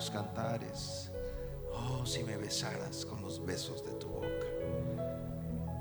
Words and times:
los 0.00 0.10
cantares, 0.10 1.10
oh 1.74 2.06
si 2.06 2.24
me 2.24 2.34
besaras 2.38 3.04
con 3.04 3.20
los 3.20 3.44
besos 3.44 3.84
de 3.84 3.92
tu 3.96 4.08
boca, 4.08 4.46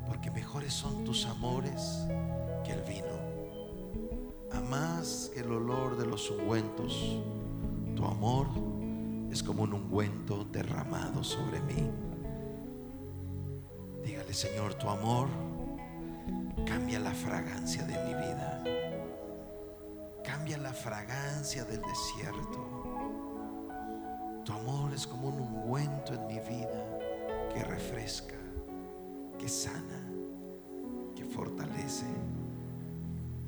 porque 0.06 0.30
mejores 0.30 0.74
son 0.74 1.06
tus 1.06 1.26
amores 1.26 2.00
que 2.66 2.74
el 2.74 2.82
vino 2.82 3.18
a 4.52 4.60
más 4.60 5.32
que 5.34 5.40
el 5.40 5.50
olor 5.50 5.98
de 5.98 6.06
los 6.06 6.30
ungüentos. 6.32 7.18
Tu 7.96 8.04
amor 8.04 8.48
es 9.32 9.42
como 9.42 9.64
un 9.64 9.74
ungüento 9.74 10.44
derramado 10.52 11.24
sobre 11.24 11.62
mí. 11.62 11.90
Dígale, 14.04 14.34
Señor, 14.34 14.74
tu 14.74 14.90
amor 14.90 15.30
cambia 16.68 17.00
la 17.00 17.12
fragancia 17.12 17.84
de 17.84 17.94
mi 18.04 18.14
vida. 18.16 18.64
Cambia 20.26 20.58
la 20.58 20.74
fragancia 20.74 21.64
del 21.64 21.82
desierto. 21.82 22.69
Tu 24.50 24.56
amor 24.56 24.92
es 24.96 25.06
como 25.06 25.28
un 25.28 25.40
ungüento 25.42 26.16
en 26.16 26.26
mi 26.26 26.40
vida 26.40 26.84
que 27.54 27.64
refresca, 27.64 28.34
que 29.38 29.48
sana, 29.48 30.02
que 31.16 31.24
fortalece. 31.24 32.08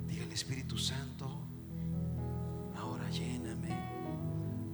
Dígale, 0.08 0.32
Espíritu 0.32 0.78
Santo, 0.78 1.28
ahora 2.78 3.10
lléname 3.10 3.76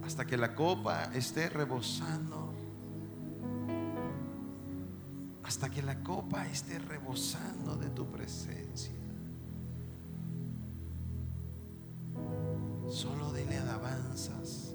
hasta 0.04 0.26
que 0.26 0.36
la 0.36 0.54
copa 0.54 1.04
esté 1.14 1.48
rebosando. 1.48 2.52
hasta 5.44 5.70
que 5.70 5.80
la 5.80 5.98
copa 6.02 6.46
esté 6.46 6.78
rebosando 6.78 7.74
de 7.76 7.88
tu 7.88 8.04
presencia. 8.10 8.92
Solo 12.86 13.32
dile 13.32 13.56
alabanzas, 13.56 14.67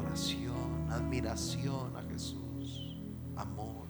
adoración, 0.00 0.90
admiración 0.90 1.96
a 1.96 2.02
Jesús, 2.02 2.96
amor. 3.36 3.86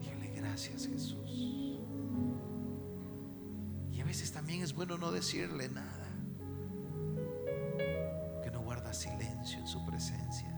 Dile 0.00 0.32
gracias 0.36 0.86
Jesús. 0.86 1.80
Y 3.90 4.00
a 4.00 4.04
veces 4.04 4.32
también 4.32 4.62
es 4.62 4.72
bueno 4.72 4.98
no 4.98 5.10
decirle 5.10 5.68
nada, 5.68 6.06
que 8.42 8.50
no 8.50 8.60
guarda 8.62 8.92
silencio 8.92 9.58
en 9.58 9.66
su 9.66 9.84
presencia. 9.84 10.52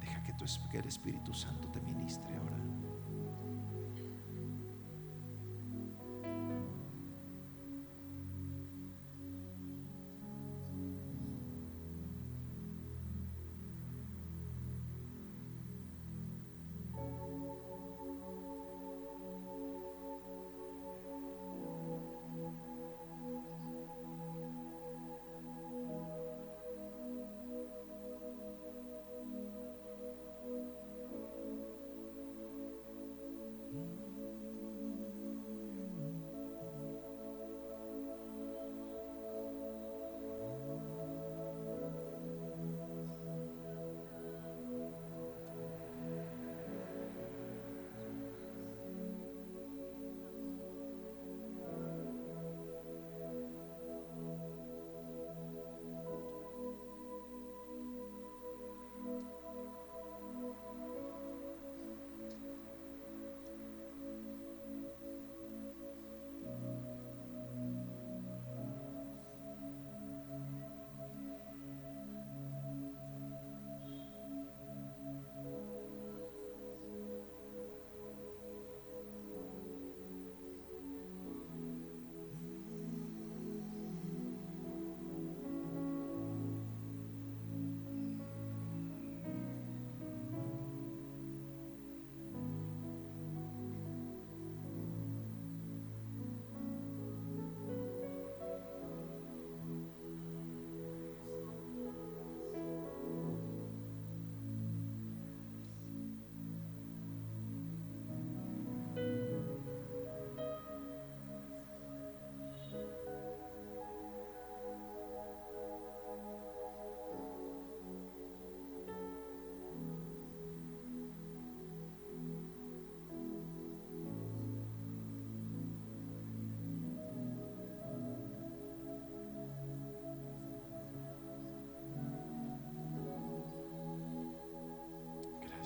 Deja 0.00 0.22
que, 0.22 0.32
tu, 0.34 0.44
que 0.70 0.78
el 0.78 0.86
Espíritu 0.86 1.32
Santo 1.32 1.68
te 1.68 1.80
ministre 1.80 2.36
ahora. 2.36 2.67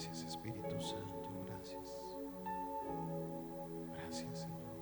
Gracias 0.05 0.25
Espíritu 0.25 0.81
Santo, 0.81 1.45
gracias. 1.47 2.19
Gracias 3.95 4.41
Señor. 4.41 4.81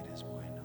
Eres 0.00 0.22
bueno. 0.22 0.62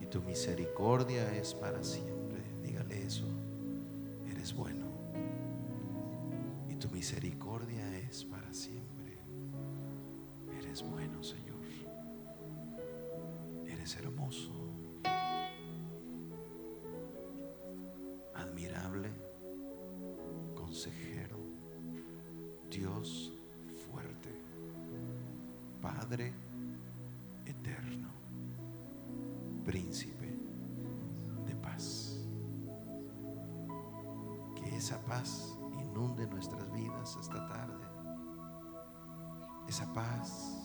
Y 0.00 0.06
tu 0.06 0.20
misericordia 0.20 1.32
es 1.36 1.54
para 1.54 1.84
siempre. 1.84 2.42
Dígale 2.60 3.06
eso. 3.06 3.24
Eres 4.28 4.52
bueno. 4.52 4.86
Y 6.68 6.74
tu 6.74 6.90
misericordia 6.90 7.98
es 7.98 8.24
para 8.24 8.52
siempre. 8.52 9.20
Eres 10.58 10.82
bueno, 10.82 11.22
Señor. 11.22 11.62
Eres 13.64 13.94
hermoso. 13.94 14.57
Dios 22.78 23.32
fuerte, 23.90 24.30
Padre 25.82 26.32
eterno, 27.44 28.08
príncipe 29.64 30.38
de 31.44 31.56
paz. 31.56 32.24
Que 34.54 34.76
esa 34.76 35.00
paz 35.06 35.58
inunde 35.80 36.24
nuestras 36.28 36.70
vidas 36.70 37.16
esta 37.20 37.48
tarde. 37.48 37.84
Esa 39.66 39.92
paz, 39.92 40.56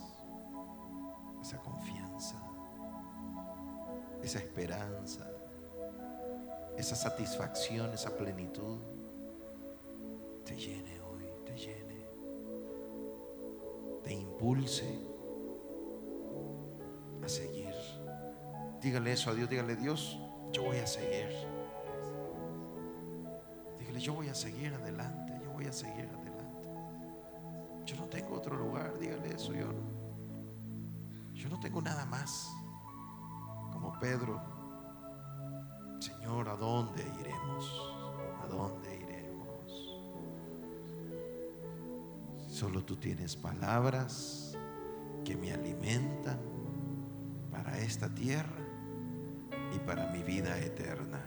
esa 1.42 1.58
confianza, 1.58 2.40
esa 4.22 4.38
esperanza, 4.38 5.28
esa 6.78 6.96
satisfacción, 6.96 7.92
esa 7.92 8.16
plenitud 8.16 8.78
te 10.46 10.56
llene 10.56 11.02
hoy, 11.02 11.26
te 11.46 11.58
llene, 11.58 11.93
te 14.04 14.14
impulse 14.14 15.00
a 17.24 17.30
seguir. 17.30 17.74
Dígale 18.82 19.14
eso 19.14 19.32
a 19.32 19.34
Dios, 19.34 19.50
dígale 19.50 19.76
Dios, 19.76 20.20
yo 20.52 20.64
voy 20.64 20.78
a 20.78 20.88
seguir. 20.88 21.30
Dígale, 23.80 24.00
yo 24.00 24.14
voy 24.14 24.28
a 24.28 24.36
seguir 24.36 24.74
adelante, 24.74 25.40
yo 25.42 25.52
voy 25.52 25.66
a 25.66 25.72
seguir 25.72 26.06
adelante. 26.06 26.68
Yo 27.86 27.96
no 27.96 28.06
tengo 28.08 28.36
otro 28.36 28.56
lugar, 28.56 28.98
dígale 29.00 29.34
eso, 29.34 29.54
yo 29.54 29.68
no. 29.68 29.94
Yo 31.34 31.50
no 31.50 31.60
tengo 31.60 31.82
nada 31.82 32.06
más. 32.06 32.52
Como 33.72 33.98
Pedro, 34.00 34.42
Señor, 36.00 36.50
¿a 36.50 36.56
dónde 36.56 37.04
iremos? 37.20 37.94
¿A 38.44 38.48
dónde 38.48 38.93
Solo 42.54 42.86
tú 42.86 42.98
tienes 42.98 43.36
palabras 43.36 44.56
que 45.26 45.36
me 45.36 45.52
alimentan 45.52 46.40
para 47.52 47.80
esta 47.80 48.14
tierra 48.14 48.64
y 49.76 49.80
para 49.80 50.12
mi 50.12 50.22
vida 50.22 50.60
eterna. 50.60 51.20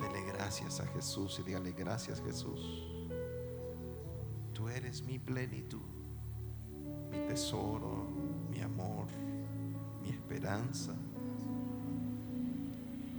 Dele 0.00 0.24
gracias 0.32 0.80
a 0.80 0.86
Jesús 0.86 1.38
y 1.38 1.42
dígale 1.42 1.72
gracias 1.72 2.22
Jesús. 2.22 2.88
Tú 4.54 4.70
eres 4.70 5.02
mi 5.02 5.18
plenitud, 5.18 5.82
mi 7.10 7.18
tesoro, 7.28 8.06
mi 8.50 8.62
amor, 8.62 9.08
mi 10.02 10.08
esperanza. 10.08 10.94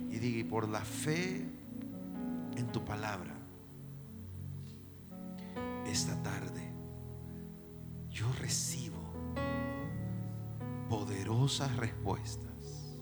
Y 0.09 0.17
diga, 0.17 0.39
y 0.39 0.43
por 0.45 0.67
la 0.67 0.81
fe 0.81 1.45
en 2.57 2.71
tu 2.71 2.83
palabra, 2.83 3.34
esta 5.95 6.21
tarde 6.23 6.73
yo 8.09 8.29
recibo 8.41 8.99
poderosas 10.89 11.73
respuestas 11.77 12.99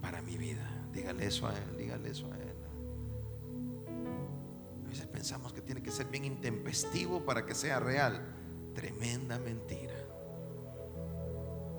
para 0.00 0.22
mi 0.22 0.36
vida. 0.36 0.70
Dígale 0.92 1.26
eso 1.26 1.48
a 1.48 1.58
Él, 1.58 1.76
dígale 1.76 2.10
eso 2.10 2.32
a 2.32 2.36
Él. 2.38 2.56
A 4.84 4.88
veces 4.88 5.08
pensamos 5.08 5.52
que 5.52 5.60
tiene 5.60 5.82
que 5.82 5.90
ser 5.90 6.06
bien 6.06 6.24
intempestivo 6.24 7.24
para 7.24 7.44
que 7.44 7.56
sea 7.56 7.80
real. 7.80 8.24
Tremenda 8.72 9.40
mentira. 9.40 9.98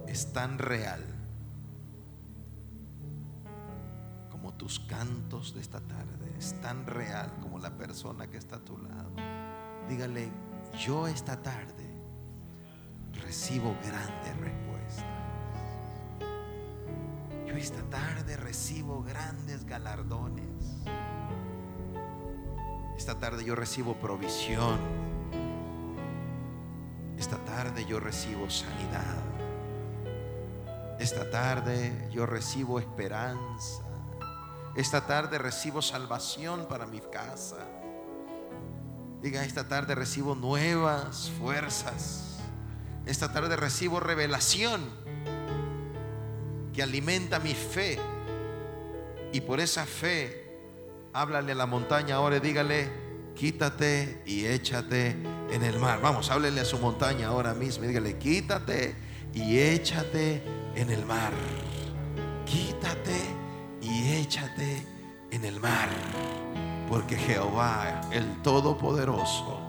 Es 0.07 0.33
tan 0.33 0.57
real 0.57 1.05
como 4.29 4.53
tus 4.55 4.81
cantos 4.81 5.53
de 5.53 5.61
esta 5.61 5.79
tarde. 5.79 6.33
Es 6.37 6.59
tan 6.59 6.85
real 6.85 7.33
como 7.41 7.59
la 7.59 7.77
persona 7.77 8.29
que 8.29 8.35
está 8.35 8.57
a 8.57 8.65
tu 8.65 8.77
lado. 8.77 9.28
Dígale, 9.89 10.29
yo 10.77 11.07
esta 11.07 11.41
tarde 11.41 11.83
recibo 13.23 13.75
grandes 13.83 14.37
respuestas. 14.37 15.05
Yo 17.47 17.55
esta 17.55 17.81
tarde 17.89 18.37
recibo 18.37 19.01
grandes 19.01 19.65
galardones. 19.65 20.45
Esta 22.95 23.19
tarde 23.19 23.43
yo 23.43 23.55
recibo 23.55 23.95
provisión. 23.95 24.77
Esta 27.17 27.37
tarde 27.37 27.83
yo 27.85 27.99
recibo 27.99 28.47
sanidad. 28.47 29.23
Esta 30.99 31.31
tarde 31.31 32.07
yo 32.11 32.27
recibo 32.27 32.77
esperanza. 32.77 33.81
Esta 34.75 35.07
tarde 35.07 35.39
recibo 35.39 35.81
salvación 35.81 36.67
para 36.67 36.85
mi 36.85 36.99
casa. 36.99 37.78
Diga, 39.21 39.43
esta 39.43 39.67
tarde 39.67 39.95
recibo 39.95 40.35
nuevas 40.35 41.31
fuerzas. 41.39 42.39
Esta 43.05 43.33
tarde 43.33 43.55
recibo 43.55 43.99
revelación 43.99 44.81
que 46.73 46.81
alimenta 46.81 47.39
mi 47.39 47.53
fe. 47.53 47.99
Y 49.33 49.41
por 49.41 49.59
esa 49.59 49.85
fe, 49.85 50.49
háblale 51.13 51.51
a 51.51 51.55
la 51.55 51.65
montaña 51.65 52.15
ahora 52.15 52.37
y 52.37 52.39
dígale, 52.39 52.89
quítate 53.35 54.21
y 54.25 54.45
échate 54.45 55.17
en 55.51 55.63
el 55.63 55.79
mar. 55.79 55.99
Vamos, 56.01 56.29
háblele 56.31 56.61
a 56.61 56.65
su 56.65 56.77
montaña 56.79 57.27
ahora 57.27 57.53
mismo 57.53 57.85
dígale, 57.85 58.17
quítate 58.17 58.95
y 59.33 59.59
échate 59.59 60.41
en 60.75 60.89
el 60.89 61.05
mar. 61.05 61.33
Quítate 62.45 63.19
y 63.81 64.13
échate 64.13 64.85
en 65.31 65.45
el 65.45 65.59
mar. 65.59 65.89
Porque 66.89 67.17
Jehová, 67.17 68.01
el 68.11 68.41
Todopoderoso, 68.41 69.59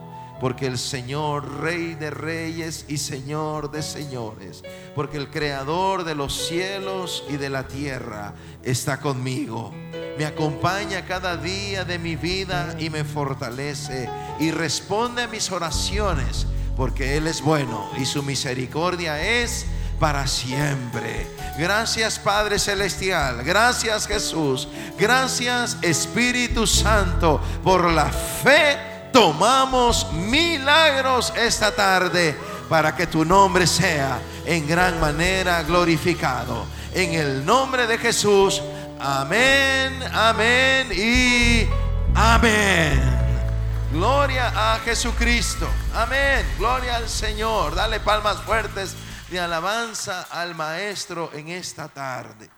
porque 0.40 0.66
el 0.66 0.78
Señor, 0.78 1.60
Rey 1.60 1.94
de 1.94 2.10
Reyes 2.10 2.86
y 2.88 2.96
Señor 2.96 3.70
de 3.70 3.82
Señores, 3.82 4.62
porque 4.94 5.18
el 5.18 5.28
Creador 5.28 6.04
de 6.04 6.14
los 6.14 6.48
cielos 6.48 7.24
y 7.28 7.36
de 7.36 7.50
la 7.50 7.68
tierra 7.68 8.32
está 8.62 9.00
conmigo. 9.00 9.72
Me 10.16 10.24
acompaña 10.24 11.04
cada 11.04 11.36
día 11.36 11.84
de 11.84 11.98
mi 11.98 12.16
vida 12.16 12.74
y 12.78 12.88
me 12.88 13.04
fortalece 13.04 14.08
y 14.40 14.50
responde 14.50 15.22
a 15.22 15.28
mis 15.28 15.52
oraciones, 15.52 16.46
porque 16.74 17.18
Él 17.18 17.26
es 17.26 17.42
bueno 17.42 17.90
y 17.98 18.06
su 18.06 18.22
misericordia 18.22 19.22
es 19.22 19.66
para 20.00 20.26
siempre. 20.26 21.30
Gracias 21.58 22.18
Padre 22.18 22.58
Celestial, 22.58 23.44
gracias 23.44 24.06
Jesús, 24.06 24.66
gracias 24.98 25.76
Espíritu 25.82 26.66
Santo 26.66 27.40
por 27.62 27.84
la 27.90 28.06
fe 28.06 28.90
tomamos 29.12 30.10
milagros 30.12 31.32
esta 31.36 31.74
tarde 31.74 32.36
para 32.68 32.96
que 32.96 33.06
tu 33.06 33.24
nombre 33.24 33.66
sea 33.66 34.18
en 34.46 34.66
gran 34.66 34.98
manera 35.00 35.62
glorificado. 35.64 36.64
En 36.94 37.14
el 37.14 37.44
nombre 37.44 37.86
de 37.86 37.98
Jesús, 37.98 38.62
amén, 38.98 40.02
amén 40.12 40.88
y 40.92 41.68
amén. 42.14 43.18
Gloria 43.92 44.52
a 44.54 44.78
Jesucristo. 44.78 45.68
Amén. 45.94 46.46
Gloria 46.58 46.96
al 46.96 47.08
Señor. 47.08 47.74
Dale 47.74 47.98
palmas 47.98 48.36
fuertes 48.42 48.94
de 49.30 49.38
alabanza 49.38 50.22
al 50.22 50.56
Maestro 50.56 51.30
en 51.32 51.48
esta 51.48 51.88
tarde. 51.88 52.50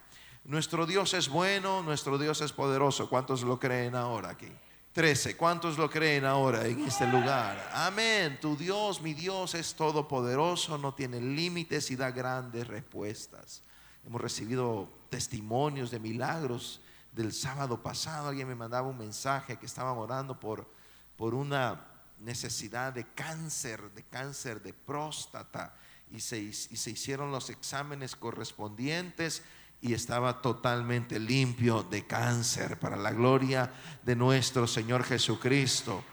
Nuestro 0.45 0.87
Dios 0.87 1.12
es 1.12 1.29
bueno, 1.29 1.83
nuestro 1.83 2.17
Dios 2.17 2.41
es 2.41 2.50
poderoso. 2.52 3.11
¿Cuántos 3.11 3.43
lo 3.43 3.61
creen 3.61 3.95
ahora 3.95 4.31
aquí? 4.31 4.50
13. 4.95 5.37
¿Cuántos 5.37 5.76
lo 5.76 5.91
creen 5.91 6.25
ahora 6.25 6.67
en 6.67 6.81
este 6.81 7.07
lugar? 7.07 7.71
Amén. 7.75 8.38
Tu 8.41 8.57
Dios, 8.57 9.02
mi 9.02 9.12
Dios, 9.12 9.55
es 9.55 9.75
todopoderoso, 9.75 10.79
no 10.79 10.95
tiene 10.95 11.21
límites 11.21 11.91
y 11.91 11.97
da 11.97 12.11
grandes 12.11 12.67
respuestas. 12.67 13.62
Hemos 14.07 14.21
recibido 14.21 14.88
testimonios 15.11 15.91
de 15.91 15.99
milagros 15.99 16.81
del 17.12 17.35
sábado 17.35 17.83
pasado. 17.83 18.29
Alguien 18.29 18.49
me 18.49 18.55
mandaba 18.55 18.88
un 18.88 18.97
mensaje 18.97 19.59
que 19.59 19.67
estaban 19.67 19.99
orando 19.99 20.41
por, 20.41 20.67
por 21.17 21.35
una 21.35 21.87
necesidad 22.19 22.95
de 22.95 23.05
cáncer, 23.12 23.91
de 23.93 24.05
cáncer 24.05 24.62
de 24.62 24.73
próstata. 24.73 25.75
Y 26.12 26.21
se, 26.21 26.38
y 26.38 26.52
se 26.52 26.90
hicieron 26.90 27.33
los 27.33 27.49
exámenes 27.50 28.14
correspondientes 28.14 29.42
y 29.83 29.95
estaba 29.95 30.40
totalmente 30.40 31.19
limpio 31.19 31.83
de 31.83 32.07
cáncer 32.07 32.78
para 32.78 32.97
la 32.97 33.11
gloria 33.11 33.73
de 34.04 34.14
nuestro 34.14 34.69
Señor 34.69 35.02
Jesucristo. 35.02 36.04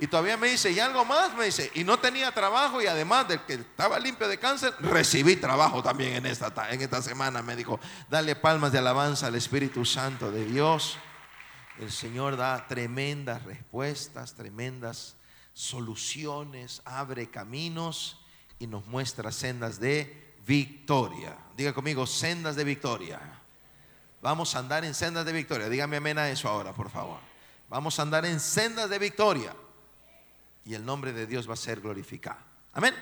Y 0.00 0.08
todavía 0.08 0.36
me 0.36 0.48
dice, 0.48 0.72
y 0.72 0.80
algo 0.80 1.04
más, 1.04 1.32
me 1.36 1.44
dice, 1.44 1.70
y 1.74 1.84
no 1.84 2.00
tenía 2.00 2.32
trabajo 2.32 2.82
y 2.82 2.86
además 2.86 3.28
de 3.28 3.40
que 3.44 3.54
estaba 3.54 4.00
limpio 4.00 4.26
de 4.26 4.38
cáncer, 4.38 4.74
recibí 4.80 5.36
trabajo 5.36 5.80
también 5.80 6.14
en 6.14 6.26
esta, 6.26 6.52
en 6.70 6.82
esta 6.82 7.00
semana. 7.00 7.40
Me 7.42 7.54
dijo, 7.54 7.78
dale 8.10 8.34
palmas 8.34 8.72
de 8.72 8.78
alabanza 8.78 9.28
al 9.28 9.36
Espíritu 9.36 9.84
Santo 9.84 10.32
de 10.32 10.44
Dios. 10.46 10.98
El 11.78 11.92
Señor 11.92 12.36
da 12.36 12.66
tremendas 12.66 13.44
respuestas, 13.44 14.34
tremendas 14.34 15.14
soluciones, 15.52 16.82
abre 16.84 17.30
caminos 17.30 18.23
y 18.64 18.66
nos 18.66 18.86
muestra 18.86 19.30
sendas 19.30 19.78
de 19.78 20.36
victoria. 20.46 21.36
Diga 21.54 21.74
conmigo, 21.74 22.06
sendas 22.06 22.56
de 22.56 22.64
victoria. 22.64 23.20
Vamos 24.22 24.56
a 24.56 24.60
andar 24.60 24.86
en 24.86 24.94
sendas 24.94 25.26
de 25.26 25.34
victoria. 25.34 25.68
Dígame 25.68 25.98
amén 25.98 26.16
a 26.16 26.30
eso 26.30 26.48
ahora, 26.48 26.72
por 26.72 26.88
favor. 26.88 27.18
Vamos 27.68 27.98
a 27.98 28.02
andar 28.02 28.24
en 28.24 28.40
sendas 28.40 28.88
de 28.88 28.98
victoria. 28.98 29.54
Y 30.64 30.72
el 30.72 30.82
nombre 30.82 31.12
de 31.12 31.26
Dios 31.26 31.46
va 31.46 31.52
a 31.52 31.58
ser 31.58 31.82
glorificado. 31.82 32.40
Amén. 32.72 32.94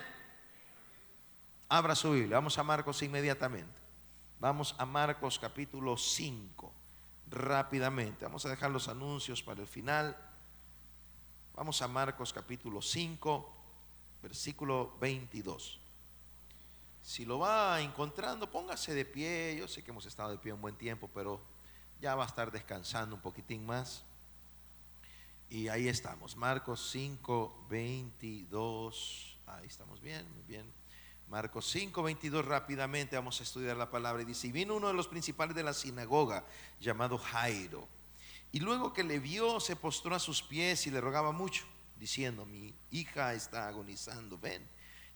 Abra 1.69 1.95
su 1.95 2.11
Biblia. 2.11 2.35
Vamos 2.35 2.57
a 2.57 2.63
Marcos 2.63 3.01
inmediatamente. 3.01 3.81
Vamos 4.41 4.75
a 4.77 4.85
Marcos 4.85 5.39
capítulo 5.39 5.95
5. 5.95 6.73
Rápidamente. 7.29 8.25
Vamos 8.25 8.45
a 8.45 8.49
dejar 8.49 8.69
los 8.69 8.89
anuncios 8.89 9.41
para 9.41 9.61
el 9.61 9.67
final. 9.67 10.17
Vamos 11.55 11.81
a 11.81 11.87
Marcos 11.87 12.33
capítulo 12.33 12.81
5, 12.81 13.52
versículo 14.23 14.97
22. 15.01 15.79
Si 17.03 17.25
lo 17.25 17.39
va 17.39 17.81
encontrando, 17.81 18.49
póngase 18.49 18.93
de 18.93 19.03
pie. 19.03 19.57
Yo 19.59 19.67
sé 19.67 19.83
que 19.83 19.91
hemos 19.91 20.05
estado 20.05 20.31
de 20.31 20.37
pie 20.37 20.53
un 20.53 20.61
buen 20.61 20.75
tiempo, 20.75 21.09
pero 21.13 21.41
ya 22.01 22.15
va 22.15 22.23
a 22.23 22.27
estar 22.27 22.49
descansando 22.49 23.15
un 23.15 23.21
poquitín 23.21 23.65
más. 23.65 24.03
Y 25.49 25.67
ahí 25.67 25.89
estamos, 25.89 26.37
Marcos 26.37 26.89
5, 26.91 27.67
22. 27.69 29.37
Ahí 29.45 29.67
estamos 29.67 30.01
bien, 30.01 30.25
muy 30.33 30.43
bien. 30.43 30.65
Marcos 31.27 31.69
5, 31.69 32.01
22, 32.01 32.45
rápidamente 32.45 33.17
vamos 33.17 33.39
a 33.41 33.43
estudiar 33.43 33.75
la 33.75 33.89
palabra. 33.89 34.21
Y 34.23 34.25
dice, 34.25 34.47
y 34.47 34.51
vino 34.53 34.75
uno 34.75 34.87
de 34.87 34.93
los 34.93 35.09
principales 35.09 35.55
de 35.55 35.63
la 35.63 35.73
sinagoga, 35.73 36.45
llamado 36.79 37.17
Jairo. 37.17 37.87
Y 38.53 38.61
luego 38.61 38.93
que 38.93 39.03
le 39.03 39.19
vio, 39.19 39.59
se 39.59 39.75
postró 39.75 40.15
a 40.15 40.19
sus 40.19 40.41
pies 40.41 40.87
y 40.87 40.91
le 40.91 41.01
rogaba 41.01 41.31
mucho, 41.33 41.65
diciendo, 41.97 42.45
mi 42.45 42.73
hija 42.91 43.33
está 43.33 43.67
agonizando, 43.67 44.37
ven 44.37 44.67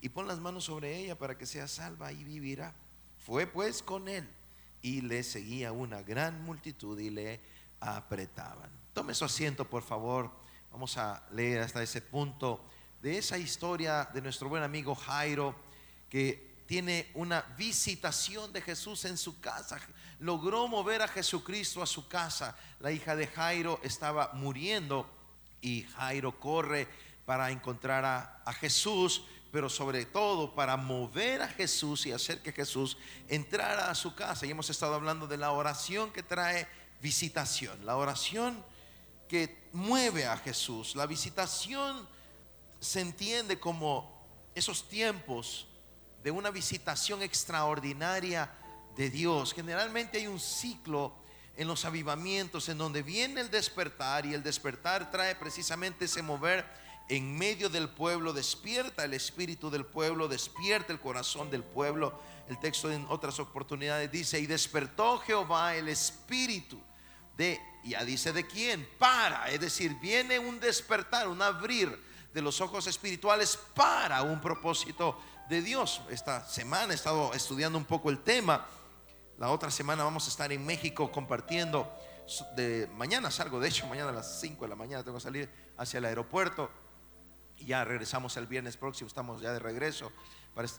y 0.01 0.09
pon 0.09 0.27
las 0.27 0.39
manos 0.39 0.65
sobre 0.65 0.97
ella 0.97 1.17
para 1.17 1.37
que 1.37 1.45
sea 1.45 1.67
salva 1.67 2.11
y 2.11 2.23
vivirá. 2.23 2.73
Fue 3.25 3.47
pues 3.47 3.81
con 3.81 4.07
él 4.07 4.27
y 4.81 5.01
le 5.01 5.23
seguía 5.23 5.71
una 5.71 6.01
gran 6.01 6.43
multitud 6.43 6.99
y 6.99 7.09
le 7.09 7.39
apretaban. 7.79 8.69
Tome 8.93 9.13
su 9.13 9.25
asiento, 9.25 9.69
por 9.69 9.83
favor. 9.83 10.31
Vamos 10.71 10.97
a 10.97 11.23
leer 11.31 11.61
hasta 11.61 11.81
ese 11.81 12.01
punto 12.01 12.63
de 13.01 13.17
esa 13.17 13.37
historia 13.37 14.09
de 14.13 14.21
nuestro 14.21 14.49
buen 14.49 14.63
amigo 14.63 14.93
Jairo 14.95 15.55
que 16.09 16.57
tiene 16.67 17.09
una 17.15 17.41
visitación 17.57 18.51
de 18.53 18.61
Jesús 18.61 19.05
en 19.05 19.17
su 19.17 19.39
casa. 19.39 19.79
Logró 20.19 20.67
mover 20.67 21.01
a 21.01 21.07
Jesucristo 21.07 21.81
a 21.81 21.85
su 21.85 22.07
casa. 22.07 22.55
La 22.79 22.91
hija 22.91 23.15
de 23.15 23.27
Jairo 23.27 23.79
estaba 23.83 24.31
muriendo 24.33 25.09
y 25.61 25.83
Jairo 25.83 26.39
corre 26.39 26.87
para 27.25 27.51
encontrar 27.51 28.05
a, 28.05 28.41
a 28.45 28.53
Jesús 28.53 29.23
pero 29.51 29.69
sobre 29.69 30.05
todo 30.05 30.53
para 30.53 30.77
mover 30.77 31.41
a 31.41 31.47
Jesús 31.47 32.05
y 32.05 32.11
hacer 32.11 32.41
que 32.41 32.51
Jesús 32.51 32.97
entrara 33.27 33.89
a 33.89 33.95
su 33.95 34.13
casa. 34.13 34.45
Y 34.45 34.51
hemos 34.51 34.69
estado 34.69 34.93
hablando 34.93 35.25
de 35.25 35.37
la 35.37 35.51
oración 35.51 36.11
que 36.11 36.21
trae 36.21 36.67
visitación, 37.01 37.85
la 37.85 37.95
oración 37.95 38.63
que 39.27 39.69
mueve 39.73 40.25
a 40.25 40.37
Jesús. 40.37 40.95
La 40.95 41.05
visitación 41.05 42.07
se 42.79 43.01
entiende 43.01 43.59
como 43.59 44.25
esos 44.53 44.87
tiempos 44.87 45.67
de 46.23 46.31
una 46.31 46.49
visitación 46.49 47.21
extraordinaria 47.21 48.51
de 48.95 49.09
Dios. 49.09 49.53
Generalmente 49.53 50.17
hay 50.17 50.27
un 50.27 50.39
ciclo 50.39 51.15
en 51.57 51.67
los 51.67 51.85
avivamientos, 51.85 52.69
en 52.69 52.77
donde 52.77 53.03
viene 53.03 53.41
el 53.41 53.49
despertar 53.49 54.25
y 54.25 54.33
el 54.33 54.43
despertar 54.43 55.11
trae 55.11 55.35
precisamente 55.35 56.05
ese 56.05 56.21
mover 56.21 56.65
en 57.09 57.37
medio 57.37 57.69
del 57.69 57.89
pueblo, 57.89 58.31
despierta 58.31 59.05
el 59.05 59.13
espíritu 59.13 59.69
del 59.69 59.85
pueblo, 59.85 60.27
despierta 60.27 60.93
el 60.93 60.99
corazón 60.99 61.49
del 61.49 61.63
pueblo. 61.63 62.19
El 62.47 62.59
texto 62.59 62.91
en 62.91 63.05
otras 63.09 63.39
oportunidades 63.39 64.11
dice, 64.11 64.39
y 64.39 64.45
despertó 64.45 65.17
Jehová 65.19 65.75
el 65.75 65.87
espíritu 65.87 66.79
de, 67.35 67.59
ya 67.83 68.03
dice 68.03 68.33
de 68.33 68.45
quién, 68.45 68.87
para, 68.97 69.49
es 69.49 69.59
decir, 69.59 69.95
viene 69.99 70.37
un 70.37 70.59
despertar, 70.59 71.27
un 71.27 71.41
abrir 71.41 71.97
de 72.33 72.41
los 72.41 72.61
ojos 72.61 72.87
espirituales 72.87 73.57
para 73.73 74.21
un 74.21 74.41
propósito 74.41 75.19
de 75.49 75.61
Dios. 75.61 76.01
Esta 76.09 76.45
semana 76.47 76.93
he 76.93 76.95
estado 76.95 77.33
estudiando 77.33 77.77
un 77.77 77.85
poco 77.85 78.09
el 78.09 78.19
tema. 78.19 78.67
La 79.37 79.51
otra 79.51 79.69
semana 79.69 80.03
vamos 80.03 80.25
a 80.25 80.29
estar 80.29 80.51
en 80.51 80.65
México 80.65 81.11
compartiendo. 81.11 81.87
De 82.55 82.89
mañana 82.95 83.29
salgo, 83.29 83.59
de 83.59 83.69
hecho, 83.69 83.85
mañana 83.87 84.09
a 84.09 84.13
las 84.13 84.39
5 84.41 84.65
de 84.65 84.69
la 84.69 84.75
mañana 84.75 85.03
tengo 85.03 85.17
que 85.17 85.23
salir 85.23 85.49
hacia 85.77 85.99
el 85.99 86.05
aeropuerto. 86.05 86.71
Y 87.57 87.65
ya 87.67 87.85
regresamos 87.85 88.35
el 88.37 88.47
viernes 88.47 88.77
próximo, 88.77 89.07
estamos 89.07 89.41
ya 89.41 89.53
de 89.53 89.59
regreso. 89.59 90.11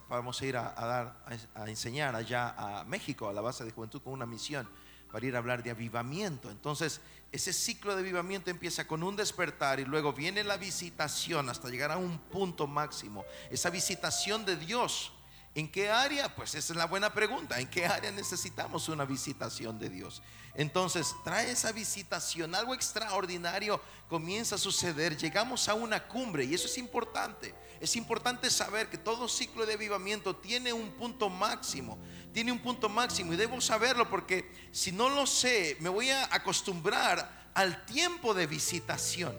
Vamos 0.09 0.41
a 0.41 0.45
ir 0.45 0.57
a, 0.57 0.73
dar, 0.73 1.25
a 1.55 1.69
enseñar 1.69 2.15
allá 2.15 2.53
a 2.57 2.83
México, 2.83 3.29
a 3.29 3.33
la 3.33 3.39
base 3.39 3.63
de 3.63 3.71
juventud, 3.71 4.01
con 4.01 4.11
una 4.11 4.25
misión 4.25 4.67
para 5.11 5.25
ir 5.25 5.35
a 5.35 5.39
hablar 5.39 5.63
de 5.63 5.71
avivamiento. 5.71 6.51
Entonces, 6.51 7.01
ese 7.31 7.53
ciclo 7.53 7.95
de 7.95 8.01
avivamiento 8.01 8.49
empieza 8.49 8.85
con 8.87 9.03
un 9.03 9.15
despertar 9.15 9.79
y 9.79 9.85
luego 9.85 10.13
viene 10.13 10.43
la 10.43 10.57
visitación 10.57 11.49
hasta 11.49 11.69
llegar 11.69 11.91
a 11.91 11.97
un 11.97 12.17
punto 12.17 12.67
máximo. 12.67 13.25
Esa 13.49 13.69
visitación 13.69 14.45
de 14.45 14.55
Dios. 14.55 15.13
¿En 15.55 15.71
qué 15.71 15.89
área? 15.89 16.33
Pues 16.35 16.53
esa 16.55 16.73
es 16.73 16.77
la 16.77 16.85
buena 16.85 17.13
pregunta. 17.13 17.59
¿En 17.59 17.67
qué 17.67 17.85
área 17.85 18.11
necesitamos 18.11 18.87
una 18.87 19.05
visitación 19.05 19.79
de 19.79 19.89
Dios? 19.89 20.21
Entonces, 20.55 21.15
trae 21.23 21.51
esa 21.51 21.71
visitación, 21.71 22.53
algo 22.53 22.73
extraordinario 22.73 23.81
comienza 24.07 24.55
a 24.55 24.57
suceder, 24.57 25.15
llegamos 25.15 25.69
a 25.69 25.73
una 25.73 26.07
cumbre 26.07 26.43
y 26.43 26.53
eso 26.53 26.67
es 26.67 26.77
importante. 26.77 27.55
Es 27.79 27.95
importante 27.95 28.49
saber 28.49 28.89
que 28.89 28.97
todo 28.97 29.27
ciclo 29.27 29.65
de 29.65 29.73
avivamiento 29.73 30.35
tiene 30.35 30.73
un 30.73 30.91
punto 30.91 31.29
máximo, 31.29 31.97
tiene 32.33 32.51
un 32.51 32.59
punto 32.59 32.89
máximo 32.89 33.33
y 33.33 33.37
debo 33.37 33.61
saberlo 33.61 34.09
porque 34.09 34.51
si 34.71 34.91
no 34.91 35.09
lo 35.09 35.25
sé, 35.25 35.77
me 35.79 35.89
voy 35.89 36.09
a 36.09 36.27
acostumbrar 36.33 37.49
al 37.53 37.85
tiempo 37.85 38.33
de 38.33 38.47
visitación. 38.47 39.37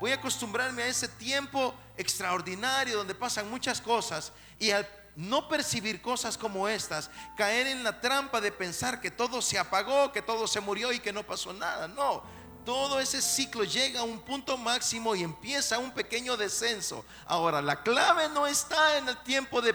Voy 0.00 0.10
a 0.10 0.16
acostumbrarme 0.16 0.82
a 0.82 0.88
ese 0.88 1.08
tiempo 1.08 1.74
extraordinario 1.96 2.98
donde 2.98 3.14
pasan 3.14 3.48
muchas 3.48 3.80
cosas 3.80 4.32
y 4.58 4.70
al 4.70 4.86
no 5.16 5.48
percibir 5.48 6.02
cosas 6.02 6.36
como 6.36 6.68
estas, 6.68 7.10
caer 7.36 7.66
en 7.66 7.82
la 7.82 8.00
trampa 8.00 8.40
de 8.40 8.52
pensar 8.52 9.00
que 9.00 9.10
todo 9.10 9.40
se 9.40 9.58
apagó, 9.58 10.12
que 10.12 10.22
todo 10.22 10.46
se 10.46 10.60
murió 10.60 10.92
y 10.92 11.00
que 11.00 11.12
no 11.12 11.22
pasó 11.22 11.54
nada. 11.54 11.88
No, 11.88 12.22
todo 12.66 13.00
ese 13.00 13.22
ciclo 13.22 13.64
llega 13.64 14.00
a 14.00 14.04
un 14.04 14.20
punto 14.20 14.58
máximo 14.58 15.14
y 15.14 15.22
empieza 15.22 15.78
un 15.78 15.92
pequeño 15.92 16.36
descenso. 16.36 17.04
Ahora, 17.24 17.62
la 17.62 17.82
clave 17.82 18.28
no 18.28 18.46
está 18.46 18.98
en 18.98 19.08
el 19.08 19.16
tiempo 19.22 19.62
de, 19.62 19.74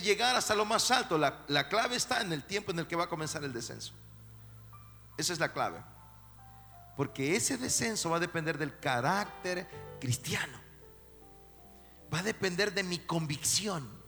llegar 0.00 0.36
hasta 0.36 0.54
lo 0.54 0.64
más 0.64 0.90
alto, 0.90 1.18
la, 1.18 1.44
la 1.48 1.68
clave 1.68 1.96
está 1.96 2.20
en 2.20 2.32
el 2.32 2.44
tiempo 2.44 2.70
en 2.70 2.78
el 2.78 2.86
que 2.86 2.94
va 2.94 3.04
a 3.04 3.08
comenzar 3.08 3.42
el 3.42 3.52
descenso. 3.52 3.92
Esa 5.16 5.32
es 5.32 5.40
la 5.40 5.52
clave. 5.52 5.82
Porque 6.96 7.34
ese 7.34 7.58
descenso 7.58 8.10
va 8.10 8.18
a 8.18 8.20
depender 8.20 8.56
del 8.56 8.78
carácter 8.78 9.66
cristiano. 10.00 10.60
Va 12.12 12.20
a 12.20 12.22
depender 12.22 12.72
de 12.72 12.84
mi 12.84 12.98
convicción. 12.98 14.05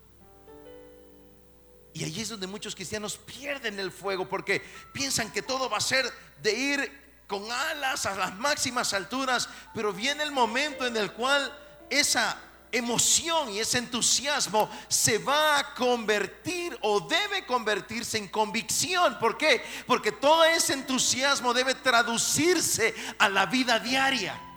Y 1.95 2.05
allí 2.05 2.21
es 2.21 2.29
donde 2.29 2.47
muchos 2.47 2.75
cristianos 2.75 3.17
pierden 3.17 3.79
el 3.79 3.91
fuego 3.91 4.29
porque 4.29 4.63
piensan 4.93 5.33
que 5.33 5.43
todo 5.43 5.69
va 5.69 5.79
a 5.79 5.81
ser 5.81 6.11
de 6.43 6.53
ir 6.53 7.09
con 7.27 7.51
alas 7.51 8.07
a 8.07 8.15
las 8.15 8.35
máximas 8.37 8.95
alturas, 8.95 9.49
pero 9.75 9.93
viene 9.93 10.23
el 10.23 10.31
momento 10.31 10.87
en 10.87 10.97
el 10.97 11.13
cual 11.13 11.53
esa 11.91 12.39
emoción 12.73 13.51
y 13.51 13.61
ese 13.61 13.79
entusiasmo 13.79 14.71
se 14.89 15.19
va 15.19 15.59
a 15.59 15.75
convertir 15.75 16.77
o 16.83 17.01
debe 17.01 17.47
convertirse 17.47 18.19
en 18.19 18.29
convicción. 18.29 19.19
¿Por 19.19 19.37
qué? 19.37 19.63
Porque 19.87 20.13
todo 20.13 20.45
ese 20.45 20.75
entusiasmo 20.75 21.55
debe 21.55 21.75
traducirse 21.75 22.95
a 23.19 23.29
la 23.29 23.47
vida 23.47 23.79
diaria. 23.79 24.48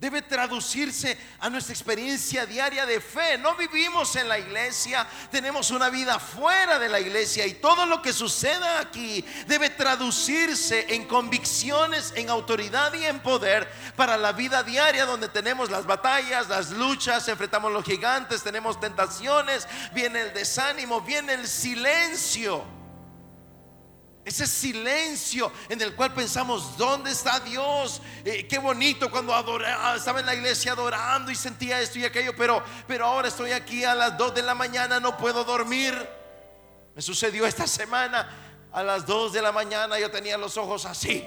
Debe 0.00 0.22
traducirse 0.22 1.18
a 1.40 1.50
nuestra 1.50 1.74
experiencia 1.74 2.46
diaria 2.46 2.86
de 2.86 3.02
fe. 3.02 3.36
No 3.36 3.54
vivimos 3.54 4.16
en 4.16 4.28
la 4.28 4.38
iglesia, 4.38 5.06
tenemos 5.30 5.70
una 5.70 5.90
vida 5.90 6.18
fuera 6.18 6.78
de 6.78 6.88
la 6.88 6.98
iglesia 6.98 7.46
y 7.46 7.52
todo 7.52 7.84
lo 7.84 8.00
que 8.00 8.14
suceda 8.14 8.80
aquí 8.80 9.22
debe 9.46 9.68
traducirse 9.68 10.94
en 10.94 11.06
convicciones, 11.06 12.14
en 12.16 12.30
autoridad 12.30 12.94
y 12.94 13.04
en 13.04 13.20
poder 13.20 13.70
para 13.94 14.16
la 14.16 14.32
vida 14.32 14.62
diaria 14.62 15.04
donde 15.04 15.28
tenemos 15.28 15.70
las 15.70 15.84
batallas, 15.84 16.48
las 16.48 16.70
luchas, 16.70 17.28
enfrentamos 17.28 17.70
los 17.70 17.84
gigantes, 17.84 18.42
tenemos 18.42 18.80
tentaciones, 18.80 19.68
viene 19.92 20.22
el 20.22 20.32
desánimo, 20.32 21.02
viene 21.02 21.34
el 21.34 21.46
silencio. 21.46 22.79
Ese 24.24 24.46
silencio 24.46 25.50
en 25.68 25.80
el 25.80 25.94
cual 25.94 26.12
pensamos, 26.12 26.76
¿dónde 26.76 27.10
está 27.10 27.40
Dios? 27.40 28.02
Eh, 28.24 28.46
qué 28.46 28.58
bonito 28.58 29.10
cuando 29.10 29.34
adoraba, 29.34 29.96
estaba 29.96 30.20
en 30.20 30.26
la 30.26 30.34
iglesia 30.34 30.72
adorando 30.72 31.30
y 31.30 31.34
sentía 31.34 31.80
esto 31.80 31.98
y 31.98 32.04
aquello, 32.04 32.36
pero, 32.36 32.62
pero 32.86 33.06
ahora 33.06 33.28
estoy 33.28 33.52
aquí 33.52 33.82
a 33.82 33.94
las 33.94 34.18
2 34.18 34.34
de 34.34 34.42
la 34.42 34.54
mañana, 34.54 35.00
no 35.00 35.16
puedo 35.16 35.42
dormir. 35.42 35.94
Me 36.94 37.00
sucedió 37.00 37.46
esta 37.46 37.66
semana, 37.66 38.28
a 38.72 38.82
las 38.82 39.06
2 39.06 39.32
de 39.32 39.42
la 39.42 39.52
mañana 39.52 39.98
yo 39.98 40.10
tenía 40.10 40.36
los 40.36 40.56
ojos 40.58 40.84
así. 40.84 41.26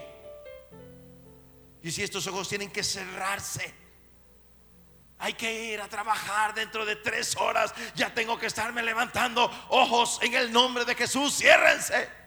Y 1.81 1.91
si 1.91 2.03
estos 2.03 2.27
ojos 2.27 2.47
tienen 2.47 2.69
que 2.71 2.83
cerrarse. 2.83 3.73
Hay 5.19 5.33
que 5.33 5.71
ir 5.71 5.81
a 5.81 5.87
trabajar 5.87 6.53
dentro 6.53 6.85
de 6.85 6.95
tres 6.97 7.35
horas. 7.37 7.73
Ya 7.95 8.13
tengo 8.13 8.37
que 8.37 8.45
estarme 8.45 8.83
levantando. 8.83 9.49
Ojos 9.69 10.19
en 10.21 10.33
el 10.33 10.51
nombre 10.51 10.85
de 10.85 10.95
Jesús, 10.95 11.35
ciérrense. 11.35 12.22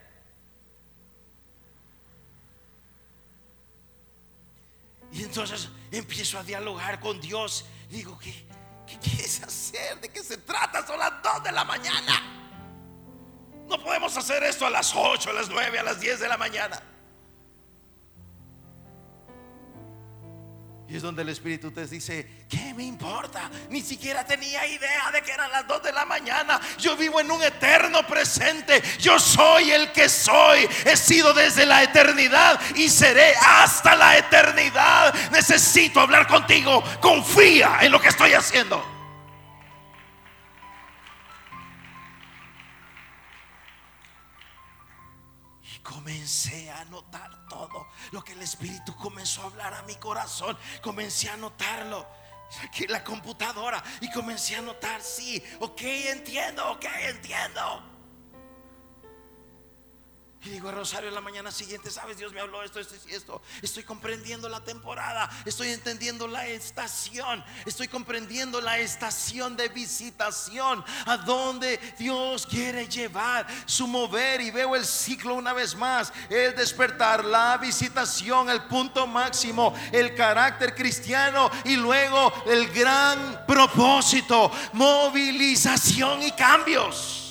Y 5.17 5.23
entonces 5.23 5.71
empiezo 5.91 6.39
a 6.39 6.43
dialogar 6.43 7.01
con 7.01 7.19
Dios. 7.23 7.65
Digo, 7.89 8.19
¿qué, 8.19 8.47
¿qué 8.87 8.99
quieres 8.99 9.43
hacer? 9.43 9.99
¿De 9.99 10.11
qué 10.11 10.23
se 10.23 10.37
trata? 10.37 10.87
Son 10.87 10.99
las 10.99 11.23
2 11.23 11.43
de 11.43 11.53
la 11.53 11.65
mañana. 11.65 12.23
No 13.67 13.83
podemos 13.83 14.15
hacer 14.15 14.43
esto 14.43 14.67
a 14.67 14.71
las 14.71 14.95
8, 14.95 15.31
a 15.31 15.33
las 15.33 15.49
9, 15.49 15.79
a 15.79 15.83
las 15.85 16.01
10 16.01 16.21
de 16.21 16.29
la 16.29 16.37
mañana. 16.37 16.83
Y 20.87 20.97
es 20.97 21.03
donde 21.03 21.23
el 21.23 21.31
Espíritu 21.31 21.71
te 21.71 21.87
dice, 21.87 22.36
¿qué 22.49 22.75
me 22.75 22.85
importa? 22.85 23.51
Ni 23.71 23.81
siquiera 23.81 24.25
tenía 24.25 24.67
idea 24.67 25.11
de 25.13 25.23
que 25.23 25.33
eran 25.33 25.51
las 25.51 25.67
2 25.67 25.83
de 25.83 25.93
la 25.93 26.05
mañana. 26.05 26.61
Yo 26.79 26.97
vivo 26.97 27.21
en 27.21 27.31
un 27.31 27.43
eterno 27.43 28.07
presente. 28.07 28.83
Yo 28.99 29.19
soy 29.19 29.73
el 29.73 29.93
que 29.93 30.09
soy. 30.09 30.69
He 30.85 30.97
sido 30.97 31.33
desde 31.33 31.67
la 31.67 31.83
eternidad 31.83 32.61
y 32.75 32.89
seré 32.89 33.35
hasta 33.37 33.97
la 33.97 34.17
eternidad. 34.17 35.15
Necesito 35.31 36.01
hablar 36.01 36.27
contigo. 36.27 36.83
Confía 37.01 37.79
en 37.81 37.93
lo 37.93 38.01
que 38.01 38.09
estoy 38.09 38.33
haciendo. 38.35 38.85
Y 45.63 45.79
comencé 45.81 46.71
a 46.71 46.85
notar 46.87 47.49
todo 47.49 47.89
lo 48.13 48.23
que 48.23 48.33
el 48.33 48.43
Espíritu 48.43 48.95
comenzó 48.97 49.43
a 49.43 49.47
hablar 49.47 49.75
a 49.75 49.83
mi 49.83 49.97
corazón. 49.97 50.57
Comencé 50.81 51.29
a 51.29 51.37
notarlo. 51.37 52.26
Aquí 52.63 52.87
la 52.87 53.03
computadora 53.03 53.83
y 54.01 54.11
comencé 54.11 54.57
a 54.57 54.63
notar, 54.63 55.03
sí, 55.03 55.43
ok, 55.61 55.81
entiendo, 55.83 56.71
ok, 56.73 56.85
entiendo. 57.09 57.96
Y 60.47 60.51
digo 60.51 60.69
a 60.69 60.73
Rosario 60.73 61.09
en 61.09 61.15
la 61.15 61.21
mañana 61.21 61.51
siguiente, 61.51 61.91
sabes, 61.91 62.19
Dios 62.19 62.33
me 62.33 62.39
habló 62.39 62.63
esto, 62.63 62.79
esto 62.79 62.95
y 63.09 63.15
esto. 63.15 63.43
Estoy 63.63 63.83
comprendiendo 63.83 64.49
la 64.49 64.61
temporada, 64.61 65.29
estoy 65.45 65.71
entendiendo 65.71 66.29
la 66.29 66.47
estación, 66.47 67.45
estoy 67.65 67.89
comprendiendo 67.89 68.61
la 68.61 68.79
estación 68.79 69.57
de 69.57 69.69
visitación, 69.69 70.85
a 71.07 71.17
donde 71.17 71.79
Dios 71.99 72.47
quiere 72.47 72.87
llevar 72.87 73.45
su 73.67 73.89
mover. 73.89 74.41
Y 74.41 74.53
veo 74.53 74.77
el 74.77 74.87
ciclo 74.87 75.35
una 75.35 75.53
vez 75.53 75.75
más, 75.75 76.13
el 76.31 76.55
despertar, 76.55 77.25
la 77.25 77.57
visitación, 77.57 78.49
el 78.49 78.63
punto 78.67 79.05
máximo, 79.05 79.75
el 79.91 80.15
carácter 80.15 80.77
cristiano 80.77 81.51
y 81.65 81.75
luego 81.75 82.33
el 82.47 82.69
gran 82.69 83.45
propósito, 83.49 84.53
movilización 84.75 86.23
y 86.23 86.31
cambios. 86.31 87.26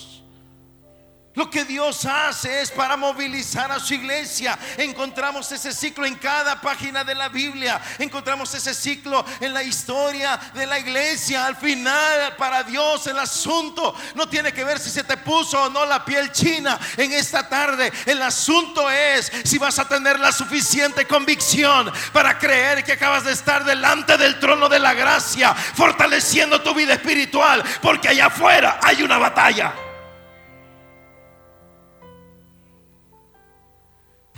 Lo 1.36 1.50
que 1.50 1.66
Dios 1.66 2.06
hace 2.06 2.62
es 2.62 2.72
para 2.72 2.96
movilizar 2.96 3.70
a 3.70 3.80
su 3.80 3.94
iglesia. 3.94 4.58
Encontramos 4.78 5.52
ese 5.52 5.74
ciclo 5.74 6.06
en 6.06 6.16
cada 6.16 6.62
página 6.62 7.04
de 7.04 7.14
la 7.14 7.28
Biblia. 7.28 7.82
Encontramos 8.00 8.54
ese 8.54 8.74
ciclo 8.74 9.26
en 9.42 9.54
la 9.54 9.62
historia 9.62 10.40
de 10.54 10.66
la 10.66 10.80
iglesia. 10.80 11.46
Al 11.46 11.58
final, 11.58 12.38
para 12.38 12.64
Dios 12.64 13.06
el 13.08 13.20
asunto 13.20 13.94
no 14.16 14.30
tiene 14.30 14.54
que 14.54 14.64
ver 14.64 14.80
si 14.80 14.90
se 14.90 15.04
te 15.04 15.18
puso 15.18 15.62
o 15.62 15.70
no 15.70 15.86
la 15.86 16.06
piel 16.06 16.32
china 16.32 16.80
en 16.96 17.12
esta 17.12 17.50
tarde. 17.50 17.92
El 18.06 18.22
asunto 18.22 18.90
es 18.90 19.30
si 19.44 19.58
vas 19.58 19.78
a 19.78 19.90
tener 19.90 20.18
la 20.18 20.32
suficiente 20.32 21.06
convicción 21.06 21.92
para 22.14 22.40
creer 22.40 22.86
que 22.86 22.94
acabas 22.94 23.26
de 23.26 23.34
estar 23.34 23.66
delante 23.66 24.18
del 24.18 24.40
trono 24.40 24.70
de 24.70 24.80
la 24.80 24.94
gracia, 24.94 25.54
fortaleciendo 25.54 26.62
tu 26.62 26.74
vida 26.74 26.94
espiritual, 26.94 27.62
porque 27.82 28.08
allá 28.08 28.28
afuera 28.28 28.80
hay 28.82 29.04
una 29.04 29.18
batalla. 29.18 29.85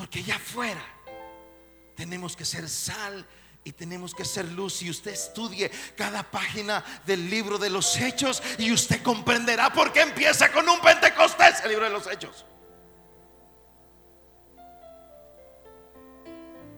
Porque 0.08 0.20
allá 0.20 0.38
afuera 0.38 0.82
tenemos 1.94 2.34
que 2.38 2.46
ser 2.46 2.70
sal 2.70 3.28
y 3.66 3.74
tenemos 3.74 4.16
que 4.16 4.24
ser 4.24 4.46
luz. 4.46 4.82
Y 4.82 4.90
usted 4.90 5.12
estudie 5.12 5.70
cada 5.98 6.24
página 6.24 6.82
del 7.06 7.30
libro 7.30 7.58
de 7.58 7.70
los 7.70 7.98
hechos 7.98 8.42
y 8.58 8.72
usted 8.72 9.04
comprenderá 9.04 9.74
por 9.74 9.92
qué 9.92 10.00
empieza 10.00 10.50
con 10.50 10.70
un 10.70 10.80
Pentecostés 10.80 11.62
el 11.66 11.72
libro 11.72 11.84
de 11.84 11.92
los 11.92 12.08
hechos. 12.08 12.46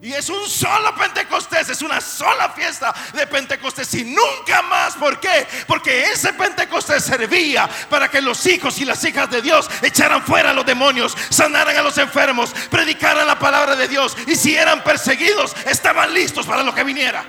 Y 0.02 0.14
es 0.14 0.30
un 0.30 0.48
solo 0.48 0.94
Pentecostés, 0.94 1.68
es 1.68 1.82
una 1.82 2.00
sola 2.00 2.48
fiesta 2.50 2.94
de 3.12 3.26
Pentecostés 3.26 3.92
y 3.94 4.04
nunca 4.04 4.62
más. 4.62 4.94
¿Por 4.94 5.20
qué? 5.20 5.46
Porque 5.66 6.04
ese 6.04 6.32
Pentecostés 6.32 7.04
servía 7.04 7.68
para 7.90 8.08
que 8.08 8.22
los 8.22 8.46
hijos 8.46 8.78
y 8.78 8.86
las 8.86 9.04
hijas 9.04 9.30
de 9.30 9.42
Dios 9.42 9.68
echaran 9.82 10.24
fuera 10.24 10.50
a 10.50 10.54
los 10.54 10.64
demonios, 10.64 11.14
sanaran 11.28 11.76
a 11.76 11.82
los 11.82 11.98
enfermos, 11.98 12.54
predicaran 12.70 13.26
la 13.26 13.38
palabra 13.38 13.76
de 13.76 13.88
Dios 13.88 14.16
y 14.26 14.36
si 14.36 14.56
eran 14.56 14.82
perseguidos, 14.82 15.54
estaban 15.66 16.14
listos 16.14 16.46
para 16.46 16.62
lo 16.62 16.74
que 16.74 16.82
viniera. 16.82 17.22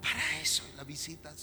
Para 0.00 0.40
eso 0.40 0.64
la 0.78 0.84
visitación. 0.84 1.33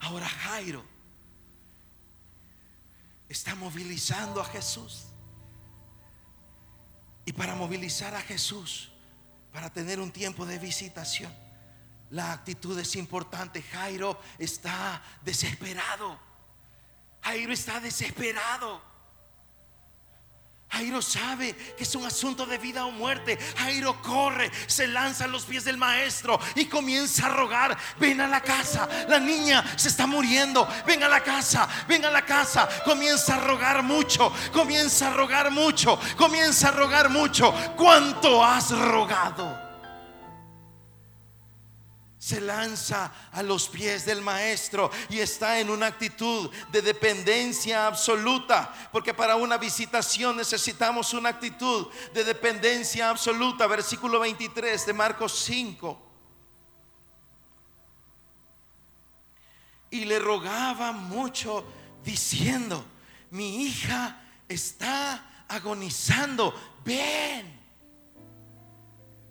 Ahora 0.00 0.28
Jairo 0.28 0.84
está 3.28 3.54
movilizando 3.54 4.40
a 4.40 4.44
Jesús. 4.44 5.06
Y 7.24 7.32
para 7.32 7.54
movilizar 7.54 8.14
a 8.14 8.20
Jesús, 8.20 8.90
para 9.52 9.72
tener 9.72 10.00
un 10.00 10.10
tiempo 10.10 10.46
de 10.46 10.58
visitación, 10.58 11.32
la 12.10 12.32
actitud 12.32 12.76
es 12.78 12.96
importante. 12.96 13.62
Jairo 13.62 14.20
está 14.38 15.02
desesperado. 15.22 16.18
Jairo 17.22 17.52
está 17.52 17.78
desesperado. 17.78 18.89
Jairo 20.70 21.02
sabe 21.02 21.54
que 21.76 21.82
es 21.82 21.94
un 21.94 22.06
asunto 22.06 22.46
de 22.46 22.56
vida 22.56 22.86
o 22.86 22.92
muerte. 22.92 23.38
Jairo 23.56 24.00
corre, 24.02 24.50
se 24.66 24.86
lanza 24.86 25.24
a 25.24 25.28
los 25.28 25.44
pies 25.44 25.64
del 25.64 25.76
maestro 25.76 26.38
y 26.54 26.66
comienza 26.66 27.26
a 27.26 27.30
rogar, 27.30 27.76
ven 27.98 28.20
a 28.20 28.28
la 28.28 28.40
casa, 28.40 28.88
la 29.08 29.18
niña 29.18 29.64
se 29.76 29.88
está 29.88 30.06
muriendo, 30.06 30.66
ven 30.86 31.02
a 31.02 31.08
la 31.08 31.22
casa, 31.22 31.68
ven 31.88 32.04
a 32.04 32.10
la 32.10 32.24
casa. 32.24 32.68
Comienza 32.84 33.34
a 33.34 33.40
rogar 33.40 33.82
mucho, 33.82 34.32
comienza 34.52 35.08
a 35.08 35.14
rogar 35.14 35.50
mucho, 35.50 35.98
comienza 36.16 36.68
a 36.68 36.72
rogar 36.72 37.10
mucho. 37.10 37.52
¿Cuánto 37.76 38.44
has 38.44 38.70
rogado? 38.70 39.69
Se 42.30 42.40
lanza 42.40 43.12
a 43.32 43.42
los 43.42 43.68
pies 43.68 44.06
del 44.06 44.22
maestro 44.22 44.88
y 45.08 45.18
está 45.18 45.58
en 45.58 45.68
una 45.68 45.86
actitud 45.86 46.48
de 46.70 46.80
dependencia 46.80 47.88
absoluta, 47.88 48.72
porque 48.92 49.12
para 49.12 49.34
una 49.34 49.58
visitación 49.58 50.36
necesitamos 50.36 51.12
una 51.12 51.30
actitud 51.30 51.88
de 52.14 52.22
dependencia 52.22 53.10
absoluta. 53.10 53.66
Versículo 53.66 54.20
23 54.20 54.86
de 54.86 54.92
Marcos 54.92 55.40
5. 55.44 56.06
Y 59.90 60.04
le 60.04 60.20
rogaba 60.20 60.92
mucho 60.92 61.64
diciendo, 62.04 62.84
mi 63.30 63.64
hija 63.64 64.22
está 64.48 65.44
agonizando, 65.48 66.54
ven, 66.84 67.60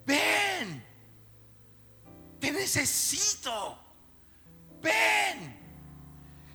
ven 0.05 0.88
te 2.39 2.51
necesito. 2.51 3.77
Ven. 4.81 5.57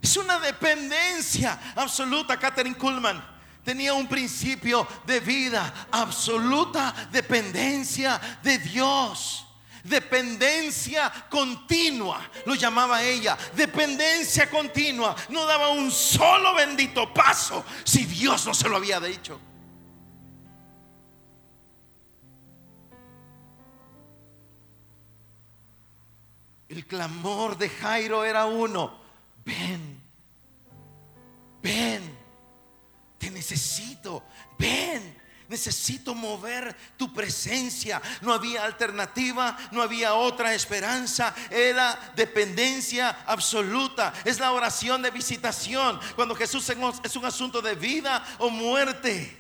Es 0.01 0.16
una 0.16 0.38
dependencia 0.38 1.73
absoluta. 1.77 2.38
Catherine 2.38 2.77
Kuhlman 2.77 3.25
tenía 3.64 3.94
un 3.94 4.07
principio 4.07 4.87
de 5.07 5.20
vida, 5.20 5.88
absoluta 5.90 6.94
dependencia 7.11 8.20
de 8.42 8.59
Dios. 8.59 9.47
Dependencia 9.83 11.12
continua, 11.29 12.31
lo 12.47 12.55
llamaba 12.55 13.03
ella. 13.03 13.37
Dependencia 13.55 14.49
continua. 14.49 15.14
No 15.29 15.44
daba 15.44 15.68
un 15.68 15.90
solo 15.90 16.55
bendito 16.55 17.12
paso 17.12 17.64
si 17.85 18.07
Dios 18.07 18.47
no 18.47 18.55
se 18.55 18.68
lo 18.68 18.77
había 18.77 18.99
dicho. 18.99 19.38
El 26.75 26.87
clamor 26.87 27.57
de 27.57 27.69
Jairo 27.69 28.25
era 28.25 28.47
uno, 28.47 28.99
ven, 29.45 30.03
ven, 31.63 32.19
te 33.17 33.31
necesito, 33.31 34.25
ven. 34.59 35.23
Necesito 35.47 36.17
mover 36.17 36.75
tu 36.97 37.13
presencia. 37.13 38.03
No 38.23 38.33
había 38.33 38.65
alternativa, 38.65 39.57
no 39.71 39.83
había 39.83 40.15
otra 40.15 40.53
esperanza. 40.53 41.33
Era 41.49 42.13
dependencia 42.17 43.23
absoluta. 43.25 44.13
Es 44.25 44.41
la 44.41 44.51
oración 44.51 45.01
de 45.03 45.13
visitación. 45.13 46.01
Cuando 46.17 46.35
Jesús 46.35 46.69
es 47.05 47.15
un 47.15 47.25
asunto 47.25 47.63
de 47.63 47.77
vida 47.77 48.25
o 48.39 48.51
muerte. 48.51 49.37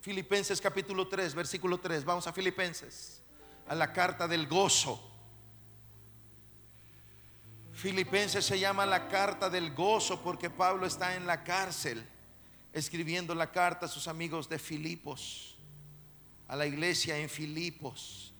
Filipenses 0.00 0.60
capítulo 0.60 1.08
3, 1.08 1.34
versículo 1.34 1.80
3. 1.80 2.04
Vamos 2.04 2.26
a 2.28 2.32
Filipenses 2.32 3.19
a 3.70 3.74
la 3.76 3.92
carta 3.92 4.26
del 4.26 4.48
gozo. 4.48 5.00
Filipenses 7.72 8.44
se 8.44 8.58
llama 8.58 8.84
la 8.84 9.06
carta 9.06 9.48
del 9.48 9.72
gozo 9.72 10.20
porque 10.22 10.50
Pablo 10.50 10.86
está 10.86 11.14
en 11.14 11.24
la 11.24 11.44
cárcel 11.44 12.04
escribiendo 12.72 13.32
la 13.32 13.52
carta 13.52 13.86
a 13.86 13.88
sus 13.88 14.08
amigos 14.08 14.48
de 14.48 14.58
Filipos, 14.58 15.56
a 16.48 16.56
la 16.56 16.66
iglesia 16.66 17.16
en 17.16 17.28
Filipos. 17.28 18.34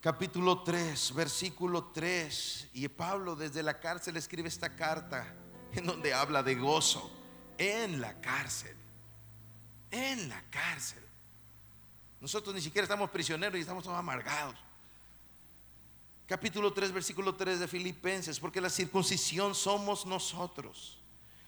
Capítulo 0.00 0.62
3, 0.62 1.14
versículo 1.14 1.90
3. 1.92 2.70
Y 2.72 2.88
Pablo 2.88 3.36
desde 3.36 3.62
la 3.62 3.78
cárcel 3.78 4.16
escribe 4.16 4.48
esta 4.48 4.74
carta 4.74 5.34
en 5.74 5.84
donde 5.84 6.14
habla 6.14 6.42
de 6.42 6.54
gozo 6.54 7.12
en 7.58 8.00
la 8.00 8.18
cárcel 8.22 8.79
en 9.90 10.28
la 10.28 10.42
cárcel. 10.50 11.02
Nosotros 12.20 12.54
ni 12.54 12.60
siquiera 12.60 12.84
estamos 12.84 13.10
prisioneros 13.10 13.56
y 13.56 13.60
estamos 13.60 13.84
todos 13.84 13.98
amargados. 13.98 14.56
Capítulo 16.26 16.72
3, 16.72 16.92
versículo 16.92 17.34
3 17.34 17.60
de 17.60 17.68
Filipenses, 17.68 18.38
porque 18.38 18.60
la 18.60 18.70
circuncisión 18.70 19.54
somos 19.54 20.06
nosotros, 20.06 20.98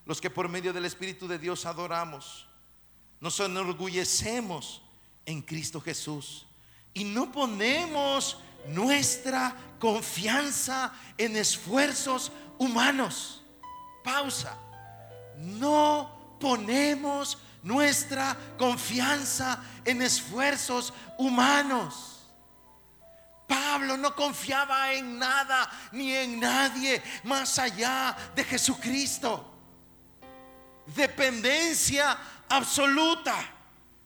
los 0.06 0.20
que 0.20 0.30
por 0.30 0.48
medio 0.48 0.72
del 0.72 0.84
Espíritu 0.84 1.28
de 1.28 1.38
Dios 1.38 1.66
adoramos. 1.66 2.48
Nos 3.20 3.38
enorgullecemos 3.38 4.82
en 5.24 5.42
Cristo 5.42 5.80
Jesús 5.80 6.46
y 6.94 7.04
no 7.04 7.30
ponemos 7.30 8.38
nuestra 8.66 9.56
confianza 9.78 10.92
en 11.16 11.36
esfuerzos 11.36 12.32
humanos. 12.58 13.42
Pausa. 14.02 14.58
No 15.36 16.36
ponemos 16.40 17.38
nuestra 17.62 18.36
confianza 18.58 19.58
en 19.84 20.02
esfuerzos 20.02 20.92
humanos. 21.18 22.20
Pablo 23.46 23.96
no 23.96 24.14
confiaba 24.14 24.92
en 24.92 25.18
nada 25.18 25.70
ni 25.92 26.14
en 26.14 26.40
nadie 26.40 27.02
más 27.24 27.58
allá 27.58 28.16
de 28.34 28.44
Jesucristo. 28.44 29.48
Dependencia 30.86 32.16
absoluta. 32.48 33.36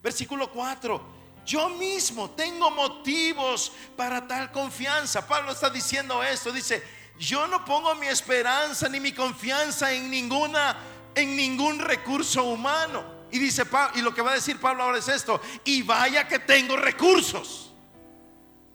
Versículo 0.03 0.51
4. 0.51 1.17
Yo 1.47 1.69
mismo 1.71 2.31
tengo 2.31 2.71
motivos 2.73 3.73
para 3.97 4.27
tal 4.27 4.51
confianza. 4.51 5.27
Pablo 5.27 5.53
está 5.53 5.71
diciendo 5.71 6.23
esto. 6.23 6.51
Dice, 6.51 6.83
yo 7.19 7.47
no 7.47 7.65
pongo 7.65 7.95
mi 7.95 8.09
esperanza 8.09 8.89
ni 8.89 8.99
mi 8.99 9.13
confianza 9.13 9.93
en 9.93 10.11
ninguna 10.11 10.77
en 11.15 11.35
ningún 11.35 11.79
recurso 11.79 12.45
humano. 12.45 13.16
Y 13.31 13.39
dice 13.39 13.65
y 13.95 14.03
lo 14.03 14.15
que 14.15 14.23
va 14.23 14.31
a 14.31 14.35
decir 14.35 14.61
Pablo 14.61 14.85
ahora 14.85 14.99
es 14.99 15.09
esto, 15.09 15.41
y 15.65 15.83
vaya 15.83 16.29
que 16.29 16.39
tengo 16.39 16.77
recursos. 16.77 17.73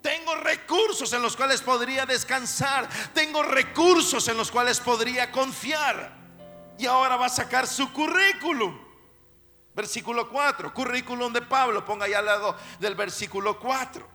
Tengo 0.01 0.35
recursos 0.35 1.13
en 1.13 1.21
los 1.21 1.35
cuales 1.37 1.61
podría 1.61 2.05
descansar. 2.05 2.89
Tengo 3.13 3.43
recursos 3.43 4.27
en 4.27 4.37
los 4.37 4.51
cuales 4.51 4.79
podría 4.79 5.31
confiar. 5.31 6.19
Y 6.77 6.87
ahora 6.87 7.17
va 7.17 7.27
a 7.27 7.29
sacar 7.29 7.67
su 7.67 7.93
currículum. 7.93 8.77
Versículo 9.73 10.27
4, 10.27 10.73
currículum 10.73 11.31
de 11.31 11.41
Pablo, 11.43 11.85
ponga 11.85 12.05
ahí 12.05 12.13
al 12.13 12.25
lado 12.25 12.57
del 12.79 12.95
versículo 12.95 13.57
4. 13.57 14.05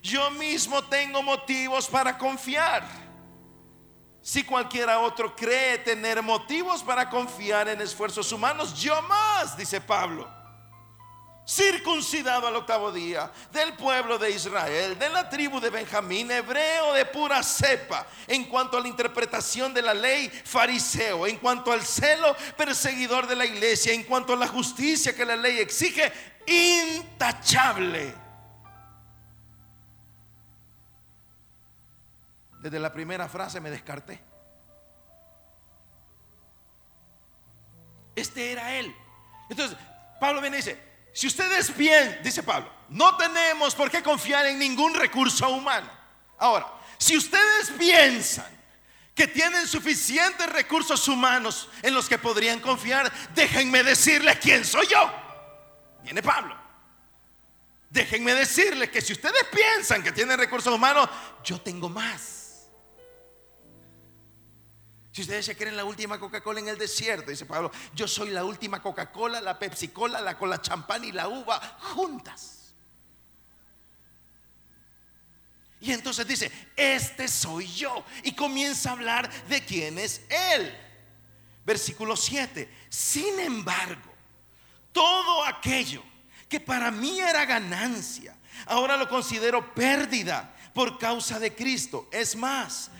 Yo 0.00 0.30
mismo 0.30 0.82
tengo 0.84 1.22
motivos 1.22 1.86
para 1.88 2.16
confiar. 2.16 3.11
Si 4.22 4.44
cualquiera 4.44 5.00
otro 5.00 5.34
cree 5.34 5.78
tener 5.78 6.22
motivos 6.22 6.82
para 6.82 7.10
confiar 7.10 7.68
en 7.68 7.80
esfuerzos 7.80 8.30
humanos, 8.32 8.74
yo 8.80 9.00
más, 9.02 9.56
dice 9.56 9.80
Pablo 9.80 10.42
circuncidado 11.46 12.46
al 12.46 12.56
octavo 12.56 12.92
día, 12.92 13.30
del 13.52 13.74
pueblo 13.74 14.16
de 14.18 14.30
Israel, 14.30 14.98
de 14.98 15.08
la 15.08 15.28
tribu 15.28 15.60
de 15.60 15.70
Benjamín, 15.70 16.30
hebreo 16.30 16.94
de 16.94 17.04
pura 17.04 17.42
cepa, 17.42 18.06
en 18.26 18.44
cuanto 18.44 18.76
a 18.76 18.80
la 18.80 18.88
interpretación 18.88 19.74
de 19.74 19.82
la 19.82 19.92
ley, 19.92 20.28
fariseo, 20.28 21.26
en 21.26 21.38
cuanto 21.38 21.72
al 21.72 21.82
celo, 21.82 22.36
perseguidor 22.56 23.26
de 23.26 23.36
la 23.36 23.44
iglesia, 23.44 23.92
en 23.92 24.04
cuanto 24.04 24.32
a 24.32 24.36
la 24.36 24.46
justicia 24.46 25.14
que 25.14 25.24
la 25.24 25.36
ley 25.36 25.58
exige, 25.58 26.12
intachable. 26.46 28.21
Desde 32.62 32.78
la 32.78 32.92
primera 32.92 33.28
frase 33.28 33.60
me 33.60 33.70
descarté. 33.70 34.22
Este 38.14 38.52
era 38.52 38.76
él. 38.76 38.94
Entonces, 39.50 39.76
Pablo 40.20 40.40
viene 40.40 40.58
y 40.58 40.60
dice, 40.60 40.80
si 41.12 41.26
ustedes 41.26 41.76
bien, 41.76 42.20
dice 42.22 42.44
Pablo, 42.44 42.70
no 42.90 43.16
tenemos 43.16 43.74
por 43.74 43.90
qué 43.90 44.00
confiar 44.00 44.46
en 44.46 44.60
ningún 44.60 44.94
recurso 44.94 45.48
humano. 45.50 45.90
Ahora, 46.38 46.66
si 46.98 47.16
ustedes 47.16 47.72
piensan 47.76 48.46
que 49.12 49.26
tienen 49.26 49.66
suficientes 49.66 50.46
recursos 50.48 51.08
humanos 51.08 51.68
en 51.82 51.92
los 51.92 52.08
que 52.08 52.18
podrían 52.18 52.60
confiar, 52.60 53.12
déjenme 53.34 53.82
decirles 53.82 54.38
quién 54.38 54.64
soy 54.64 54.86
yo. 54.86 55.10
Viene 56.04 56.22
Pablo. 56.22 56.56
Déjenme 57.90 58.34
decirles 58.34 58.88
que 58.88 59.00
si 59.00 59.12
ustedes 59.12 59.44
piensan 59.52 60.02
que 60.02 60.12
tienen 60.12 60.38
recursos 60.38 60.72
humanos, 60.72 61.08
yo 61.42 61.60
tengo 61.60 61.88
más. 61.88 62.41
Si 65.12 65.20
ustedes 65.20 65.44
se 65.44 65.56
creen 65.56 65.76
la 65.76 65.84
última 65.84 66.18
Coca-Cola 66.18 66.60
en 66.60 66.68
el 66.68 66.78
desierto, 66.78 67.30
dice 67.30 67.44
Pablo, 67.44 67.70
yo 67.94 68.08
soy 68.08 68.30
la 68.30 68.44
última 68.44 68.80
Coca-Cola, 68.80 69.42
la 69.42 69.58
Pepsi-Cola, 69.58 70.22
la 70.22 70.38
cola 70.38 70.62
champán 70.62 71.04
y 71.04 71.12
la 71.12 71.28
uva 71.28 71.60
juntas. 71.94 72.74
Y 75.82 75.92
entonces 75.92 76.26
dice, 76.26 76.50
este 76.76 77.28
soy 77.28 77.66
yo. 77.66 78.04
Y 78.22 78.32
comienza 78.32 78.90
a 78.90 78.92
hablar 78.92 79.30
de 79.48 79.62
quién 79.64 79.98
es 79.98 80.22
Él. 80.54 80.74
Versículo 81.66 82.16
7. 82.16 82.72
Sin 82.88 83.38
embargo, 83.40 84.14
todo 84.92 85.44
aquello 85.44 86.02
que 86.48 86.60
para 86.60 86.90
mí 86.90 87.18
era 87.18 87.44
ganancia, 87.44 88.36
ahora 88.66 88.96
lo 88.96 89.08
considero 89.08 89.74
pérdida 89.74 90.54
por 90.72 90.98
causa 90.98 91.38
de 91.38 91.54
Cristo. 91.54 92.08
Es 92.12 92.36
más, 92.36 92.90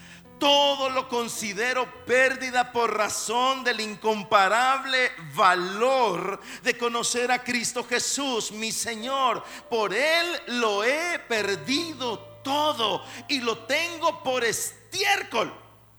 todo 0.42 0.90
lo 0.90 1.08
considero 1.08 2.04
pérdida 2.04 2.72
por 2.72 2.96
razón 2.96 3.62
del 3.62 3.78
incomparable 3.78 5.12
valor 5.36 6.40
de 6.64 6.76
conocer 6.76 7.30
a 7.30 7.44
Cristo 7.44 7.84
Jesús, 7.84 8.50
mi 8.50 8.72
Señor. 8.72 9.44
Por 9.70 9.94
Él 9.94 10.26
lo 10.48 10.82
he 10.82 11.20
perdido 11.28 12.18
todo 12.42 13.04
y 13.28 13.40
lo 13.40 13.56
tengo 13.66 14.20
por 14.24 14.42
estiércol 14.42 15.54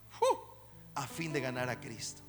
¡Fu! 0.10 0.26
a 0.96 1.08
fin 1.08 1.32
de 1.32 1.40
ganar 1.40 1.70
a 1.70 1.80
Cristo. 1.80 2.22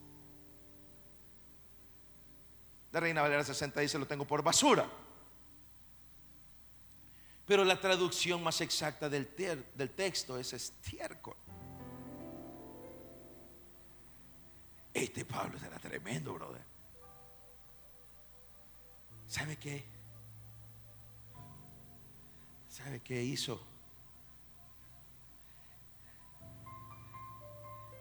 La 2.93 3.01
Reina 3.01 3.23
Valera 3.23 3.43
60 3.43 3.81
dice 3.81 3.99
lo 3.99 4.07
tengo 4.07 4.25
por 4.25 4.41
basura. 4.41 4.89
Pero 7.45 7.65
la 7.65 7.81
traducción 7.81 8.41
más 8.41 8.61
exacta 8.61 9.09
del, 9.09 9.35
del 9.75 9.91
texto 9.91 10.39
es 10.39 10.53
estiércol. 10.53 11.35
Este 14.95 15.25
Pablo 15.25 15.59
será 15.59 15.77
tremendo, 15.81 16.33
brother. 16.35 16.63
¿Sabe 19.27 19.57
qué? 19.57 19.85
¿Sabe 22.69 23.01
qué 23.01 23.21
hizo? 23.21 23.61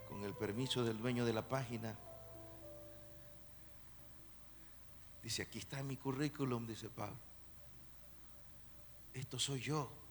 Con 0.08 0.22
el 0.22 0.34
permiso 0.34 0.84
del 0.84 0.98
dueño 0.98 1.24
de 1.24 1.32
la 1.32 1.48
página. 1.48 1.98
Dice, 5.20 5.42
aquí 5.42 5.58
está 5.58 5.82
mi 5.82 5.96
currículum, 5.96 6.64
dice 6.64 6.88
Pablo. 6.88 7.16
Esto 9.12 9.38
soy 9.40 9.60
yo. 9.60 10.03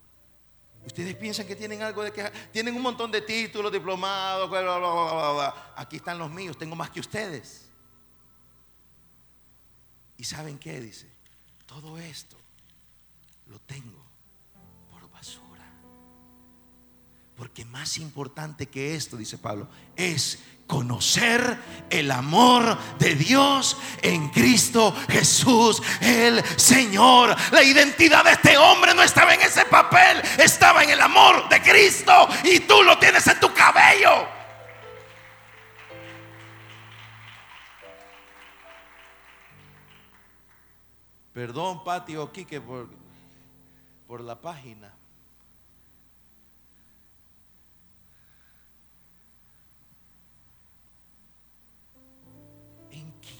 Ustedes 0.86 1.16
piensan 1.16 1.48
que 1.48 1.56
tienen 1.56 1.82
algo 1.82 2.04
de 2.04 2.12
que 2.12 2.30
tienen 2.52 2.76
un 2.76 2.82
montón 2.82 3.10
de 3.12 3.22
títulos, 3.22 3.72
diplomados, 3.72 4.50
bla, 4.50 4.62
bla, 4.62 4.78
bla. 4.78 5.74
Aquí 5.76 5.96
están 5.96 6.18
los 6.18 6.30
míos, 6.30 6.58
tengo 6.58 6.76
más 6.76 6.90
que 6.90 7.00
ustedes. 7.00 7.70
¿Y 10.18 10.24
saben 10.26 10.60
qué? 10.60 10.80
Dice, 10.80 11.10
todo 11.66 11.98
esto 11.98 12.38
lo 13.48 13.60
tengo 13.60 14.03
Porque 17.36 17.66
más 17.66 17.98
importante 17.98 18.68
que 18.68 18.96
esto, 18.96 19.18
dice 19.18 19.38
Pablo, 19.38 19.68
es 19.96 20.40
conocer 20.68 21.58
el 21.90 22.12
amor 22.12 22.78
de 22.98 23.16
Dios 23.16 23.78
en 24.02 24.30
Cristo 24.30 24.96
Jesús, 25.10 25.82
el 26.02 26.44
Señor. 26.58 27.36
La 27.52 27.64
identidad 27.64 28.24
de 28.24 28.32
este 28.32 28.58
hombre 28.58 28.94
no 28.94 29.04
estaba 29.04 29.34
en 29.34 29.42
ese 29.42 29.66
papel, 29.66 30.22
estaba 30.38 30.84
en 30.84 30.92
el 30.92 31.02
amor 31.02 31.50
de 31.50 31.62
Cristo 31.62 32.28
y 32.44 32.62
tú 32.62 32.82
lo 32.84 32.98
tienes 32.98 33.26
en 33.28 33.40
tu 33.40 33.54
cabello. 33.54 34.28
Perdón, 41.34 41.84
Patio 41.84 42.32
Quique, 42.32 42.62
por, 42.62 42.90
por 44.08 44.22
la 44.22 44.40
página. 44.40 44.94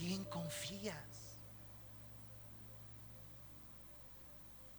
Quién 0.04 0.26
confías? 0.26 0.98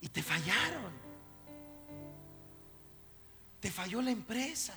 Y 0.02 0.08
te 0.08 0.22
fallaron. 0.22 0.92
Te 3.58 3.70
falló 3.70 4.02
la 4.02 4.10
empresa. 4.10 4.74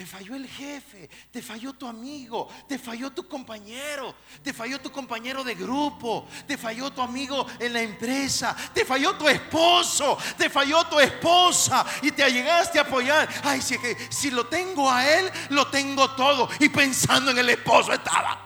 Te 0.00 0.06
falló 0.06 0.34
el 0.34 0.48
jefe, 0.48 1.10
te 1.30 1.42
falló 1.42 1.74
tu 1.74 1.86
amigo, 1.86 2.48
te 2.66 2.78
falló 2.78 3.10
tu 3.10 3.28
compañero, 3.28 4.14
te 4.42 4.54
falló 4.54 4.80
tu 4.80 4.90
compañero 4.90 5.44
de 5.44 5.54
grupo, 5.54 6.26
te 6.46 6.56
falló 6.56 6.90
tu 6.90 7.02
amigo 7.02 7.46
en 7.58 7.74
la 7.74 7.82
empresa, 7.82 8.56
te 8.72 8.86
falló 8.86 9.14
tu 9.18 9.28
esposo, 9.28 10.16
te 10.38 10.48
falló 10.48 10.86
tu 10.86 10.98
esposa 10.98 11.84
y 12.00 12.12
te 12.12 12.32
llegaste 12.32 12.78
a 12.78 12.82
apoyar. 12.82 13.28
Ay, 13.44 13.60
si, 13.60 13.76
si 14.08 14.30
lo 14.30 14.46
tengo 14.46 14.90
a 14.90 15.06
él, 15.06 15.30
lo 15.50 15.66
tengo 15.68 16.10
todo. 16.12 16.48
Y 16.60 16.70
pensando 16.70 17.32
en 17.32 17.36
el 17.36 17.50
esposo 17.50 17.92
estaba. 17.92 18.40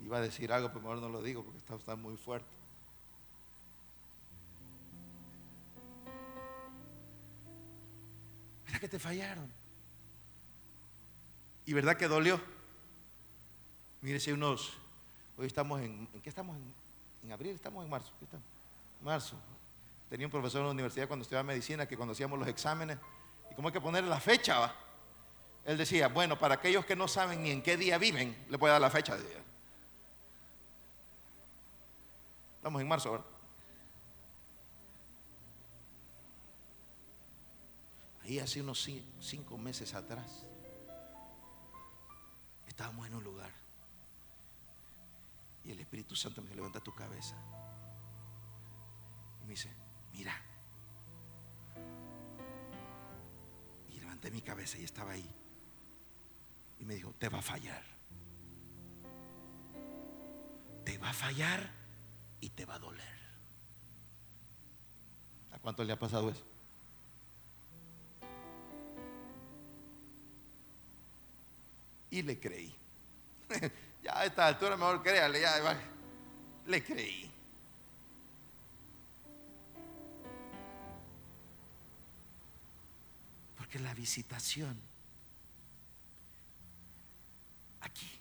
Iba 0.00 0.16
a 0.16 0.20
decir 0.20 0.52
algo, 0.52 0.70
pero 0.70 0.80
mejor 0.80 0.98
no 0.98 1.08
lo 1.10 1.22
digo 1.22 1.44
porque 1.44 1.60
está 1.76 1.94
muy 1.94 2.16
fuerte. 2.16 2.63
¿Verdad 8.64 8.80
que 8.80 8.88
te 8.88 8.98
fallaron? 8.98 9.50
¿Y 11.66 11.72
verdad 11.72 11.96
que 11.96 12.08
dolió? 12.08 12.40
Mire, 14.00 14.20
si 14.20 14.32
unos, 14.32 14.74
hoy 15.36 15.46
estamos 15.46 15.80
en, 15.80 16.08
¿en 16.12 16.20
qué 16.20 16.28
estamos? 16.28 16.56
En, 16.56 16.74
en 17.24 17.32
abril, 17.32 17.54
estamos 17.54 17.84
en 17.84 17.90
marzo. 17.90 18.12
¿Qué 18.18 18.24
estamos? 18.26 18.46
Marzo. 19.00 19.36
Tenía 20.10 20.26
un 20.26 20.30
profesor 20.30 20.60
en 20.60 20.66
la 20.66 20.72
universidad 20.72 21.08
cuando 21.08 21.22
estudiaba 21.22 21.44
medicina 21.44 21.86
que 21.86 21.96
cuando 21.96 22.12
hacíamos 22.12 22.38
los 22.38 22.48
exámenes, 22.48 22.98
y 23.50 23.54
cómo 23.54 23.68
hay 23.68 23.72
que 23.72 23.80
poner 23.80 24.04
la 24.04 24.20
fecha, 24.20 24.58
va. 24.58 24.74
Él 25.64 25.78
decía, 25.78 26.08
bueno, 26.08 26.38
para 26.38 26.54
aquellos 26.54 26.84
que 26.84 26.94
no 26.94 27.08
saben 27.08 27.42
ni 27.42 27.50
en 27.50 27.62
qué 27.62 27.76
día 27.76 27.96
viven, 27.96 28.44
le 28.50 28.56
voy 28.58 28.68
a 28.68 28.72
dar 28.74 28.82
la 28.82 28.90
fecha. 28.90 29.16
Decía. 29.16 29.42
Estamos 32.56 32.82
en 32.82 32.88
marzo, 32.88 33.12
¿verdad? 33.12 33.26
Aquí 38.24 38.38
hace 38.40 38.62
unos 38.62 38.88
ci- 38.88 39.04
cinco 39.20 39.58
meses 39.58 39.92
atrás 39.92 40.46
estábamos 42.66 43.06
en 43.06 43.14
un 43.14 43.22
lugar 43.22 43.52
y 45.62 45.70
el 45.70 45.78
Espíritu 45.80 46.16
Santo 46.16 46.40
me 46.42 46.54
levanta 46.54 46.80
tu 46.80 46.94
cabeza. 46.94 47.36
Y 49.42 49.44
me 49.44 49.50
dice, 49.50 49.70
mira. 50.12 50.34
Y 53.90 54.00
levanté 54.00 54.30
mi 54.30 54.40
cabeza 54.40 54.78
y 54.78 54.84
estaba 54.84 55.12
ahí. 55.12 55.30
Y 56.78 56.84
me 56.86 56.94
dijo, 56.94 57.12
te 57.18 57.28
va 57.28 57.38
a 57.38 57.42
fallar. 57.42 57.82
Te 60.84 60.96
va 60.98 61.10
a 61.10 61.14
fallar 61.14 61.70
y 62.40 62.48
te 62.50 62.64
va 62.64 62.74
a 62.76 62.78
doler. 62.78 63.18
¿A 65.52 65.58
cuánto 65.58 65.84
le 65.84 65.92
ha 65.92 65.98
pasado 65.98 66.30
eso? 66.30 66.44
Y 72.14 72.22
le 72.22 72.38
creí. 72.38 72.72
ya 74.04 74.20
a 74.20 74.24
esta 74.24 74.46
altura 74.46 74.76
mejor 74.76 75.02
créale, 75.02 75.40
ya 75.40 75.76
le 76.64 76.84
creí. 76.84 77.28
Porque 83.56 83.80
la 83.80 83.92
visitación 83.94 84.80
aquí 87.80 88.20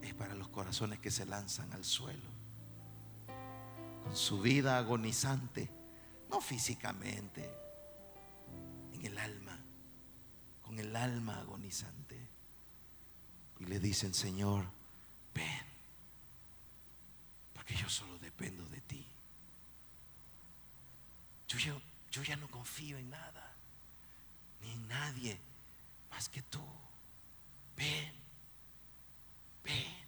es 0.00 0.14
para 0.14 0.34
los 0.34 0.48
corazones 0.48 1.00
que 1.00 1.10
se 1.10 1.26
lanzan 1.26 1.70
al 1.74 1.84
suelo 1.84 2.32
con 4.02 4.16
su 4.16 4.40
vida 4.40 4.78
agonizante, 4.78 5.68
no 6.30 6.40
físicamente, 6.40 7.50
en 8.94 9.04
el 9.04 9.18
alma, 9.18 9.63
con 10.74 10.84
el 10.84 10.96
alma 10.96 11.38
agonizante. 11.38 12.18
Y 13.60 13.66
le 13.66 13.78
dicen, 13.78 14.12
Señor, 14.12 14.66
ven, 15.32 15.66
porque 17.52 17.76
yo 17.76 17.88
solo 17.88 18.18
dependo 18.18 18.64
de 18.66 18.80
ti. 18.80 19.06
Yo 21.46 21.58
ya, 21.58 21.80
yo 22.10 22.22
ya 22.24 22.36
no 22.36 22.48
confío 22.50 22.98
en 22.98 23.10
nada, 23.10 23.54
ni 24.62 24.72
en 24.72 24.88
nadie 24.88 25.38
más 26.10 26.28
que 26.28 26.42
tú. 26.42 26.64
Ven, 27.76 28.12
ven. 29.62 30.03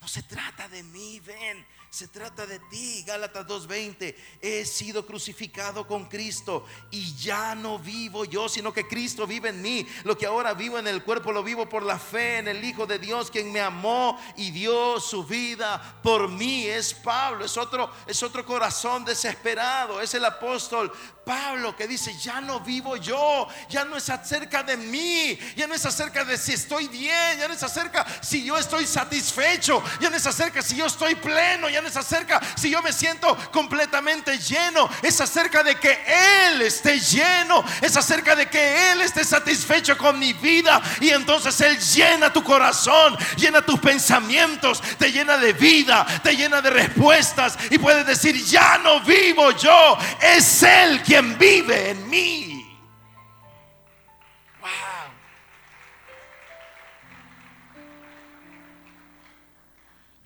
No 0.00 0.08
se 0.08 0.22
trata 0.22 0.66
de 0.68 0.82
mí, 0.82 1.20
ven, 1.20 1.66
se 1.90 2.08
trata 2.08 2.46
de 2.46 2.58
ti. 2.70 3.02
Gálatas 3.06 3.46
2:20, 3.46 4.16
he 4.40 4.64
sido 4.64 5.04
crucificado 5.04 5.86
con 5.86 6.06
Cristo 6.06 6.64
y 6.90 7.14
ya 7.16 7.54
no 7.54 7.78
vivo 7.78 8.24
yo, 8.24 8.48
sino 8.48 8.72
que 8.72 8.88
Cristo 8.88 9.26
vive 9.26 9.50
en 9.50 9.60
mí. 9.60 9.86
Lo 10.04 10.16
que 10.16 10.24
ahora 10.24 10.54
vivo 10.54 10.78
en 10.78 10.86
el 10.86 11.04
cuerpo 11.04 11.32
lo 11.32 11.42
vivo 11.42 11.68
por 11.68 11.82
la 11.82 11.98
fe 11.98 12.38
en 12.38 12.48
el 12.48 12.64
Hijo 12.64 12.86
de 12.86 12.98
Dios, 12.98 13.30
quien 13.30 13.52
me 13.52 13.60
amó 13.60 14.18
y 14.36 14.50
dio 14.52 14.98
su 15.00 15.22
vida 15.22 16.00
por 16.02 16.30
mí. 16.30 16.64
Es 16.64 16.94
Pablo, 16.94 17.44
es 17.44 17.58
otro 17.58 17.92
es 18.06 18.22
otro 18.22 18.46
corazón 18.46 19.04
desesperado, 19.04 20.00
es 20.00 20.14
el 20.14 20.24
apóstol 20.24 20.90
Pablo 21.24 21.76
que 21.76 21.86
dice, 21.86 22.16
ya 22.18 22.40
no 22.40 22.58
vivo 22.58 22.96
yo, 22.96 23.46
ya 23.68 23.84
no 23.84 23.96
es 23.96 24.08
acerca 24.10 24.62
de 24.62 24.76
mí, 24.76 25.38
ya 25.56 25.66
no 25.66 25.74
es 25.74 25.86
acerca 25.86 26.24
de 26.24 26.36
si 26.36 26.54
estoy 26.54 26.88
bien, 26.88 27.38
ya 27.38 27.46
no 27.46 27.54
es 27.54 27.62
acerca 27.62 28.04
si 28.20 28.44
yo 28.44 28.58
estoy 28.58 28.86
satisfecho, 28.86 29.80
ya 30.00 30.10
no 30.10 30.16
es 30.16 30.26
acerca 30.26 30.62
si 30.62 30.76
yo 30.76 30.86
estoy 30.86 31.14
pleno, 31.14 31.68
ya 31.68 31.80
no 31.80 31.88
es 31.88 31.96
acerca 31.96 32.40
si 32.56 32.70
yo 32.70 32.82
me 32.82 32.92
siento 32.92 33.36
completamente 33.50 34.38
lleno, 34.38 34.88
es 35.02 35.20
acerca 35.20 35.62
de 35.62 35.76
que 35.76 35.98
Él 36.46 36.62
esté 36.62 37.00
lleno, 37.00 37.64
es 37.80 37.96
acerca 37.96 38.36
de 38.36 38.48
que 38.48 38.92
Él 38.92 39.00
esté 39.02 39.24
satisfecho 39.24 39.96
con 39.96 40.18
mi 40.18 40.32
vida. 40.32 40.80
Y 41.00 41.10
entonces 41.10 41.60
Él 41.60 41.78
llena 41.78 42.32
tu 42.32 42.42
corazón, 42.42 43.16
llena 43.36 43.62
tus 43.62 43.78
pensamientos, 43.80 44.82
te 44.98 45.10
llena 45.10 45.36
de 45.36 45.52
vida, 45.52 46.06
te 46.22 46.36
llena 46.36 46.60
de 46.60 46.70
respuestas 46.70 47.56
y 47.70 47.78
puedes 47.78 48.06
decir, 48.06 48.44
ya 48.44 48.78
no 48.78 49.00
vivo 49.00 49.50
yo, 49.52 49.98
es 50.20 50.62
Él 50.62 51.02
quien 51.02 51.38
vive 51.38 51.90
en 51.90 52.08
mí. 52.08 52.49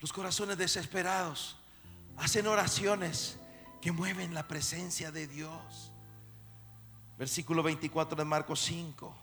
Los 0.04 0.12
corazones 0.12 0.58
desesperados 0.58 1.56
hacen 2.18 2.46
oraciones 2.46 3.38
que 3.80 3.90
mueven 3.90 4.34
la 4.34 4.46
presencia 4.46 5.10
de 5.10 5.26
Dios. 5.26 5.92
Versículo 7.16 7.62
24 7.62 8.14
de 8.14 8.24
Marcos 8.26 8.60
5. 8.60 9.16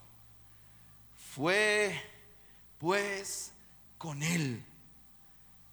Fue 1.36 2.04
pues 2.80 3.54
con 4.00 4.24
él 4.24 4.66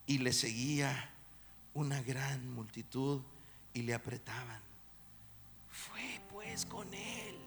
y 0.06 0.18
le 0.18 0.34
seguía 0.34 1.10
una 1.72 2.02
gran 2.02 2.52
multitud 2.52 3.22
y 3.72 3.84
le 3.84 3.94
apretaban. 3.94 4.60
Fue 5.70 6.20
pues 6.30 6.66
con 6.66 6.92
él. 6.92 7.38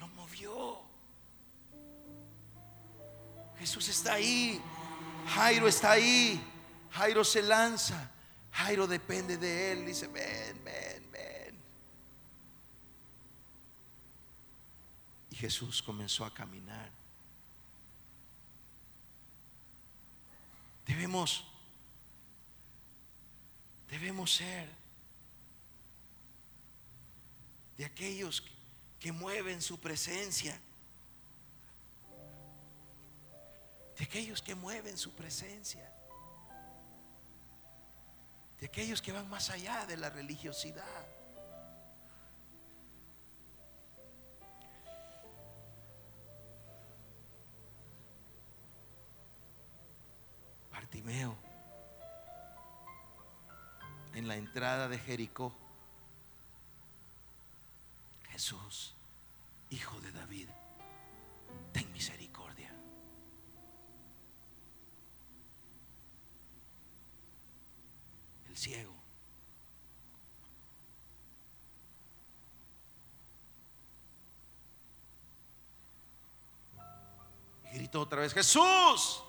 Lo 0.00 0.08
movió. 0.08 0.82
Jesús 3.58 3.88
está 3.88 4.12
ahí. 4.12 4.60
Jairo 5.26 5.68
está 5.68 5.92
ahí. 5.92 6.40
Jairo 6.92 7.24
se 7.24 7.42
lanza. 7.42 8.10
Jairo 8.52 8.86
depende 8.86 9.36
de 9.36 9.72
él. 9.72 9.86
Dice, 9.86 10.06
ven, 10.06 10.64
ven, 10.64 11.10
ven. 11.12 11.58
Y 15.30 15.36
Jesús 15.36 15.82
comenzó 15.82 16.24
a 16.24 16.32
caminar. 16.32 16.90
Debemos, 20.86 21.44
debemos 23.90 24.32
ser 24.32 24.68
de 27.76 27.84
aquellos 27.84 28.42
que 29.00 29.12
mueven 29.12 29.60
su 29.60 29.78
presencia. 29.78 30.58
De 33.96 34.04
aquellos 34.04 34.42
que 34.42 34.54
mueven 34.54 34.96
su 34.98 35.12
presencia. 35.12 35.90
De 38.60 38.66
aquellos 38.66 39.00
que 39.00 39.12
van 39.12 39.28
más 39.28 39.50
allá 39.50 39.86
de 39.86 39.96
la 39.96 40.10
religiosidad. 40.10 41.06
Bartimeo, 50.70 51.36
en 54.14 54.28
la 54.28 54.36
entrada 54.36 54.88
de 54.88 54.98
Jericó, 54.98 55.54
Jesús, 58.30 58.94
hijo 59.70 59.98
de 60.00 60.12
David, 60.12 60.48
ten 61.72 61.90
misericordia. 61.92 62.35
Ciego. 68.56 68.94
Y 77.64 77.76
gritó 77.76 78.00
otra 78.00 78.20
vez, 78.20 78.32
Jesús, 78.32 79.22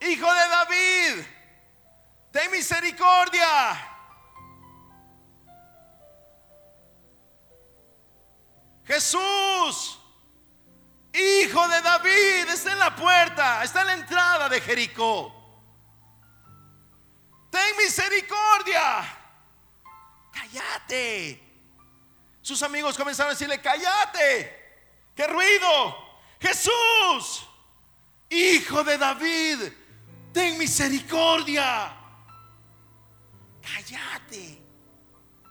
hijo 0.00 0.32
de 0.32 0.48
David, 0.48 1.24
ten 2.30 2.50
misericordia. 2.50 3.86
Jesús, 8.84 10.00
hijo 11.12 11.68
de 11.68 11.80
David, 11.80 12.48
está 12.48 12.72
en 12.72 12.78
la 12.78 12.94
puerta, 12.94 13.62
está 13.64 13.82
en 13.82 13.86
la 13.86 13.92
entrada 13.94 14.48
de 14.48 14.60
Jericó. 14.60 15.39
Ten 17.50 17.76
misericordia. 17.76 19.18
Cállate. 20.32 21.42
Sus 22.40 22.62
amigos 22.62 22.96
comenzaron 22.96 23.30
a 23.30 23.34
decirle, 23.34 23.60
cállate. 23.60 24.60
¿Qué 25.14 25.26
ruido? 25.26 25.96
Jesús, 26.40 27.46
hijo 28.30 28.82
de 28.82 28.96
David, 28.96 29.58
ten 30.32 30.56
misericordia. 30.56 31.96
Cállate. 33.60 34.62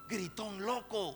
Gritón 0.07 0.65
loco. 0.65 1.15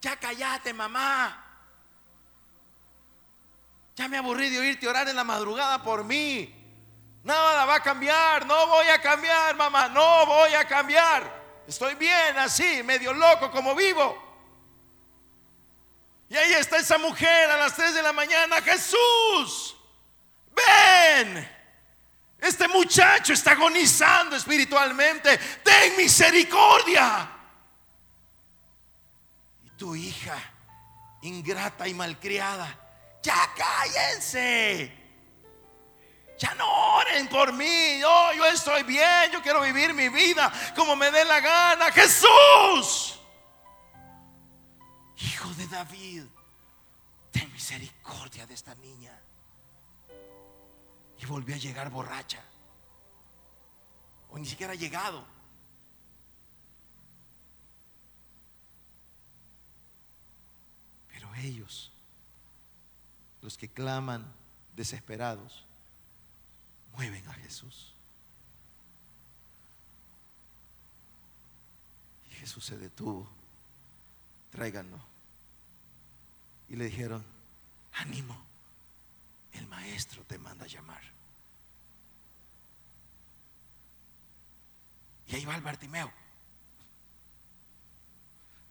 Ya 0.00 0.16
cállate, 0.16 0.74
mamá. 0.74 1.38
Ya 3.94 4.08
me 4.08 4.16
aburrí 4.16 4.50
de 4.50 4.58
oírte 4.58 4.88
orar 4.88 5.08
en 5.08 5.14
la 5.14 5.22
madrugada 5.22 5.82
por 5.82 6.02
mí. 6.02 6.61
Nada 7.24 7.64
va 7.64 7.76
a 7.76 7.82
cambiar, 7.82 8.44
no 8.46 8.66
voy 8.66 8.88
a 8.88 9.00
cambiar, 9.00 9.54
mamá, 9.54 9.88
no 9.88 10.26
voy 10.26 10.54
a 10.54 10.66
cambiar. 10.66 11.42
Estoy 11.66 11.94
bien 11.94 12.36
así, 12.38 12.82
medio 12.82 13.12
loco 13.12 13.50
como 13.50 13.74
vivo. 13.74 14.30
Y 16.28 16.36
ahí 16.36 16.54
está 16.54 16.78
esa 16.78 16.98
mujer 16.98 17.50
a 17.50 17.56
las 17.56 17.76
3 17.76 17.94
de 17.94 18.02
la 18.02 18.12
mañana, 18.12 18.60
Jesús, 18.62 19.76
ven. 20.50 21.48
Este 22.38 22.66
muchacho 22.66 23.34
está 23.34 23.52
agonizando 23.52 24.34
espiritualmente. 24.34 25.38
Ten 25.62 25.96
misericordia. 25.96 27.30
Y 29.62 29.70
tu 29.76 29.94
hija, 29.94 30.36
ingrata 31.22 31.86
y 31.86 31.94
malcriada, 31.94 32.76
ya 33.22 33.48
cállense. 33.54 35.01
Ya 36.42 36.56
no 36.56 36.68
oren 36.96 37.28
por 37.28 37.52
mí. 37.52 38.00
Yo, 38.00 38.32
yo 38.34 38.46
estoy 38.46 38.82
bien. 38.82 39.30
Yo 39.32 39.40
quiero 39.40 39.60
vivir 39.60 39.94
mi 39.94 40.08
vida 40.08 40.52
como 40.74 40.96
me 40.96 41.08
dé 41.12 41.24
la 41.24 41.38
gana. 41.38 41.92
Jesús, 41.92 43.20
hijo 45.18 45.48
de 45.50 45.68
David, 45.68 46.24
ten 47.30 47.52
misericordia 47.52 48.44
de 48.44 48.54
esta 48.54 48.74
niña. 48.74 49.16
Y 51.16 51.26
volvió 51.26 51.54
a 51.54 51.58
llegar 51.58 51.90
borracha. 51.90 52.42
O 54.28 54.36
ni 54.36 54.46
siquiera 54.46 54.72
ha 54.72 54.76
llegado. 54.76 55.24
Pero 61.06 61.32
ellos, 61.36 61.92
los 63.42 63.56
que 63.56 63.68
claman 63.68 64.34
desesperados, 64.74 65.68
mueven 66.92 67.26
a 67.28 67.34
Jesús. 67.34 67.94
Y 72.30 72.34
Jesús 72.34 72.64
se 72.64 72.78
detuvo. 72.78 73.28
Tráiganlo. 74.50 74.98
Y 76.68 76.76
le 76.76 76.86
dijeron, 76.86 77.24
ánimo, 77.92 78.40
el 79.52 79.66
maestro 79.66 80.22
te 80.24 80.38
manda 80.38 80.64
a 80.64 80.68
llamar. 80.68 81.02
Y 85.28 85.36
ahí 85.36 85.44
va 85.44 85.54
el 85.54 85.62
Bartimeo. 85.62 86.12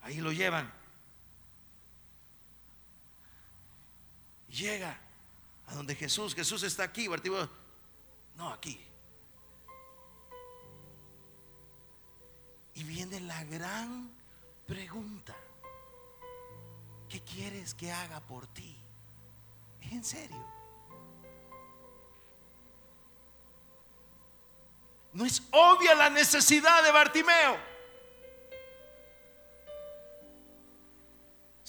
Ahí 0.02 0.20
lo 0.20 0.32
llevan. 0.32 0.72
Llega 4.48 4.98
a 5.66 5.74
donde 5.74 5.94
Jesús, 5.94 6.34
Jesús 6.34 6.62
está 6.62 6.84
aquí, 6.84 7.08
Bartimeo. 7.08 7.61
Aquí. 8.50 8.84
Y 12.74 12.84
viene 12.84 13.20
la 13.20 13.44
gran 13.44 14.10
pregunta. 14.66 15.36
¿Qué 17.08 17.20
quieres 17.20 17.74
que 17.74 17.92
haga 17.92 18.20
por 18.20 18.46
ti? 18.46 18.76
¿Es 19.80 19.92
en 19.92 20.04
serio? 20.04 20.46
No 25.12 25.26
es 25.26 25.42
obvia 25.50 25.94
la 25.94 26.08
necesidad 26.08 26.82
de 26.82 26.90
Bartimeo. 26.90 27.71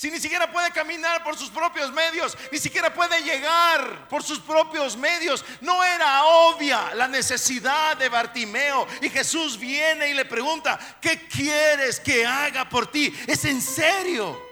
Si 0.04 0.12
ni 0.12 0.20
siquiera 0.20 0.52
puede 0.52 0.70
caminar 0.72 1.24
por 1.24 1.38
sus 1.38 1.50
propios 1.50 1.90
medios, 1.94 2.38
ni 2.52 2.58
siquiera 2.58 2.94
puede 2.94 3.22
llegar 3.22 4.10
por 4.10 4.22
sus 4.22 4.38
propios 4.38 4.98
medios, 4.98 5.46
no 5.62 5.82
era 5.82 6.26
obvia 6.26 6.94
la 6.94 7.08
necesidad 7.08 7.96
de 7.96 8.10
Bartimeo. 8.10 8.86
Y 9.02 9.10
Jesús 9.10 9.58
viene 9.58 10.10
y 10.10 10.14
le 10.14 10.26
pregunta, 10.26 10.78
¿qué 11.00 11.26
quieres 11.30 12.02
que 12.02 12.26
haga 12.26 12.68
por 12.68 12.92
ti? 12.92 13.18
¿Es 13.28 13.46
en 13.46 13.62
serio? 13.62 14.46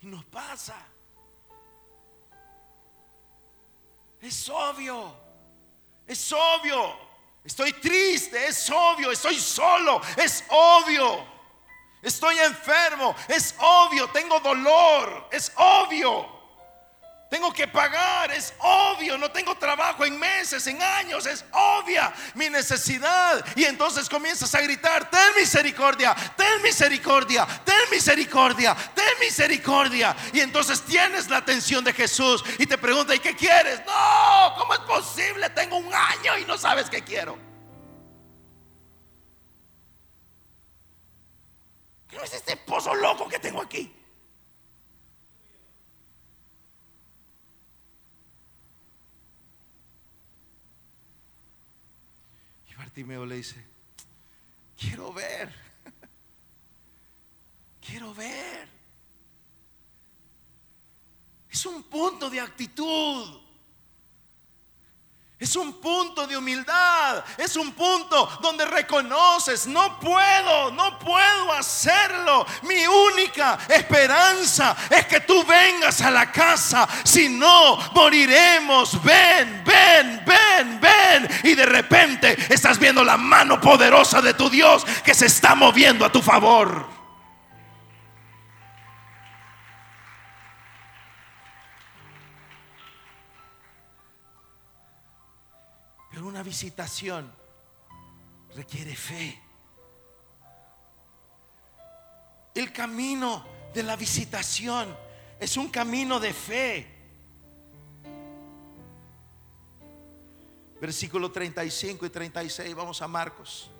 Y 0.00 0.06
nos 0.06 0.24
pasa. 0.24 0.74
Es 4.20 4.48
obvio. 4.48 5.14
Es 6.04 6.32
obvio. 6.32 7.01
Estoy 7.44 7.72
triste, 7.74 8.46
es 8.46 8.70
obvio. 8.70 9.10
Estoy 9.10 9.38
solo, 9.38 10.00
es 10.16 10.44
obvio. 10.48 11.24
Estoy 12.02 12.38
enfermo, 12.38 13.14
es 13.28 13.54
obvio. 13.58 14.08
Tengo 14.08 14.40
dolor, 14.40 15.28
es 15.30 15.52
obvio. 15.56 16.41
Tengo 17.32 17.50
que 17.50 17.66
pagar, 17.66 18.30
es 18.30 18.52
obvio. 18.58 19.16
No 19.16 19.30
tengo 19.30 19.54
trabajo 19.54 20.04
en 20.04 20.18
meses, 20.18 20.66
en 20.66 20.82
años, 20.82 21.24
es 21.24 21.42
obvia 21.50 22.12
mi 22.34 22.50
necesidad. 22.50 23.42
Y 23.56 23.64
entonces 23.64 24.06
comienzas 24.06 24.54
a 24.54 24.60
gritar, 24.60 25.08
ten 25.08 25.34
misericordia, 25.34 26.14
ten 26.36 26.60
misericordia, 26.60 27.46
ten 27.64 27.88
misericordia, 27.90 28.76
ten 28.94 29.18
misericordia. 29.18 30.14
Y 30.34 30.40
entonces 30.40 30.82
tienes 30.82 31.30
la 31.30 31.38
atención 31.38 31.82
de 31.82 31.94
Jesús 31.94 32.44
y 32.58 32.66
te 32.66 32.76
pregunta, 32.76 33.14
¿y 33.14 33.18
qué 33.18 33.34
quieres? 33.34 33.80
No, 33.86 34.54
¿cómo 34.58 34.74
es 34.74 34.80
posible? 34.80 35.48
Tengo 35.48 35.78
un 35.78 35.90
año 35.90 36.36
y 36.36 36.44
no 36.44 36.58
sabes 36.58 36.90
qué 36.90 37.00
quiero. 37.00 37.38
¿Qué 42.10 42.18
es 42.18 42.34
este 42.34 42.58
pozo 42.58 42.94
loco 42.94 43.26
que 43.26 43.38
tengo 43.38 43.62
aquí? 43.62 44.01
Bartimeo 52.92 53.24
le 53.24 53.36
dice, 53.36 53.56
quiero 54.76 55.14
ver, 55.14 55.50
quiero 57.80 58.12
ver. 58.12 58.68
Es 61.48 61.64
un 61.64 61.84
punto 61.84 62.28
de 62.28 62.38
actitud. 62.40 63.40
Es 65.42 65.56
un 65.56 65.72
punto 65.72 66.24
de 66.24 66.36
humildad. 66.36 67.24
Es 67.36 67.56
un 67.56 67.72
punto 67.72 68.38
donde 68.40 68.64
reconoces, 68.64 69.66
no 69.66 69.98
puedo, 69.98 70.70
no 70.70 71.00
puedo 71.00 71.52
hacerlo. 71.52 72.46
Mi 72.62 72.86
única 72.86 73.58
esperanza 73.68 74.76
es 74.88 75.04
que 75.06 75.18
tú 75.18 75.44
vengas 75.44 76.00
a 76.00 76.12
la 76.12 76.30
casa. 76.30 76.88
Si 77.02 77.28
no, 77.28 77.76
moriremos. 77.92 79.02
Ven, 79.02 79.64
ven, 79.66 80.22
ven, 80.24 80.80
ven. 80.80 81.28
Y 81.42 81.56
de 81.56 81.66
repente 81.66 82.36
estás 82.48 82.78
viendo 82.78 83.02
la 83.02 83.16
mano 83.16 83.60
poderosa 83.60 84.22
de 84.22 84.34
tu 84.34 84.48
Dios 84.48 84.84
que 85.02 85.12
se 85.12 85.26
está 85.26 85.56
moviendo 85.56 86.04
a 86.04 86.12
tu 86.12 86.22
favor. 86.22 87.01
Visitación 96.52 97.32
requiere 98.54 98.94
fe. 98.94 99.40
El 102.54 102.70
camino 102.74 103.42
de 103.72 103.82
la 103.82 103.96
visitación 103.96 104.94
es 105.40 105.56
un 105.56 105.70
camino 105.70 106.20
de 106.20 106.34
fe. 106.34 106.86
Versículo 110.78 111.32
35 111.32 112.04
y 112.04 112.10
36, 112.10 112.74
vamos 112.74 113.00
a 113.00 113.08
Marcos. 113.08 113.70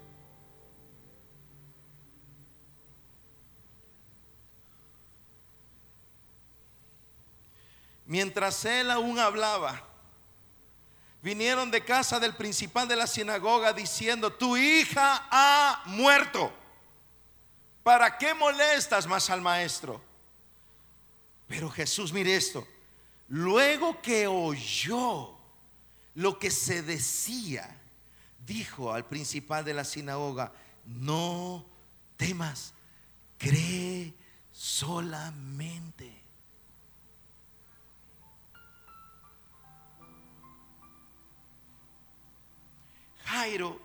Mientras 8.07 8.64
él 8.64 8.91
aún 8.91 9.18
hablaba, 9.18 9.91
vinieron 11.23 11.70
de 11.70 11.85
casa 11.85 12.18
del 12.18 12.35
principal 12.35 12.89
de 12.89 12.97
la 12.97 13.07
sinagoga 13.07 13.73
diciendo, 13.73 14.33
tu 14.33 14.57
hija 14.57 15.27
ha 15.31 15.83
muerto. 15.87 16.53
¿Para 17.83 18.18
qué 18.18 18.35
molestas 18.35 19.07
más 19.07 19.31
al 19.31 19.41
maestro? 19.41 20.03
Pero 21.47 21.70
Jesús, 21.70 22.12
mire 22.12 22.35
esto, 22.35 22.66
luego 23.29 24.01
que 24.03 24.27
oyó 24.27 25.35
lo 26.14 26.39
que 26.39 26.51
se 26.51 26.83
decía, 26.83 27.77
dijo 28.47 28.93
al 28.93 29.07
principal 29.07 29.64
de 29.64 29.75
la 29.75 29.85
sinagoga, 29.85 30.53
no 30.85 31.64
temas, 32.16 32.75
cree 33.39 34.12
solamente. 34.53 36.22
Jairo, 43.33 43.80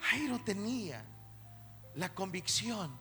Jairo 0.00 0.40
tenía 0.42 1.04
la 1.96 2.08
convicción 2.14 2.98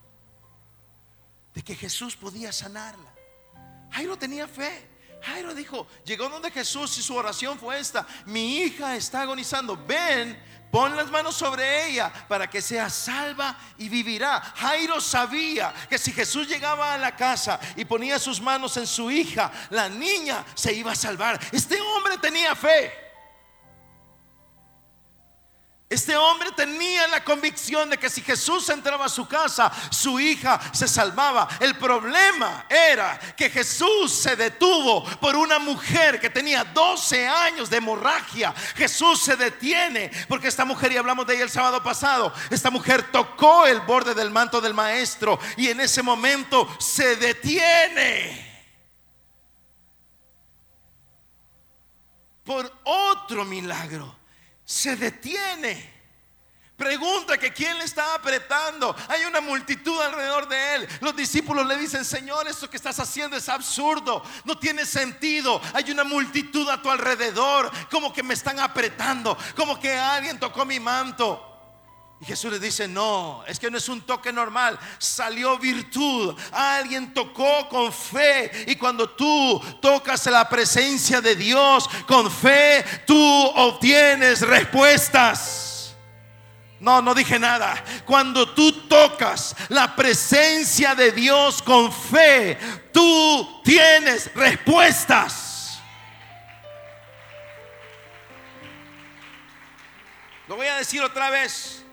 de 1.54 1.62
que 1.62 1.74
Jesús 1.74 2.18
podía 2.18 2.52
sanarla. 2.52 3.10
Jairo 3.92 4.18
tenía 4.18 4.46
fe. 4.46 4.90
Jairo 5.22 5.56
dijo, 5.56 5.88
llegó 6.04 6.28
donde 6.28 6.52
Jesús 6.52 6.98
y 6.98 7.02
su 7.02 7.16
oración 7.16 7.58
fue 7.58 7.80
esta, 7.80 8.06
mi 8.26 8.58
hija 8.58 8.98
está 8.98 9.22
agonizando, 9.22 9.78
ven, 9.88 10.38
pon 10.70 10.94
las 10.94 11.10
manos 11.10 11.36
sobre 11.38 11.88
ella 11.88 12.12
para 12.28 12.50
que 12.50 12.62
sea 12.62 12.90
salva 12.90 13.58
y 13.78 13.88
vivirá. 13.88 14.42
Jairo 14.42 15.00
sabía 15.00 15.74
que 15.90 15.98
si 15.98 16.12
Jesús 16.12 16.46
llegaba 16.50 16.94
a 16.94 16.98
la 16.98 17.16
casa 17.16 17.58
y 17.78 17.86
ponía 17.86 18.20
sus 18.20 18.42
manos 18.42 18.76
en 18.76 18.86
su 18.86 19.10
hija, 19.10 19.50
la 19.70 19.88
niña 19.88 20.46
se 20.56 20.74
iba 20.74 20.92
a 20.92 20.96
salvar. 20.96 21.40
Este 21.54 21.80
hombre 21.80 22.18
tenía 22.18 22.54
fe. 22.54 23.07
Este 25.90 26.18
hombre 26.18 26.52
tenía 26.52 27.08
la 27.08 27.24
convicción 27.24 27.90
de 27.90 27.98
que 27.98 28.10
si 28.10 28.22
Jesús 28.22 28.68
entraba 28.68 29.06
a 29.06 29.10
su 29.10 29.26
casa, 29.26 29.72
su 29.90 30.20
hija 30.20 30.60
se 30.74 30.86
salvaba. 30.86 31.48
El 31.62 31.78
problema 31.78 32.66
era 32.68 33.18
que 33.38 33.50
Jesús 33.50 34.12
se 34.12 34.36
detuvo 34.36 35.06
por 35.22 35.38
una 35.38 35.60
mujer 35.60 36.20
que 36.20 36.30
tenía 36.30 36.66
12 36.66 37.26
años 37.26 37.70
de 37.70 37.78
hemorragia. 37.78 38.54
Jesús 38.76 39.22
se 39.22 39.38
detiene 39.38 40.12
porque 40.28 40.50
esta 40.50 40.66
mujer, 40.66 40.92
y 40.92 40.98
hablamos 40.98 41.26
de 41.26 41.36
ella 41.36 41.46
el 41.46 41.50
sábado 41.50 41.82
pasado, 41.82 42.34
esta 42.50 42.70
mujer 42.70 43.10
tocó 43.10 43.66
el 43.66 43.80
borde 43.80 44.14
del 44.14 44.30
manto 44.30 44.60
del 44.60 44.74
maestro 44.74 45.40
y 45.56 45.70
en 45.70 45.80
ese 45.80 46.04
momento 46.04 46.68
se 46.80 47.16
detiene. 47.16 48.46
Por 52.44 52.70
otro 52.84 53.46
milagro 53.46 54.17
se 54.68 54.98
detiene. 54.98 55.96
Pregunta 56.76 57.38
que 57.38 57.54
quién 57.54 57.78
le 57.78 57.86
está 57.86 58.14
apretando. 58.14 58.94
Hay 59.08 59.24
una 59.24 59.40
multitud 59.40 60.00
alrededor 60.00 60.48
de 60.50 60.76
él. 60.76 60.88
Los 61.00 61.16
discípulos 61.16 61.66
le 61.66 61.78
dicen, 61.78 62.04
Señor, 62.04 62.48
esto 62.48 62.70
que 62.70 62.76
estás 62.76 63.00
haciendo 63.00 63.38
es 63.38 63.48
absurdo. 63.48 64.22
No 64.44 64.60
tiene 64.60 64.86
sentido. 64.86 65.60
Hay 65.74 65.90
una 65.90 66.04
multitud 66.04 66.70
a 66.70 66.82
tu 66.82 66.92
alrededor. 66.92 67.72
Como 67.90 68.12
que 68.12 68.22
me 68.22 68.34
están 68.34 68.60
apretando. 68.60 69.38
Como 69.56 69.80
que 69.80 69.94
alguien 69.98 70.38
tocó 70.38 70.66
mi 70.66 70.82
manto. 70.82 71.57
Y 72.20 72.26
Jesús 72.26 72.52
le 72.52 72.60
dice, 72.60 72.88
no, 72.88 73.44
es 73.48 73.60
que 73.60 73.70
no 73.70 73.78
es 73.78 73.88
un 73.90 74.02
toque 74.02 74.34
normal, 74.34 74.80
salió 74.98 75.60
virtud, 75.60 76.36
alguien 76.52 77.14
tocó 77.14 77.70
con 77.70 77.94
fe 77.94 78.66
y 78.66 78.76
cuando 78.76 79.12
tú 79.12 79.62
tocas 79.80 80.26
la 80.26 80.50
presencia 80.50 81.22
de 81.22 81.36
Dios 81.36 81.88
con 82.08 82.32
fe, 82.32 82.84
tú 83.06 83.52
obtienes 83.56 84.42
respuestas. 84.42 85.96
No, 86.80 87.02
no 87.02 87.14
dije 87.14 87.38
nada. 87.38 87.84
Cuando 88.06 88.50
tú 88.54 88.72
tocas 88.88 89.56
la 89.70 89.96
presencia 89.96 90.96
de 90.96 91.12
Dios 91.12 91.62
con 91.62 91.92
fe, 91.92 92.58
tú 92.92 93.62
tienes 93.64 94.34
respuestas. 94.34 95.80
Lo 100.48 100.56
voy 100.56 100.68
a 100.68 100.78
decir 100.78 101.02
otra 101.02 101.30
vez. 101.30 101.84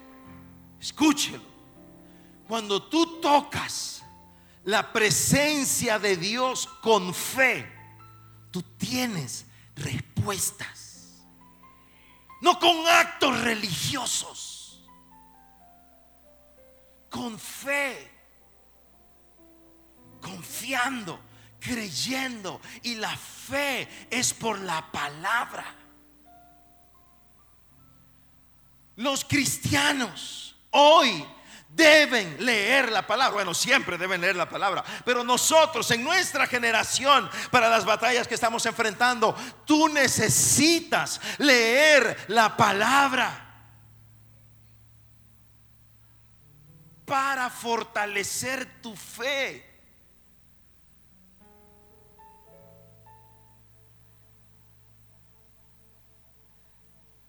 Escúchelo. 0.85 1.41
Cuando 2.47 2.82
tú 2.82 3.18
tocas 3.22 4.03
la 4.64 4.93
presencia 4.93 5.99
de 5.99 6.14
Dios 6.18 6.66
con 6.82 7.14
fe, 7.14 7.66
tú 8.51 8.61
tienes 8.61 9.47
respuestas. 9.76 11.24
No 12.43 12.59
con 12.59 12.87
actos 12.87 13.41
religiosos. 13.41 14.85
Con 17.09 17.39
fe. 17.39 18.11
Confiando, 20.20 21.18
creyendo. 21.59 22.61
Y 22.82 22.97
la 22.97 23.16
fe 23.16 23.89
es 24.11 24.35
por 24.35 24.59
la 24.59 24.93
palabra. 24.93 25.64
Los 28.97 29.24
cristianos 29.24 30.53
hoy 30.74 31.26
deben 31.68 32.36
leer 32.44 32.90
la 32.92 33.06
palabra. 33.06 33.34
Bueno, 33.34 33.54
siempre 33.54 33.98
deben 33.98 34.20
leer 34.20 34.36
la 34.36 34.48
palabra. 34.48 34.84
Pero 35.04 35.24
nosotros 35.24 35.90
en 35.90 36.04
nuestra 36.04 36.46
generación, 36.46 37.28
para 37.50 37.68
las 37.68 37.84
batallas 37.84 38.28
que 38.28 38.34
estamos 38.34 38.64
enfrentando, 38.66 39.34
tú 39.64 39.88
necesitas 39.88 41.20
leer 41.38 42.24
la 42.28 42.56
palabra. 42.56 43.40
Para 47.04 47.50
fortalecer 47.50 48.80
tu 48.80 48.96
fe. 48.96 49.63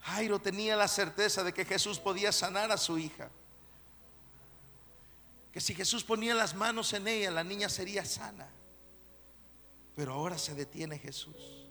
Jairo 0.06 0.40
tenía 0.40 0.76
la 0.76 0.88
certeza 0.88 1.44
de 1.44 1.52
que 1.52 1.66
Jesús 1.66 1.98
podía 1.98 2.32
sanar 2.32 2.72
a 2.72 2.78
su 2.78 3.00
hija. 3.00 3.32
Que 5.52 5.60
si 5.60 5.74
Jesús 5.74 6.04
ponía 6.04 6.36
las 6.36 6.54
manos 6.54 6.94
en 6.94 7.08
ella, 7.08 7.32
la 7.32 7.44
niña 7.44 7.70
sería 7.70 8.06
sana. 8.06 8.48
Pero 9.96 10.14
ahora 10.14 10.38
se 10.38 10.54
detiene 10.54 11.00
Jesús. 11.00 11.68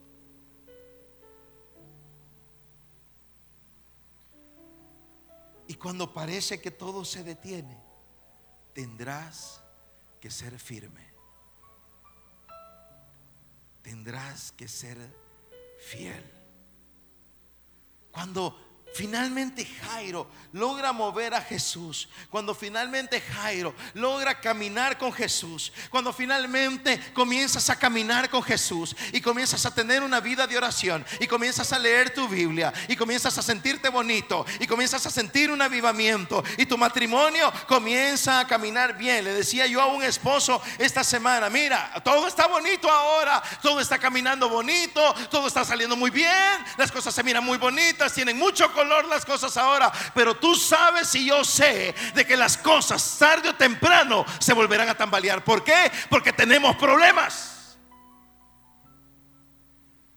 Y 5.68 5.74
cuando 5.74 6.12
parece 6.12 6.60
que 6.60 6.72
todo 6.72 7.04
se 7.04 7.22
detiene, 7.22 7.80
tendrás 8.72 9.62
que 10.20 10.32
ser 10.32 10.58
firme. 10.58 11.06
Tendrás 13.82 14.50
que 14.50 14.66
ser 14.66 14.98
fiel. 15.78 16.33
Cuando 18.14 18.54
finalmente 18.94 19.66
Jairo 19.66 20.28
logra 20.52 20.92
mover 20.92 21.34
a 21.34 21.40
Jesús, 21.40 22.08
cuando 22.30 22.54
finalmente 22.54 23.20
Jairo 23.20 23.74
logra 23.92 24.40
caminar 24.40 24.96
con 24.96 25.12
Jesús, 25.12 25.72
cuando 25.90 26.12
finalmente 26.12 27.00
comienzas 27.12 27.68
a 27.70 27.76
caminar 27.76 28.30
con 28.30 28.40
Jesús 28.40 28.94
y 29.12 29.20
comienzas 29.20 29.66
a 29.66 29.74
tener 29.74 30.04
una 30.04 30.20
vida 30.20 30.46
de 30.46 30.56
oración 30.56 31.04
y 31.18 31.26
comienzas 31.26 31.72
a 31.72 31.78
leer 31.78 32.14
tu 32.14 32.28
Biblia 32.28 32.72
y 32.86 32.94
comienzas 32.94 33.36
a 33.36 33.42
sentirte 33.42 33.88
bonito 33.88 34.46
y 34.60 34.66
comienzas 34.68 35.04
a 35.06 35.10
sentir 35.10 35.50
un 35.50 35.60
avivamiento 35.60 36.44
y 36.56 36.64
tu 36.64 36.78
matrimonio 36.78 37.52
comienza 37.66 38.38
a 38.38 38.46
caminar 38.46 38.96
bien. 38.96 39.24
Le 39.24 39.34
decía 39.34 39.66
yo 39.66 39.82
a 39.82 39.86
un 39.86 40.04
esposo 40.04 40.62
esta 40.78 41.02
semana, 41.02 41.50
mira, 41.50 41.92
todo 42.04 42.28
está 42.28 42.46
bonito 42.46 42.88
ahora, 42.88 43.42
todo 43.60 43.80
está 43.80 43.98
caminando 43.98 44.48
bonito, 44.48 45.14
todo 45.30 45.48
está 45.48 45.64
saliendo 45.64 45.96
muy 45.96 46.10
bien, 46.10 46.64
las 46.76 46.92
cosas 46.92 47.12
se 47.12 47.24
miran 47.24 47.44
muy 47.44 47.58
bonitas, 47.58 48.14
tienen 48.14 48.38
mucho 48.38 48.72
color 48.72 48.83
las 48.84 49.24
cosas 49.24 49.56
ahora, 49.56 49.92
pero 50.14 50.36
tú 50.36 50.54
sabes 50.54 51.14
y 51.14 51.26
yo 51.26 51.44
sé 51.44 51.94
de 52.14 52.26
que 52.26 52.36
las 52.36 52.56
cosas 52.56 53.16
tarde 53.18 53.48
o 53.48 53.54
temprano 53.54 54.24
se 54.38 54.52
volverán 54.52 54.88
a 54.88 54.94
tambalear. 54.94 55.44
¿Por 55.44 55.64
qué? 55.64 55.90
Porque 56.08 56.32
tenemos 56.32 56.76
problemas. 56.76 57.76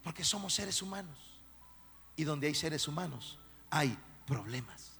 Porque 0.03 0.23
somos 0.23 0.53
seres 0.53 0.81
humanos. 0.81 1.17
Y 2.15 2.23
donde 2.23 2.47
hay 2.47 2.55
seres 2.55 2.87
humanos 2.87 3.37
hay 3.69 3.97
problemas. 4.25 4.93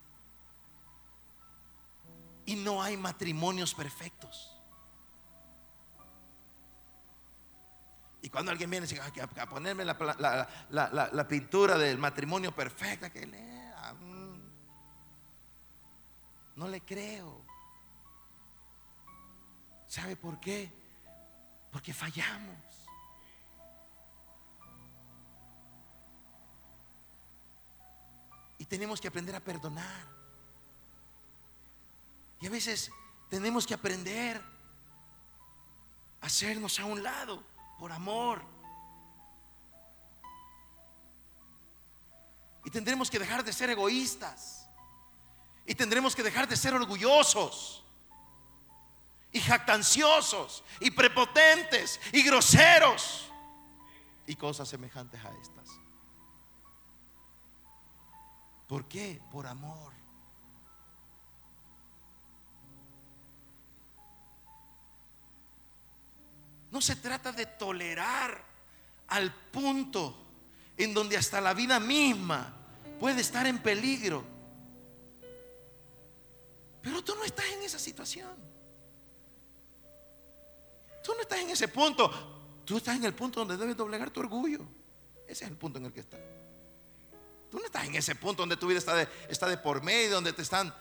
Y 2.46 2.56
no 2.56 2.82
hay 2.82 2.96
matrimonios 2.98 3.74
perfectos. 3.74 4.58
Y 8.22 8.30
cuando 8.30 8.52
alguien 8.52 8.70
viene 8.70 8.88
a, 9.40 9.46
ponerme 9.48 9.86
la, 9.86 11.28
pintura 11.30 11.78
del 11.78 11.98
matrimonio 11.98 12.54
perfecta, 12.54 13.10
que 13.10 13.26
no 16.58 16.68
le 16.68 16.82
creo. 16.82 17.46
¿Sabe 19.88 20.16
por 20.18 20.40
qué? 20.40 20.70
Porque 21.72 21.94
fallamos. 21.94 22.58
Y 28.58 28.66
tenemos 28.66 29.00
que 29.00 29.08
aprender 29.08 29.36
a 29.36 29.40
perdonar. 29.40 30.08
Y 32.42 32.48
a 32.48 32.50
veces 32.50 32.92
tenemos 33.30 33.68
que 33.68 33.76
aprender 33.76 34.42
a 36.22 36.26
hacernos 36.26 36.80
a 36.80 36.86
un 36.86 37.04
lado 37.04 37.44
por 37.78 37.92
amor. 37.92 38.42
Y 42.66 42.72
tendremos 42.72 43.12
que 43.12 43.20
dejar 43.20 43.44
de 43.44 43.54
ser 43.54 43.70
egoístas. 43.70 44.57
Y 45.68 45.76
tendremos 45.76 46.16
que 46.16 46.24
dejar 46.24 46.48
de 46.48 46.56
ser 46.56 46.74
orgullosos. 46.74 47.84
Y 49.34 49.42
jactanciosos. 49.42 50.64
Y 50.80 50.92
prepotentes. 50.92 52.00
Y 52.14 52.24
groseros. 52.24 53.30
Y 54.26 54.36
cosas 54.36 54.70
semejantes 54.70 55.24
a 55.24 55.30
estas. 55.42 55.70
¿Por 58.68 58.88
qué? 58.88 59.22
Por 59.30 59.46
amor. 59.46 59.94
No 66.72 66.82
se 66.82 66.96
trata 66.96 67.34
de 67.34 67.46
tolerar 67.46 68.42
al 69.10 69.34
punto 69.34 70.16
en 70.78 70.94
donde 70.94 71.18
hasta 71.18 71.42
la 71.42 71.54
vida 71.54 71.80
misma 71.80 72.54
puede 73.00 73.22
estar 73.22 73.48
en 73.48 73.60
peligro. 73.60 74.37
Pero 76.88 77.04
tú 77.04 77.16
no 77.16 77.26
estás 77.26 77.46
en 77.48 77.64
esa 77.64 77.78
situación. 77.78 78.34
Tú 81.04 81.14
no 81.16 81.22
estás 81.22 81.40
en 81.40 81.50
ese 81.50 81.68
punto. 81.68 82.10
Tú 82.64 82.78
estás 82.78 82.96
en 82.96 83.04
el 83.04 83.14
punto 83.14 83.42
donde 83.42 83.58
debes 83.58 83.76
doblegar 83.76 84.10
tu 84.10 84.22
orgullo. 84.22 84.62
Ese 85.28 85.44
es 85.44 85.52
el 85.52 85.58
punto 85.58 85.80
en 85.80 85.86
el 85.88 85.92
que 85.92 86.00
estás. 86.00 86.22
Tú 87.52 87.60
no 87.60 87.66
estás 87.66 87.86
en 87.86 87.96
ese 87.96 88.16
punto 88.16 88.44
donde 88.44 88.56
tu 88.56 88.68
vida 88.68 88.80
está 88.80 88.96
de, 88.96 89.10
está 89.28 89.48
de 89.48 89.58
por 89.58 89.84
medio, 89.84 90.12
donde 90.12 90.32
te 90.32 90.42
están 90.42 90.74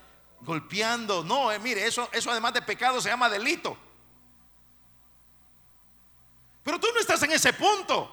golpeando. 0.42 1.24
No, 1.24 1.50
eh, 1.50 1.58
mire, 1.58 1.84
eso, 1.84 2.08
eso 2.12 2.30
además 2.30 2.54
de 2.54 2.62
pecado 2.62 3.00
se 3.00 3.08
llama 3.08 3.28
delito. 3.28 3.76
Pero 6.62 6.78
tú 6.78 6.86
no 6.94 7.00
estás 7.00 7.20
en 7.24 7.32
ese 7.32 7.52
punto. 7.52 8.12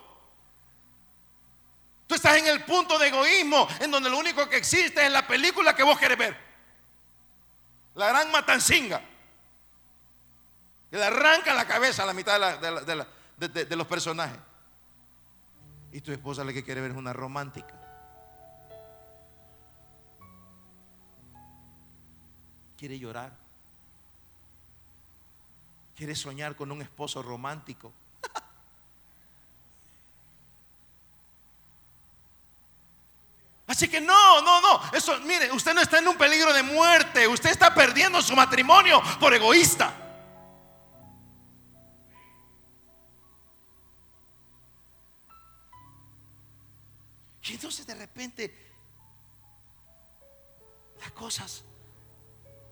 Tú 2.07 2.15
estás 2.15 2.37
en 2.37 2.47
el 2.47 2.63
punto 2.63 2.97
de 2.97 3.09
egoísmo, 3.09 3.67
en 3.79 3.91
donde 3.91 4.09
lo 4.09 4.17
único 4.17 4.49
que 4.49 4.57
existe 4.57 5.05
es 5.05 5.11
la 5.11 5.27
película 5.27 5.75
que 5.75 5.83
vos 5.83 5.99
querés 5.99 6.17
ver. 6.17 6.52
La 7.95 8.07
gran 8.09 8.31
matancinga. 8.31 9.01
Que 10.89 10.97
le 10.97 11.03
arranca 11.05 11.53
la 11.53 11.65
cabeza 11.67 12.03
a 12.03 12.05
la 12.05 12.13
mitad 12.13 12.33
de, 12.33 12.39
la- 12.39 12.57
de 12.57 12.95
la- 12.95 13.07
la- 13.65 13.75
los 13.75 13.87
personajes. 13.87 14.39
Y 15.91 16.01
tu 16.01 16.11
esposa 16.11 16.43
lo 16.43 16.53
que 16.53 16.63
quiere 16.63 16.81
ver 16.81 16.91
es 16.91 16.97
una 16.97 17.13
romántica. 17.13 17.79
Quiere 22.77 22.97
llorar. 22.99 23.31
Quiere 25.95 26.15
soñar 26.15 26.55
con 26.55 26.71
un 26.71 26.81
esposo 26.81 27.21
romántico. 27.21 27.91
Así 33.65 33.87
que 33.87 34.01
no, 34.01 34.41
no, 34.41 34.61
no. 34.61 34.81
Eso, 34.91 35.17
mire, 35.21 35.51
usted 35.51 35.73
no 35.73 35.81
está 35.81 35.99
en 35.99 36.07
un 36.07 36.17
peligro 36.17 36.53
de 36.53 36.63
muerte. 36.63 37.27
Usted 37.27 37.49
está 37.49 37.73
perdiendo 37.73 38.21
su 38.21 38.35
matrimonio 38.35 39.01
por 39.19 39.33
egoísta. 39.33 39.99
Y 47.45 47.53
entonces 47.53 47.85
de 47.85 47.95
repente 47.95 48.71
las 51.01 51.11
cosas 51.11 51.63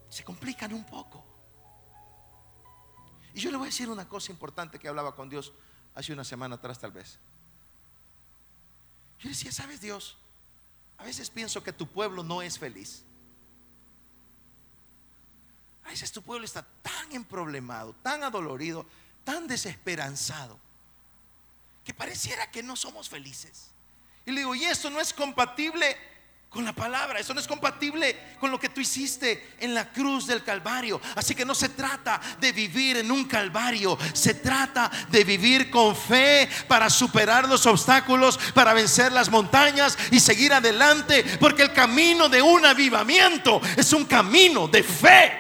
se 0.09 0.23
complican 0.23 0.73
un 0.73 0.85
poco. 0.85 1.25
Y 3.33 3.39
yo 3.39 3.51
le 3.51 3.57
voy 3.57 3.65
a 3.65 3.69
decir 3.69 3.89
una 3.89 4.07
cosa 4.07 4.31
importante 4.31 4.79
que 4.79 4.87
hablaba 4.87 5.15
con 5.15 5.29
Dios 5.29 5.53
hace 5.93 6.13
una 6.13 6.23
semana 6.23 6.55
atrás 6.55 6.79
tal 6.79 6.91
vez. 6.91 7.19
Yo 9.19 9.29
decía, 9.29 9.51
¿sabes 9.51 9.81
Dios? 9.81 10.17
A 11.02 11.04
veces 11.04 11.32
pienso 11.32 11.64
que 11.64 11.74
tu 11.74 11.88
pueblo 11.88 12.24
no 12.24 12.43
es 12.43 12.60
feliz. 12.60 13.04
A 15.84 15.89
veces 15.89 16.12
tu 16.12 16.22
pueblo 16.22 16.45
está 16.45 16.64
tan 16.84 17.12
emproblemado, 17.12 17.95
tan 18.04 18.24
adolorido, 18.24 18.86
tan 19.24 19.47
desesperanzado, 19.47 20.60
que 21.84 21.91
pareciera 21.91 22.52
que 22.52 22.62
no 22.62 22.76
somos 22.76 23.10
felices. 23.10 23.72
Y 24.28 24.32
le 24.32 24.41
digo, 24.41 24.54
y 24.54 24.64
esto 24.64 24.91
no 24.91 25.02
es 25.02 25.12
compatible 25.12 25.97
con 26.52 26.66
la 26.66 26.74
palabra, 26.74 27.18
eso 27.18 27.34
no 27.34 27.39
es 27.39 27.47
compatible 27.47 28.36
con 28.38 28.52
lo 28.52 28.60
que 28.60 28.68
tú 28.68 28.82
hiciste 28.82 29.56
en 29.62 29.74
la 29.74 29.89
cruz 29.89 30.28
del 30.28 30.43
Calvario. 30.43 30.99
Así 31.16 31.34
que 31.34 31.45
no 31.45 31.56
se 31.56 31.70
trata 31.70 32.20
de 32.41 32.52
vivir 32.52 32.97
en 32.97 33.10
un 33.10 33.24
Calvario, 33.24 33.97
se 34.12 34.34
trata 34.34 34.91
de 35.10 35.24
vivir 35.24 35.72
con 35.72 35.95
fe 35.95 36.49
para 36.68 36.89
superar 36.89 37.47
los 37.47 37.66
obstáculos, 37.66 38.38
para 38.54 38.74
vencer 38.74 39.14
las 39.14 39.30
montañas 39.30 39.97
y 40.12 40.20
seguir 40.20 40.52
adelante, 40.52 41.24
porque 41.39 41.64
el 41.64 41.72
camino 41.72 42.28
de 42.28 42.41
un 42.41 42.66
avivamiento 42.66 43.62
es 43.78 43.93
un 43.93 44.04
camino 44.04 44.68
de 44.68 44.84
fe. 44.84 45.39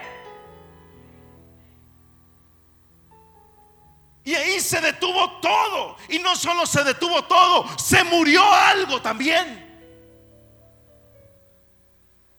Y 4.23 4.33
ahí 4.33 4.61
se 4.61 4.79
detuvo 4.79 5.41
todo. 5.41 5.97
Y 6.07 6.19
no 6.19 6.37
solo 6.37 6.65
se 6.65 6.85
detuvo 6.85 7.25
todo, 7.25 7.65
se 7.77 8.01
murió 8.05 8.49
algo 8.49 9.01
también. 9.01 9.70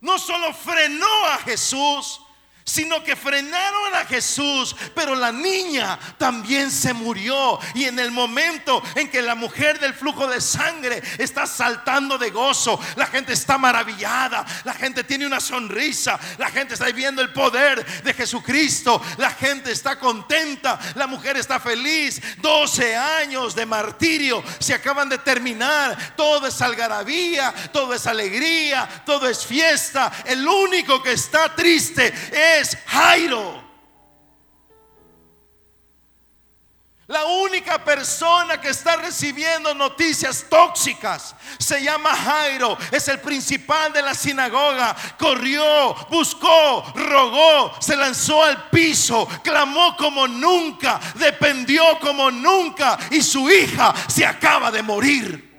No 0.02 0.18
solo 0.18 0.52
frenó 0.52 1.26
a 1.26 1.38
Jesús, 1.38 2.20
sino 2.64 3.02
que 3.02 3.16
frenaron 3.16 3.94
a 3.94 4.04
Jesús, 4.04 4.74
pero 4.94 5.14
la 5.14 5.32
niña 5.32 5.98
también 6.18 6.70
se 6.70 6.92
murió. 6.92 7.58
Y 7.74 7.84
en 7.84 7.98
el 7.98 8.10
momento 8.10 8.82
en 8.94 9.08
que 9.08 9.22
la 9.22 9.34
mujer 9.34 9.78
del 9.80 9.94
flujo 9.94 10.26
de 10.26 10.40
sangre 10.40 11.02
está 11.18 11.46
saltando 11.46 12.18
de 12.18 12.30
gozo, 12.30 12.78
la 12.96 13.06
gente 13.06 13.32
está 13.32 13.58
maravillada, 13.58 14.44
la 14.64 14.74
gente 14.74 15.04
tiene 15.04 15.26
una 15.26 15.40
sonrisa, 15.40 16.18
la 16.38 16.50
gente 16.50 16.74
está 16.74 16.86
viendo 16.86 17.22
el 17.22 17.32
poder 17.32 17.84
de 18.02 18.14
Jesucristo, 18.14 19.02
la 19.18 19.30
gente 19.30 19.72
está 19.72 19.98
contenta, 19.98 20.78
la 20.94 21.06
mujer 21.06 21.36
está 21.36 21.58
feliz. 21.58 22.20
12 22.38 22.96
años 22.96 23.54
de 23.54 23.66
martirio 23.66 24.42
se 24.58 24.74
acaban 24.74 25.08
de 25.08 25.18
terminar, 25.18 26.14
todo 26.16 26.46
es 26.46 26.60
algarabía, 26.60 27.52
todo 27.72 27.94
es 27.94 28.06
alegría, 28.06 28.88
todo 29.04 29.28
es 29.28 29.44
fiesta. 29.44 30.12
El 30.24 30.46
único 30.46 31.02
que 31.02 31.12
está 31.12 31.54
triste 31.54 32.12
es 32.32 32.51
Jairo. 32.86 33.72
La 37.08 37.24
única 37.26 37.84
persona 37.84 38.60
que 38.60 38.70
está 38.70 38.96
recibiendo 38.96 39.74
noticias 39.74 40.46
tóxicas 40.48 41.34
se 41.58 41.82
llama 41.82 42.14
Jairo, 42.14 42.78
es 42.90 43.06
el 43.08 43.20
principal 43.20 43.92
de 43.92 44.00
la 44.00 44.14
sinagoga. 44.14 44.96
Corrió, 45.18 45.94
buscó, 46.08 46.82
rogó, 46.94 47.74
se 47.80 47.96
lanzó 47.96 48.42
al 48.42 48.70
piso, 48.70 49.28
clamó 49.42 49.94
como 49.96 50.26
nunca, 50.26 50.98
dependió 51.16 51.98
como 52.00 52.30
nunca 52.30 52.98
y 53.10 53.20
su 53.20 53.50
hija 53.50 53.92
se 54.08 54.24
acaba 54.24 54.70
de 54.70 54.82
morir. 54.82 55.51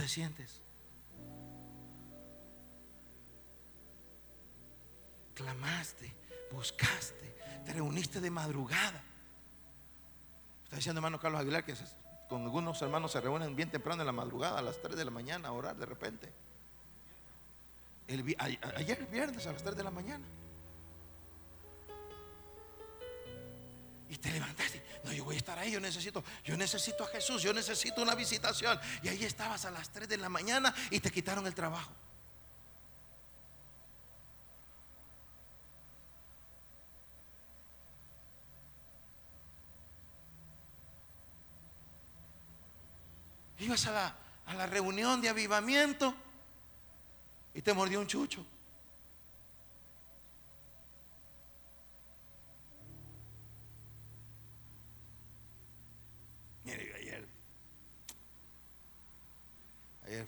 Te 0.00 0.08
sientes? 0.08 0.60
Clamaste, 5.34 6.10
buscaste, 6.50 7.36
te 7.64 7.72
reuniste 7.72 8.20
de 8.20 8.30
madrugada. 8.30 9.02
Está 10.64 10.76
diciendo 10.76 11.00
hermano 11.00 11.20
Carlos 11.20 11.40
Aguilar 11.40 11.64
que 11.64 11.74
con 12.28 12.42
algunos 12.42 12.80
hermanos 12.80 13.12
se 13.12 13.20
reúnen 13.20 13.54
bien 13.54 13.70
temprano 13.70 14.02
en 14.02 14.06
la 14.06 14.12
madrugada, 14.12 14.58
a 14.58 14.62
las 14.62 14.80
3 14.80 14.96
de 14.96 15.04
la 15.04 15.10
mañana, 15.10 15.48
a 15.48 15.52
orar 15.52 15.76
de 15.76 15.86
repente. 15.86 16.32
El 18.08 18.36
ayer 18.76 19.06
viernes 19.10 19.46
a 19.46 19.52
las 19.52 19.62
3 19.62 19.76
de 19.76 19.84
la 19.84 19.90
mañana. 19.90 20.24
Y 24.10 24.16
te 24.16 24.28
levantaste. 24.32 24.82
No, 25.04 25.12
yo 25.12 25.24
voy 25.24 25.36
a 25.36 25.38
estar 25.38 25.56
ahí, 25.56 25.70
yo 25.70 25.78
necesito, 25.78 26.24
yo 26.44 26.56
necesito 26.56 27.04
a 27.04 27.06
Jesús, 27.06 27.42
yo 27.42 27.54
necesito 27.54 28.02
una 28.02 28.16
visitación. 28.16 28.78
Y 29.04 29.08
ahí 29.08 29.24
estabas 29.24 29.64
a 29.64 29.70
las 29.70 29.88
3 29.90 30.08
de 30.08 30.16
la 30.16 30.28
mañana 30.28 30.74
y 30.90 30.98
te 30.98 31.12
quitaron 31.12 31.46
el 31.46 31.54
trabajo. 31.54 31.92
Ibas 43.60 43.86
a 43.86 43.92
la, 43.92 44.16
a 44.46 44.54
la 44.54 44.66
reunión 44.66 45.20
de 45.20 45.28
avivamiento 45.28 46.12
y 47.54 47.62
te 47.62 47.72
mordió 47.72 48.00
un 48.00 48.08
chucho. 48.08 48.44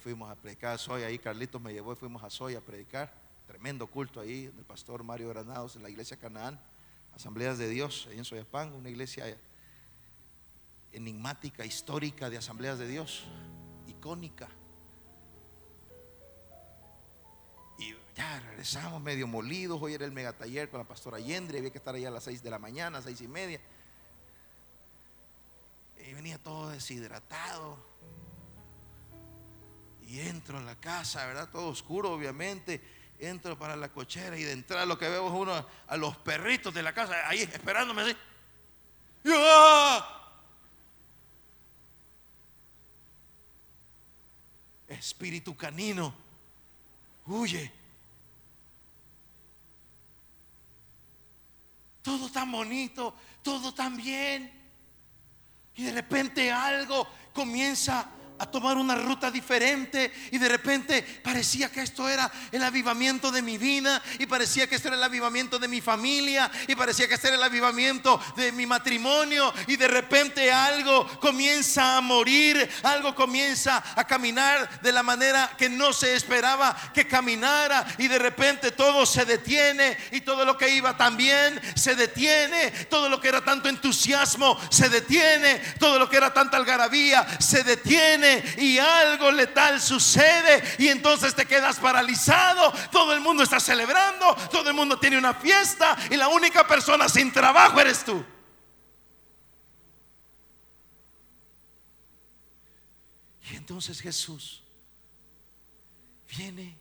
Fuimos 0.02 0.28
a 0.30 0.34
predicar 0.34 0.74
a 0.74 0.78
Soy, 0.78 1.04
ahí 1.04 1.18
Carlitos 1.18 1.62
me 1.62 1.72
llevó 1.72 1.92
y 1.92 1.96
fuimos 1.96 2.22
a 2.24 2.28
Soy 2.28 2.56
a 2.56 2.60
predicar. 2.60 3.14
Tremendo 3.46 3.86
culto 3.86 4.20
ahí 4.20 4.48
del 4.48 4.64
pastor 4.64 5.04
Mario 5.04 5.28
Granados 5.28 5.76
en 5.76 5.82
la 5.82 5.90
iglesia 5.90 6.16
Canaán, 6.16 6.60
Asambleas 7.14 7.56
de 7.58 7.68
Dios, 7.68 8.08
ahí 8.10 8.18
en 8.18 8.24
Soyapango, 8.24 8.76
una 8.76 8.90
iglesia 8.90 9.24
enigmática, 10.92 11.64
histórica 11.64 12.30
de 12.30 12.36
Asambleas 12.36 12.78
de 12.78 12.88
Dios, 12.88 13.24
icónica. 13.86 14.48
Y 17.78 17.94
ya 18.16 18.40
regresamos 18.40 19.00
medio 19.00 19.26
molidos. 19.26 19.80
Hoy 19.80 19.94
era 19.94 20.04
el 20.04 20.12
megataller 20.12 20.68
con 20.68 20.78
la 20.78 20.86
pastora 20.86 21.18
Yendre. 21.20 21.58
Había 21.58 21.70
que 21.70 21.78
estar 21.78 21.94
allá 21.94 22.08
a 22.08 22.12
las 22.12 22.24
6 22.24 22.42
de 22.42 22.50
la 22.50 22.58
mañana, 22.58 23.00
seis 23.02 23.20
y 23.20 23.28
media. 23.28 23.60
Y 25.98 26.12
venía 26.14 26.38
todo 26.38 26.70
deshidratado. 26.70 27.92
Y 30.12 30.20
entro 30.20 30.58
a 30.58 30.60
la 30.60 30.74
casa, 30.74 31.24
¿verdad? 31.24 31.48
Todo 31.48 31.68
oscuro, 31.68 32.12
obviamente. 32.12 32.82
Entro 33.18 33.58
para 33.58 33.74
la 33.76 33.88
cochera 33.88 34.36
y 34.36 34.42
de 34.42 34.52
entrar 34.52 34.86
lo 34.86 34.98
que 34.98 35.08
veo 35.08 35.26
es 35.26 35.32
uno 35.32 35.66
a 35.86 35.96
los 35.96 36.18
perritos 36.18 36.74
de 36.74 36.82
la 36.82 36.92
casa 36.92 37.26
ahí 37.26 37.40
esperándome 37.40 38.02
así. 38.02 38.16
¡Ya! 39.24 40.06
Espíritu 44.88 45.56
canino, 45.56 46.14
huye. 47.24 47.72
Todo 52.02 52.30
tan 52.30 52.52
bonito, 52.52 53.16
todo 53.42 53.72
tan 53.72 53.96
bien. 53.96 54.52
Y 55.74 55.84
de 55.84 55.92
repente 55.92 56.52
algo 56.52 57.08
comienza 57.32 58.10
a 58.42 58.46
tomar 58.46 58.76
una 58.76 58.96
ruta 58.96 59.30
diferente 59.30 60.12
y 60.32 60.38
de 60.38 60.48
repente 60.48 61.02
parecía 61.22 61.70
que 61.70 61.80
esto 61.80 62.08
era 62.08 62.28
el 62.50 62.64
avivamiento 62.64 63.30
de 63.30 63.40
mi 63.40 63.56
vida 63.56 64.02
y 64.18 64.26
parecía 64.26 64.66
que 64.66 64.74
esto 64.74 64.88
era 64.88 64.96
el 64.96 65.02
avivamiento 65.04 65.60
de 65.60 65.68
mi 65.68 65.80
familia 65.80 66.50
y 66.66 66.74
parecía 66.74 67.06
que 67.06 67.14
esto 67.14 67.28
era 67.28 67.36
el 67.36 67.42
avivamiento 67.44 68.20
de 68.34 68.50
mi 68.50 68.66
matrimonio 68.66 69.54
y 69.68 69.76
de 69.76 69.86
repente 69.86 70.50
algo 70.50 71.06
comienza 71.20 71.96
a 71.96 72.00
morir, 72.00 72.68
algo 72.82 73.14
comienza 73.14 73.80
a 73.94 74.04
caminar 74.08 74.80
de 74.80 74.90
la 74.90 75.04
manera 75.04 75.54
que 75.56 75.68
no 75.68 75.92
se 75.92 76.16
esperaba 76.16 76.76
que 76.92 77.06
caminara 77.06 77.86
y 77.98 78.08
de 78.08 78.18
repente 78.18 78.72
todo 78.72 79.06
se 79.06 79.24
detiene 79.24 79.96
y 80.10 80.20
todo 80.22 80.44
lo 80.44 80.58
que 80.58 80.68
iba 80.68 80.96
tan 80.96 81.16
bien 81.16 81.60
se 81.76 81.94
detiene, 81.94 82.72
todo 82.90 83.08
lo 83.08 83.20
que 83.20 83.28
era 83.28 83.44
tanto 83.44 83.68
entusiasmo 83.68 84.58
se 84.68 84.88
detiene, 84.88 85.60
todo 85.78 86.00
lo 86.00 86.10
que 86.10 86.16
era 86.16 86.34
tanta 86.34 86.56
algarabía 86.56 87.24
se 87.38 87.62
detiene 87.62 88.31
y 88.58 88.78
algo 88.78 89.30
letal 89.30 89.80
sucede 89.80 90.62
y 90.78 90.88
entonces 90.88 91.34
te 91.34 91.46
quedas 91.46 91.78
paralizado, 91.78 92.72
todo 92.90 93.12
el 93.12 93.20
mundo 93.20 93.42
está 93.42 93.58
celebrando, 93.60 94.34
todo 94.50 94.68
el 94.68 94.74
mundo 94.74 94.98
tiene 94.98 95.18
una 95.18 95.34
fiesta 95.34 95.96
y 96.10 96.16
la 96.16 96.28
única 96.28 96.66
persona 96.66 97.08
sin 97.08 97.32
trabajo 97.32 97.80
eres 97.80 98.04
tú. 98.04 98.24
Y 103.50 103.56
entonces 103.56 104.00
Jesús 104.00 104.62
viene 106.36 106.76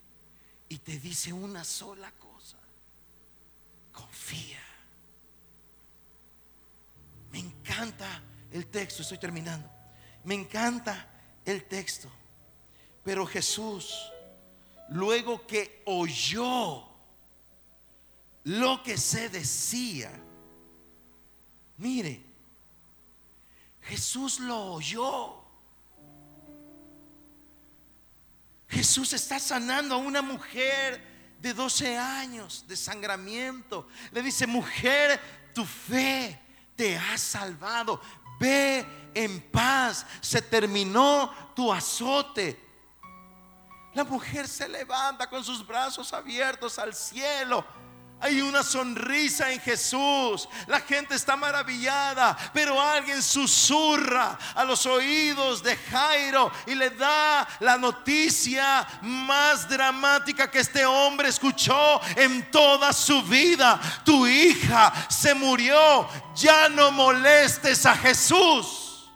y 0.69 0.77
te 0.77 0.99
dice 0.99 1.33
una 1.33 1.63
sola 1.63 2.11
cosa, 2.11 2.57
confía. 3.91 4.63
Me 7.31 7.39
encanta 7.39 8.21
el 8.51 8.67
texto, 8.67 9.01
estoy 9.01 9.17
terminando. 9.17 9.69
Me 10.23 10.35
encanta 10.35 11.07
el 11.45 11.63
texto. 11.65 12.09
Pero 13.03 13.25
Jesús, 13.25 14.11
luego 14.89 15.45
que 15.47 15.81
oyó 15.85 16.87
lo 18.43 18.83
que 18.83 18.97
se 18.97 19.29
decía, 19.29 20.11
mire, 21.77 22.23
Jesús 23.81 24.39
lo 24.39 24.73
oyó. 24.73 25.41
Jesús 28.67 29.11
está 29.13 29.39
sanando 29.39 29.95
a 29.95 29.97
una 29.97 30.21
mujer 30.21 31.11
de 31.41 31.53
12 31.53 31.97
años 31.97 32.65
de 32.67 32.77
sangramiento. 32.77 33.87
Le 34.11 34.21
dice, 34.21 34.47
mujer, 34.47 35.19
tu 35.53 35.65
fe 35.65 36.39
te 36.75 36.95
ha 36.95 37.17
salvado. 37.17 37.99
Ve 38.41 38.85
en 39.13 39.39
paz. 39.51 40.05
Se 40.19 40.41
terminó 40.41 41.31
tu 41.55 41.71
azote. 41.71 42.59
La 43.93 44.03
mujer 44.03 44.47
se 44.47 44.67
levanta 44.67 45.29
con 45.29 45.43
sus 45.43 45.65
brazos 45.65 46.11
abiertos 46.11 46.79
al 46.79 46.95
cielo. 46.95 47.63
Hay 48.22 48.39
una 48.39 48.63
sonrisa 48.63 49.51
en 49.51 49.59
Jesús. 49.59 50.47
La 50.67 50.80
gente 50.82 51.15
está 51.15 51.36
maravillada, 51.36 52.38
pero 52.53 52.80
alguien 52.80 53.22
susurra 53.22 54.38
a 54.53 54.63
los 54.63 54.86
oídos 54.86 55.63
de 55.63 55.76
Jairo 55.76 56.51
y 56.67 56.76
le 56.76 56.91
da 56.91 57.47
la 57.59 57.78
noticia 57.80 58.88
más 59.01 59.67
dramática 59.67 60.51
que 60.51 60.59
este 60.59 60.86
hombre 60.86 61.30
escuchó 61.30 61.99
en 62.15 62.51
toda 62.51 62.93
su 62.93 63.24
vida. 63.24 63.82
Tu 64.05 64.28
hija 64.28 64.93
se 65.09 65.34
murió. 65.34 66.07
Ya 66.36 66.69
no 66.69 66.91
molestes 66.91 67.88
a 67.88 67.95
Jesús. 67.95 69.09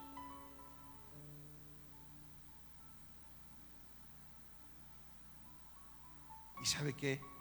¿Y 6.59 6.65
sabe 6.65 6.95
qué? 6.95 7.34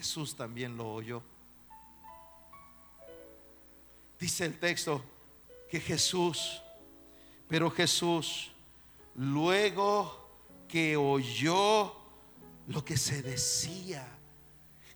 Jesús 0.00 0.34
también 0.34 0.78
lo 0.78 0.94
oyó. 0.94 1.22
Dice 4.18 4.46
el 4.46 4.58
texto 4.58 5.04
que 5.70 5.78
Jesús, 5.78 6.62
pero 7.46 7.70
Jesús, 7.70 8.50
luego 9.14 10.26
que 10.66 10.96
oyó 10.96 11.94
lo 12.68 12.82
que 12.82 12.96
se 12.96 13.20
decía, 13.20 14.08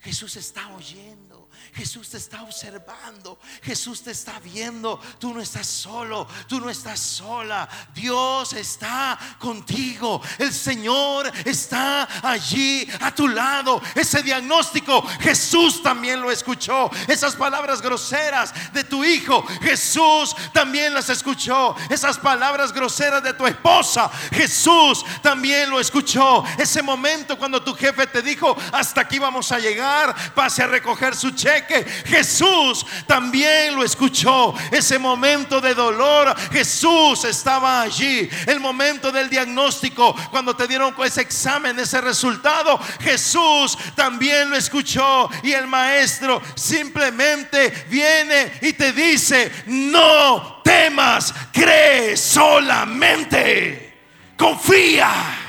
Jesús 0.00 0.36
está 0.36 0.74
oyendo. 0.74 1.33
Jesús 1.74 2.10
te 2.10 2.18
está 2.18 2.42
observando. 2.42 3.38
Jesús 3.62 4.02
te 4.02 4.10
está 4.10 4.38
viendo. 4.40 5.00
Tú 5.18 5.34
no 5.34 5.40
estás 5.40 5.66
solo. 5.66 6.26
Tú 6.48 6.60
no 6.60 6.70
estás 6.70 7.00
sola. 7.00 7.68
Dios 7.94 8.52
está 8.52 9.18
contigo. 9.38 10.20
El 10.38 10.52
Señor 10.52 11.30
está 11.44 12.08
allí 12.22 12.88
a 13.00 13.14
tu 13.14 13.28
lado. 13.28 13.80
Ese 13.94 14.22
diagnóstico 14.22 15.02
Jesús 15.20 15.82
también 15.82 16.20
lo 16.20 16.30
escuchó. 16.30 16.90
Esas 17.08 17.36
palabras 17.36 17.80
groseras 17.80 18.52
de 18.72 18.84
tu 18.84 19.04
hijo 19.04 19.44
Jesús 19.62 20.34
también 20.52 20.94
las 20.94 21.08
escuchó. 21.08 21.74
Esas 21.88 22.18
palabras 22.18 22.72
groseras 22.72 23.22
de 23.22 23.32
tu 23.34 23.46
esposa 23.46 24.10
Jesús 24.32 25.04
también 25.22 25.70
lo 25.70 25.80
escuchó. 25.80 26.44
Ese 26.58 26.82
momento 26.82 27.38
cuando 27.38 27.62
tu 27.62 27.74
jefe 27.74 28.06
te 28.06 28.22
dijo 28.22 28.56
hasta 28.72 29.02
aquí 29.02 29.18
vamos 29.18 29.50
a 29.52 29.58
llegar. 29.58 30.14
Pase 30.34 30.62
a 30.62 30.66
recoger 30.66 31.14
su 31.14 31.30
cheque. 31.44 31.84
Jesús 32.06 32.86
también 33.06 33.74
lo 33.76 33.84
escuchó. 33.84 34.54
Ese 34.70 34.98
momento 34.98 35.60
de 35.60 35.74
dolor, 35.74 36.34
Jesús 36.50 37.24
estaba 37.24 37.82
allí. 37.82 38.28
El 38.46 38.60
momento 38.60 39.12
del 39.12 39.28
diagnóstico, 39.28 40.14
cuando 40.30 40.56
te 40.56 40.66
dieron 40.66 40.94
ese 41.04 41.20
examen, 41.20 41.78
ese 41.78 42.00
resultado, 42.00 42.80
Jesús 43.00 43.76
también 43.94 44.48
lo 44.50 44.56
escuchó. 44.56 45.28
Y 45.42 45.52
el 45.52 45.66
maestro 45.66 46.40
simplemente 46.54 47.86
viene 47.90 48.58
y 48.62 48.72
te 48.72 48.92
dice, 48.92 49.52
no 49.66 50.62
temas, 50.64 51.34
cree 51.52 52.16
solamente. 52.16 53.92
Confía. 54.36 55.43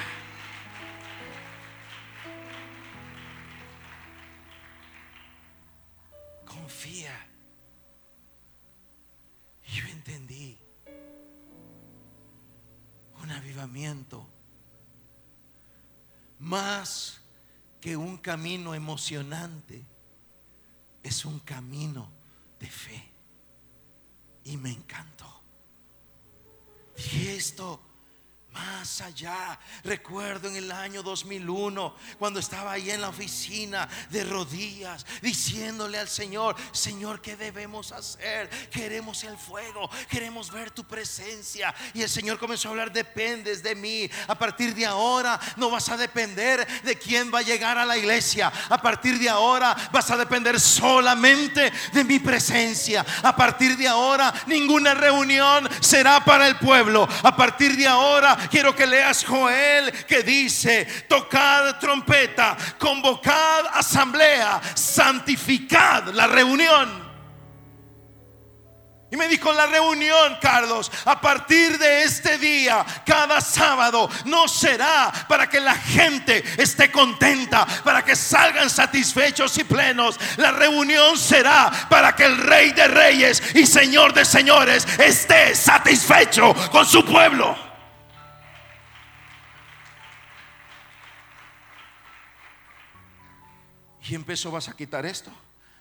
Más 16.39 17.21
que 17.79 17.95
un 17.97 18.17
camino 18.17 18.73
emocionante, 18.73 19.85
es 21.03 21.25
un 21.25 21.39
camino 21.39 22.11
de 22.59 22.67
fe. 22.67 23.11
Y 24.43 24.57
me 24.57 24.71
encantó. 24.71 25.41
Y 27.13 27.27
esto 27.27 27.79
más 28.55 29.01
allá. 29.01 29.59
Recuerdo 29.83 30.47
en 30.47 30.55
el 30.55 30.71
año 30.71 31.03
2001, 31.03 31.93
cuando 32.17 32.39
estaba 32.39 32.71
ahí 32.71 32.89
en 32.89 33.01
la 33.01 33.09
oficina 33.09 33.87
de 34.09 34.23
rodillas, 34.23 35.05
diciéndole 35.21 35.99
al 35.99 36.07
Señor, 36.07 36.55
Señor, 36.71 37.21
¿qué 37.21 37.35
debemos 37.35 37.91
hacer? 37.91 38.49
Queremos 38.71 39.23
el 39.25 39.37
fuego, 39.37 39.89
queremos 40.09 40.51
ver 40.51 40.71
tu 40.71 40.85
presencia. 40.85 41.75
Y 41.93 42.01
el 42.01 42.09
Señor 42.09 42.39
comenzó 42.39 42.69
a 42.69 42.71
hablar, 42.71 42.93
dependes 42.93 43.61
de 43.61 43.75
mí. 43.75 44.09
A 44.27 44.35
partir 44.35 44.73
de 44.73 44.85
ahora 44.85 45.39
no 45.57 45.69
vas 45.69 45.89
a 45.89 45.97
depender 45.97 46.65
de 46.83 46.97
quién 46.97 47.33
va 47.33 47.39
a 47.39 47.43
llegar 47.43 47.77
a 47.77 47.85
la 47.85 47.97
iglesia. 47.97 48.51
A 48.69 48.81
partir 48.81 49.19
de 49.19 49.29
ahora 49.29 49.75
vas 49.91 50.09
a 50.11 50.17
depender 50.17 50.59
solamente 50.59 51.71
de 51.91 52.03
mi 52.05 52.19
presencia. 52.19 53.05
A 53.21 53.35
partir 53.35 53.75
de 53.75 53.87
ahora 53.87 54.33
ninguna 54.47 54.93
reunión 54.93 55.69
será 55.81 56.23
para 56.23 56.47
el 56.47 56.55
pueblo. 56.57 57.07
A 57.21 57.35
partir 57.35 57.75
de 57.75 57.87
ahora 57.87 58.44
quiero 58.49 58.75
que 58.75 58.85
leas 58.85 59.23
Joel 59.23 59.91
que 60.05 60.23
dice, 60.23 60.85
tocad 61.07 61.79
trompeta, 61.79 62.57
convocad 62.77 63.67
asamblea, 63.73 64.61
santificad 64.73 66.09
la 66.09 66.27
reunión. 66.27 67.05
Y 69.11 69.17
me 69.17 69.27
dijo 69.27 69.53
la 69.53 69.67
reunión, 69.67 70.37
Carlos, 70.41 70.91
a 71.05 71.21
partir 71.21 71.77
de 71.77 72.03
este 72.03 72.39
día, 72.39 72.83
cada 73.05 73.39
sábado, 73.39 74.09
no 74.25 74.47
será 74.47 75.11
para 75.29 75.47
que 75.47 75.61
la 75.61 75.75
gente 75.75 76.43
esté 76.57 76.91
contenta, 76.91 77.65
para 77.83 78.03
que 78.03 78.15
salgan 78.15 78.69
satisfechos 78.69 79.57
y 79.59 79.63
plenos. 79.63 80.19
La 80.37 80.51
reunión 80.51 81.17
será 81.17 81.71
para 81.87 82.15
que 82.15 82.25
el 82.25 82.35
Rey 82.35 82.71
de 82.71 82.87
Reyes 82.87 83.55
y 83.55 83.67
Señor 83.67 84.11
de 84.13 84.25
Señores 84.25 84.87
esté 84.99 85.55
satisfecho 85.55 86.53
con 86.71 86.85
su 86.85 87.05
pueblo. 87.05 87.64
Y 94.07 94.13
empezó, 94.13 94.51
vas 94.51 94.69
a 94.69 94.75
quitar 94.75 95.05
esto, 95.05 95.31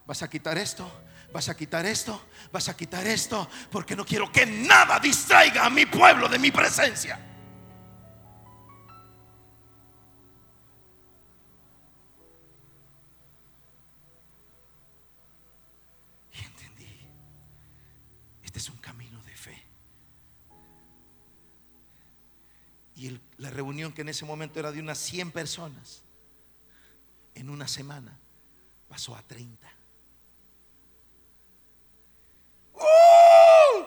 vas 0.07 0.23
a 0.23 0.31
quitar 0.31 0.57
esto, 0.57 0.91
vas 1.33 1.49
a 1.49 1.57
quitar 1.57 1.85
esto, 1.85 2.25
vas 2.51 2.69
a 2.69 2.77
quitar 2.77 3.07
esto, 3.07 3.49
porque 3.71 3.95
no 3.95 4.05
quiero 4.05 4.33
que 4.33 4.47
nada 4.47 4.99
distraiga 4.99 5.67
a 5.67 5.71
mi 5.71 5.85
pueblo 5.85 6.29
de 6.29 6.39
mi 6.39 6.51
presencia. 6.51 7.19
Y 16.33 16.45
entendí, 16.45 17.07
este 18.43 18.59
es 18.59 18.71
un 18.71 18.79
camino 18.79 19.23
de 19.25 19.37
fe. 19.37 19.63
Y 22.97 23.21
la 23.37 23.51
reunión 23.51 23.93
que 23.93 24.01
en 24.01 24.09
ese 24.09 24.25
momento 24.25 24.59
era 24.61 24.73
de 24.73 24.81
unas 24.81 24.97
100 24.97 25.31
personas, 25.31 26.04
en 27.35 27.51
una 27.51 27.67
semana 27.69 28.19
pasó 28.89 29.15
a 29.15 29.23
30. 29.23 29.67
¡Uh! 32.75 33.85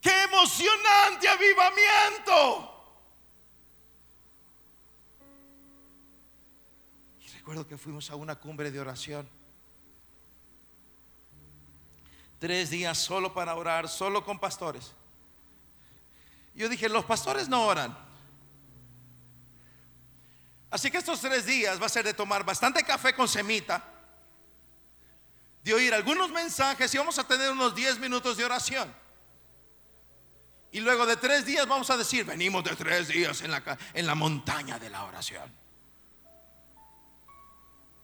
¡Qué 0.00 0.22
emocionante 0.22 1.28
avivamiento! 1.28 2.74
Y 7.20 7.28
recuerdo 7.28 7.66
que 7.66 7.76
fuimos 7.76 8.10
a 8.10 8.16
una 8.16 8.36
cumbre 8.36 8.70
de 8.70 8.80
oración. 8.80 9.28
Tres 12.38 12.70
días 12.70 12.96
solo 12.96 13.34
para 13.34 13.56
orar, 13.56 13.88
solo 13.88 14.24
con 14.24 14.38
pastores. 14.38 14.94
Yo 16.54 16.68
dije, 16.68 16.88
los 16.88 17.04
pastores 17.04 17.48
no 17.48 17.66
oran. 17.66 18.07
Así 20.70 20.90
que 20.90 20.98
estos 20.98 21.20
tres 21.20 21.46
días 21.46 21.80
va 21.80 21.86
a 21.86 21.90
ser 21.90 22.04
de 22.04 22.14
tomar 22.14 22.44
bastante 22.44 22.82
café 22.82 23.14
con 23.14 23.26
semita, 23.26 23.82
de 25.62 25.74
oír 25.74 25.94
algunos 25.94 26.30
mensajes 26.30 26.92
y 26.94 26.98
vamos 26.98 27.18
a 27.18 27.24
tener 27.24 27.50
unos 27.50 27.74
10 27.74 27.98
minutos 27.98 28.36
de 28.36 28.44
oración. 28.44 28.94
Y 30.70 30.80
luego 30.80 31.06
de 31.06 31.16
tres 31.16 31.46
días 31.46 31.66
vamos 31.66 31.88
a 31.88 31.96
decir, 31.96 32.26
venimos 32.26 32.62
de 32.62 32.76
tres 32.76 33.08
días 33.08 33.40
en 33.40 33.50
la, 33.50 33.78
en 33.94 34.06
la 34.06 34.14
montaña 34.14 34.78
de 34.78 34.90
la 34.90 35.04
oración. 35.04 35.50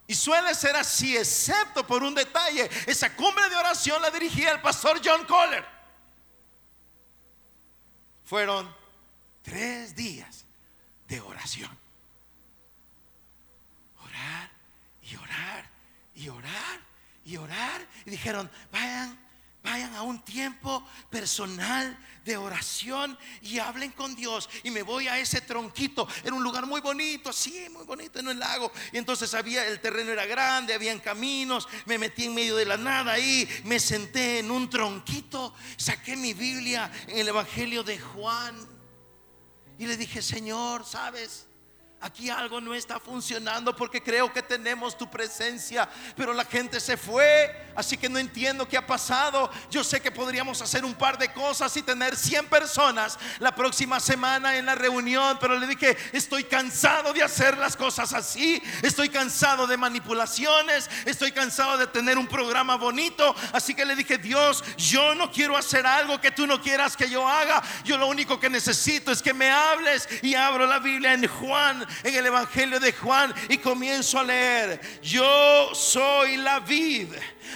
Y 0.07 0.15
suele 0.15 0.55
ser 0.55 0.77
así, 0.77 1.17
excepto 1.17 1.87
por 1.87 2.03
un 2.03 2.15
detalle. 2.15 2.69
Esa 2.87 3.15
cumbre 3.15 3.49
de 3.49 3.57
oración 3.57 4.01
la 4.03 4.11
dirigía 4.11 4.53
el 4.53 4.61
pastor 4.61 5.01
John 5.03 5.25
Coller. 5.27 5.65
Fueron 8.25 8.75
tres 9.43 9.95
días 9.95 10.45
de 11.07 11.21
oración. 11.21 11.84
Orar 14.15 14.51
y 15.03 15.17
orar 15.17 15.71
y 16.15 16.29
orar 16.29 16.81
y 17.25 17.37
orar. 17.37 17.87
Y 18.07 18.11
dijeron, 18.11 18.51
vayan, 18.71 19.19
vayan 19.63 19.95
a 19.95 20.03
un 20.03 20.23
tiempo 20.25 20.87
personal 21.11 21.99
de 22.25 22.37
oración 22.37 23.19
y 23.43 23.59
hablen 23.59 23.91
con 23.93 24.15
Dios. 24.15 24.49
Y 24.63 24.71
me 24.71 24.83
voy 24.83 25.09
a 25.09 25.19
ese 25.19 25.41
tronquito. 25.41 26.07
Era 26.23 26.35
un 26.35 26.45
lugar 26.45 26.67
muy 26.67 26.81
bonito, 26.81 27.31
así, 27.31 27.69
muy 27.71 27.85
bonito 27.85 28.21
en 28.21 28.29
el 28.29 28.39
lago. 28.39 28.71
Y 28.93 28.99
entonces 28.99 29.35
había, 29.35 29.67
el 29.67 29.81
terreno 29.81 30.13
era 30.13 30.27
grande, 30.27 30.75
habían 30.75 31.01
caminos. 31.01 31.69
Me 31.87 31.99
metí 31.99 32.27
en 32.27 32.35
medio 32.35 32.57
de 32.57 32.67
la 32.67 32.77
nada 32.77 33.13
ahí. 33.13 33.49
Me 33.65 33.81
senté 33.81 34.39
en 34.39 34.51
un 34.51 34.71
tronquito. 34.71 35.55
Saqué 35.77 36.17
mi 36.17 36.35
Biblia 36.35 36.91
en 37.09 37.19
el 37.19 37.29
Evangelio 37.29 37.83
de 37.83 37.99
Juan. 37.99 38.55
Y 39.79 39.87
le 39.87 39.97
dije, 39.97 40.23
Señor, 40.23 40.87
¿sabes? 40.87 41.47
Aquí 42.01 42.29
algo 42.29 42.61
no 42.61 42.75
está 42.75 43.01
funcionando 43.01 43.75
porque 43.75 44.03
creo 44.03 44.31
que 44.31 44.43
tenemos 44.43 44.99
tu 44.99 45.11
presencia, 45.11 45.89
pero 46.15 46.35
la 46.35 46.45
gente 46.45 46.79
se 46.79 46.99
fue, 46.99 47.73
así 47.75 47.97
que 47.97 48.11
no 48.11 48.19
entiendo 48.19 48.69
qué 48.69 48.77
ha 48.77 48.87
pasado. 48.87 49.51
Yo 49.71 49.83
sé 49.83 50.03
que 50.03 50.11
podríamos 50.11 50.61
hacer 50.61 50.85
un 50.85 50.93
par 50.93 51.17
de 51.17 51.33
cosas 51.33 51.75
y 51.79 51.83
tener 51.83 52.15
100 52.15 52.47
personas 52.49 53.19
la 53.39 53.55
próxima 53.55 54.01
semana 54.01 54.59
en 54.59 54.67
la 54.67 54.75
reunión, 54.75 55.39
pero 55.41 55.59
le 55.59 55.67
dije, 55.67 55.97
estoy 56.13 56.45
cansado 56.45 57.15
de 57.15 57.23
hacer 57.23 57.57
las 57.57 57.75
cosas 57.75 58.13
así, 58.13 58.63
estoy 58.83 59.09
cansado 59.09 59.67
de 59.67 59.79
manipulaciones, 59.79 60.91
estoy 61.07 61.33
cansado 61.33 61.79
de 61.79 61.87
tener 61.87 62.19
un 62.19 62.27
programa 62.27 62.77
bonito, 62.77 63.35
así 63.55 63.75
que 63.75 63.87
le 63.87 63.97
dije, 63.97 64.19
Dios, 64.19 64.63
yo 64.77 65.15
no 65.15 65.31
quiero 65.33 65.57
hacer 65.57 65.87
algo 65.87 66.21
que 66.21 66.33
tú 66.33 66.47
no 66.47 66.61
quieras 66.61 66.99
que 66.99 67.09
yo 67.09 67.27
haga, 67.27 67.63
yo 67.83 67.97
lo 67.97 68.09
único 68.09 68.39
que 68.39 68.51
necesito 68.51 69.11
es 69.11 69.23
que 69.23 69.33
me 69.33 69.51
hables 69.51 70.07
y 70.21 70.35
abro 70.35 70.67
la 70.67 70.81
Biblia 70.81 71.15
en 71.15 71.27
Juan, 71.27 71.84
en 72.03 72.15
el 72.15 72.27
Evangelio 72.27 72.81
de 72.81 72.93
Juan 72.93 73.35
y 73.49 73.59
comienzo 73.59 74.19
a 74.19 74.25
leer, 74.25 74.81
yo 75.03 75.71
soy 75.75 76.37
la 76.37 76.61
vid. 76.61 77.09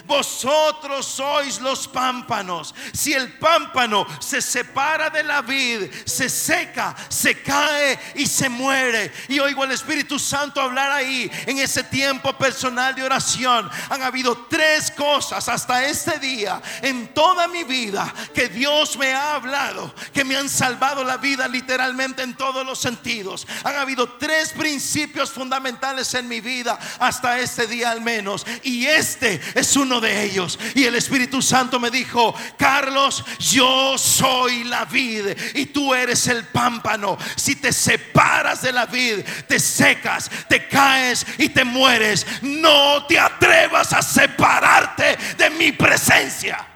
Vosotros 0.07 1.07
sois 1.07 1.61
los 1.61 1.89
pámpanos. 1.89 2.75
Si 2.93 3.13
el 3.13 3.39
pámpano 3.39 4.07
se 4.21 4.41
separa 4.41 5.11
de 5.11 5.23
la 5.23 5.43
vid, 5.43 5.91
se 6.05 6.29
seca, 6.29 6.95
se 7.09 7.43
cae 7.43 7.99
y 8.15 8.27
se 8.27 8.49
muere. 8.49 9.13
Y 9.29 9.39
oigo 9.39 9.63
al 9.63 9.73
Espíritu 9.73 10.19
Santo 10.19 10.61
hablar 10.61 10.91
ahí 10.91 11.31
en 11.47 11.59
ese 11.59 11.85
tiempo 11.85 12.33
personal 12.37 12.95
de 12.95 13.03
oración. 13.03 13.69
Han 13.91 14.03
habido 14.03 14.47
tres 14.49 14.91
cosas 14.91 15.49
hasta 15.49 15.87
este 15.87 16.19
día 16.19 16.61
en 16.83 17.09
toda 17.15 17.49
mi 17.49 17.65
vida 17.65 18.13
que 18.35 18.49
Dios 18.49 18.97
me 18.97 19.13
ha 19.13 19.35
hablado, 19.35 19.95
que 20.13 20.25
me 20.25 20.37
han 20.37 20.49
salvado 20.49 21.05
la 21.05 21.17
vida 21.17 21.49
literalmente 21.49 22.23
en 22.23 22.35
todos 22.35 22.65
los 22.65 22.79
sentidos. 22.79 23.47
Han 23.65 23.77
habido 23.77 24.09
tres 24.15 24.53
principios 24.53 25.31
fundamentales 25.31 26.15
en 26.15 26.29
mi 26.29 26.41
vida 26.41 26.79
hasta 26.99 27.39
este 27.39 27.67
día 27.67 27.91
al 27.91 28.01
menos. 28.01 28.47
Y 28.63 28.87
este 28.87 29.41
es 29.55 29.77
uno 29.79 30.01
de 30.01 30.25
ellos. 30.25 30.59
Y 30.75 30.85
el 30.85 30.95
Espíritu 30.95 31.41
Santo 31.41 31.81
me 31.81 31.91
dijo, 31.91 32.35
Carlos, 32.59 33.25
yo 33.39 33.97
soy 33.97 34.65
la 34.65 34.85
vid 34.85 35.29
y 35.55 35.67
tú 35.67 35.95
eres 35.95 36.27
el 36.27 36.45
pámpano. 36.47 37.17
Si 37.37 37.57
te 37.57 37.73
separas 37.73 38.63
de 38.63 38.73
la 38.73 38.87
vid, 38.87 39.21
te 39.47 39.59
secas, 39.59 40.31
te 40.49 40.69
caes 40.69 41.25
y 41.39 41.49
te 41.49 41.65
mueres. 41.65 42.27
No 42.43 43.07
te 43.07 43.19
atrevas 43.19 43.93
a 43.93 44.03
separarte 44.03 45.17
de 45.37 45.51
mi 45.51 45.73
presencia. 45.73 46.67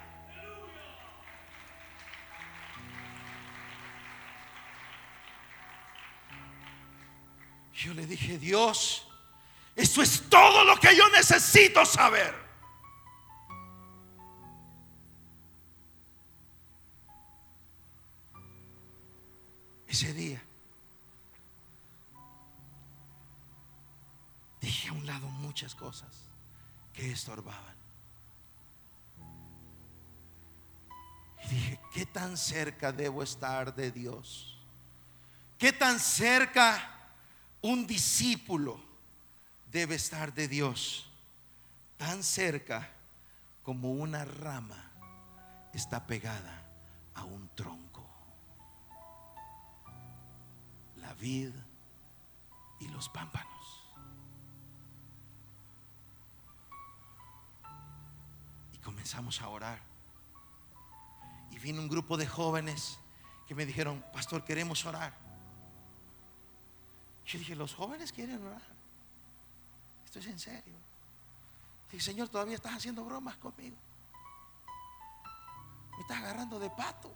Yo 7.75 7.93
le 7.95 8.07
dije, 8.07 8.39
Dios, 8.39 9.09
eso 9.75 10.03
es 10.03 10.23
todo 10.29 10.65
lo 10.65 10.77
que 10.79 10.95
yo 10.95 11.09
necesito 11.09 11.85
saber. 11.85 12.42
Ese 19.93 20.15
día 20.15 20.43
dejé 24.59 24.89
a 24.89 24.93
un 24.95 25.05
lado 25.05 25.29
muchas 25.29 25.75
cosas 25.75 26.31
que 26.95 27.13
estorbaban. 27.13 27.77
Y 31.45 31.49
dije, 31.49 31.81
¿qué 31.93 32.07
tan 32.07 32.39
cerca 32.39 32.91
debo 32.91 33.23
estar 33.23 33.75
de 33.75 33.93
Dios? 33.93 34.59
¿Qué 35.59 35.75
tan 35.75 36.01
cerca 36.01 37.11
un 37.61 37.87
discípulo 37.87 38.81
debe 39.71 39.97
estar 39.97 40.33
de 40.33 40.49
Dios? 40.49 41.13
Tan 41.99 42.23
cerca 42.23 42.91
como 43.63 43.93
una 43.93 44.25
rama 44.25 44.91
está 45.75 46.07
pegada 46.07 46.67
a 47.15 47.25
un 47.25 47.47
tronco. 47.55 47.82
Y 51.23 52.89
los 52.89 53.09
pámpanos. 53.09 53.85
Y 58.73 58.79
comenzamos 58.79 59.41
a 59.41 59.49
orar. 59.49 59.81
Y 61.51 61.59
vino 61.59 61.81
un 61.81 61.89
grupo 61.89 62.17
de 62.17 62.27
jóvenes 62.27 62.99
que 63.47 63.55
me 63.55 63.65
dijeron, 63.67 64.05
pastor, 64.13 64.45
queremos 64.45 64.85
orar. 64.85 65.15
Yo 67.27 67.39
dije, 67.39 67.55
los 67.55 67.75
jóvenes 67.75 68.13
quieren 68.13 68.45
orar. 68.45 68.63
Esto 70.05 70.19
es 70.19 70.27
en 70.27 70.39
serio. 70.39 70.75
Y 71.93 72.01
Señor, 72.01 72.29
todavía 72.29 72.57
estás 72.57 72.75
haciendo 72.75 73.05
bromas 73.05 73.37
conmigo. 73.37 73.77
Me 75.93 76.01
estás 76.01 76.19
agarrando 76.19 76.59
de 76.59 76.71
pato. 76.71 77.15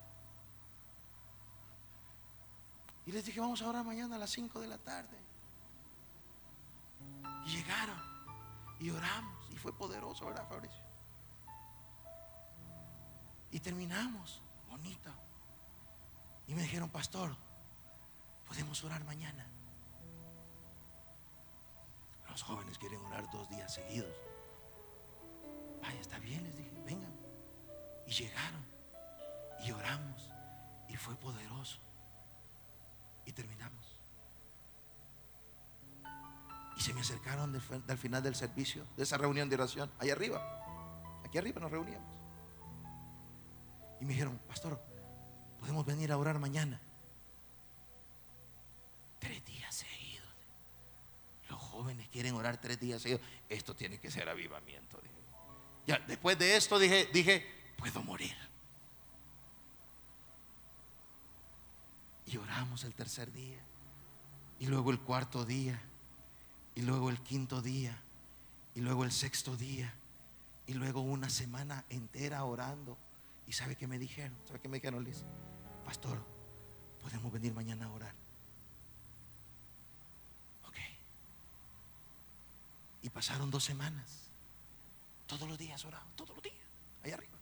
Y 3.06 3.12
les 3.12 3.24
dije, 3.24 3.40
vamos 3.40 3.62
a 3.62 3.68
orar 3.68 3.84
mañana 3.84 4.16
a 4.16 4.18
las 4.18 4.30
5 4.30 4.60
de 4.60 4.66
la 4.66 4.78
tarde. 4.78 5.16
Y 7.46 7.50
llegaron 7.50 8.02
y 8.80 8.90
oramos. 8.90 9.48
Y 9.52 9.56
fue 9.56 9.72
poderoso, 9.72 10.26
¿verdad, 10.26 10.46
Fabricio? 10.48 10.84
Y 13.52 13.60
terminamos, 13.60 14.42
bonito. 14.68 15.10
Y 16.48 16.54
me 16.54 16.62
dijeron, 16.62 16.90
pastor, 16.90 17.36
podemos 18.44 18.82
orar 18.82 19.04
mañana. 19.04 19.46
Los 22.28 22.42
jóvenes 22.42 22.76
quieren 22.76 23.00
orar 23.06 23.30
dos 23.30 23.48
días 23.48 23.72
seguidos. 23.72 24.14
Vaya, 25.80 26.00
está 26.00 26.18
bien, 26.18 26.42
les 26.42 26.56
dije, 26.56 26.82
vengan. 26.84 27.14
Y 28.08 28.10
llegaron 28.10 28.66
y 29.64 29.70
oramos. 29.70 30.28
Y 30.88 30.96
fue 30.96 31.14
poderoso. 31.14 31.85
Y 33.26 33.32
terminamos. 33.32 33.98
Y 36.76 36.80
se 36.80 36.92
me 36.92 37.00
acercaron 37.00 37.52
del, 37.52 37.98
final 37.98 38.22
del 38.22 38.34
servicio, 38.34 38.86
de 38.96 39.02
esa 39.02 39.16
reunión 39.16 39.48
de 39.48 39.56
oración, 39.56 39.90
allá 39.98 40.12
arriba. 40.12 41.20
Aquí 41.24 41.38
arriba 41.38 41.60
nos 41.60 41.70
reuníamos. 41.70 42.08
Y 44.00 44.04
me 44.04 44.12
dijeron, 44.12 44.38
pastor, 44.46 44.80
podemos 45.58 45.84
venir 45.86 46.12
a 46.12 46.18
orar 46.18 46.38
mañana. 46.38 46.80
Tres 49.18 49.44
días 49.44 49.74
seguidos. 49.74 50.28
Los 51.48 51.58
jóvenes 51.58 52.08
quieren 52.08 52.34
orar 52.34 52.60
tres 52.60 52.78
días 52.78 53.00
seguidos. 53.00 53.22
Esto 53.48 53.74
tiene 53.74 53.98
que 53.98 54.10
ser 54.10 54.28
avivamiento. 54.28 55.00
Ya, 55.86 55.98
después 56.00 56.38
de 56.38 56.56
esto 56.56 56.78
dije, 56.78 57.08
dije, 57.12 57.46
puedo 57.78 58.02
morir. 58.02 58.36
Y 62.26 62.36
oramos 62.36 62.84
el 62.84 62.94
tercer 62.94 63.32
día. 63.32 63.60
Y 64.58 64.66
luego 64.66 64.90
el 64.90 65.00
cuarto 65.00 65.44
día. 65.44 65.80
Y 66.74 66.82
luego 66.82 67.10
el 67.10 67.20
quinto 67.20 67.62
día. 67.62 67.98
Y 68.74 68.80
luego 68.80 69.04
el 69.04 69.12
sexto 69.12 69.56
día. 69.56 69.94
Y 70.66 70.74
luego 70.74 71.00
una 71.00 71.30
semana 71.30 71.84
entera 71.88 72.44
orando. 72.44 72.98
¿Y 73.46 73.52
sabe 73.52 73.76
qué 73.76 73.86
me 73.86 73.98
dijeron? 73.98 74.36
¿Sabe 74.44 74.60
qué 74.60 74.68
me 74.68 74.78
dijeron, 74.78 75.04
Liz? 75.04 75.24
Pastor, 75.84 76.20
podemos 77.00 77.32
venir 77.32 77.54
mañana 77.54 77.86
a 77.86 77.90
orar. 77.90 78.14
Ok. 80.66 80.76
Y 83.02 83.10
pasaron 83.10 83.50
dos 83.50 83.62
semanas. 83.62 84.30
Todos 85.28 85.48
los 85.48 85.58
días 85.58 85.84
oraba, 85.84 86.06
todos 86.16 86.34
los 86.34 86.42
días, 86.42 86.56
allá 87.02 87.14
arriba. 87.14 87.35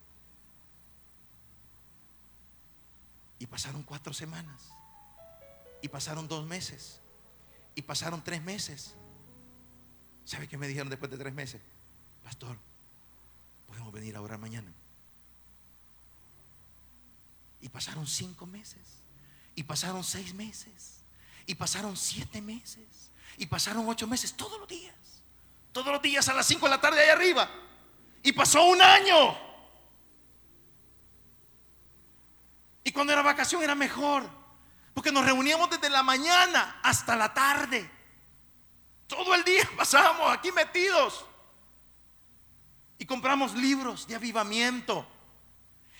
Y 3.38 3.46
pasaron 3.46 3.82
cuatro 3.82 4.12
semanas. 4.12 4.70
Y 5.82 5.88
pasaron 5.88 6.28
dos 6.28 6.46
meses. 6.46 7.00
Y 7.74 7.82
pasaron 7.82 8.22
tres 8.22 8.42
meses. 8.42 8.94
¿Sabe 10.24 10.48
qué 10.48 10.56
me 10.56 10.66
dijeron 10.66 10.88
después 10.88 11.10
de 11.10 11.18
tres 11.18 11.34
meses? 11.34 11.60
Pastor, 12.22 12.56
podemos 13.66 13.92
venir 13.92 14.16
a 14.16 14.22
orar 14.22 14.38
mañana. 14.38 14.72
Y 17.60 17.68
pasaron 17.68 18.06
cinco 18.06 18.46
meses. 18.46 19.02
Y 19.54 19.62
pasaron 19.64 20.04
seis 20.04 20.34
meses. 20.34 21.02
Y 21.46 21.54
pasaron 21.54 21.96
siete 21.96 22.40
meses. 22.40 23.10
Y 23.36 23.46
pasaron 23.46 23.88
ocho 23.88 24.06
meses 24.06 24.34
todos 24.34 24.58
los 24.58 24.68
días. 24.68 24.94
Todos 25.72 25.92
los 25.92 26.00
días 26.00 26.28
a 26.28 26.34
las 26.34 26.46
cinco 26.46 26.66
de 26.66 26.70
la 26.70 26.80
tarde 26.80 27.02
allá 27.02 27.12
arriba. 27.14 27.50
Y 28.22 28.32
pasó 28.32 28.64
un 28.64 28.80
año. 28.80 29.36
Y 32.84 32.92
cuando 32.92 33.12
era 33.12 33.22
vacación 33.22 33.62
era 33.62 33.74
mejor. 33.74 34.28
Porque 34.92 35.10
nos 35.10 35.24
reuníamos 35.24 35.70
desde 35.70 35.90
la 35.90 36.02
mañana 36.02 36.78
hasta 36.82 37.16
la 37.16 37.32
tarde. 37.34 37.90
Todo 39.08 39.34
el 39.34 39.42
día 39.42 39.68
pasábamos 39.76 40.30
aquí 40.32 40.52
metidos. 40.52 41.24
Y 42.98 43.06
compramos 43.06 43.54
libros 43.54 44.06
de 44.06 44.14
avivamiento. 44.14 45.06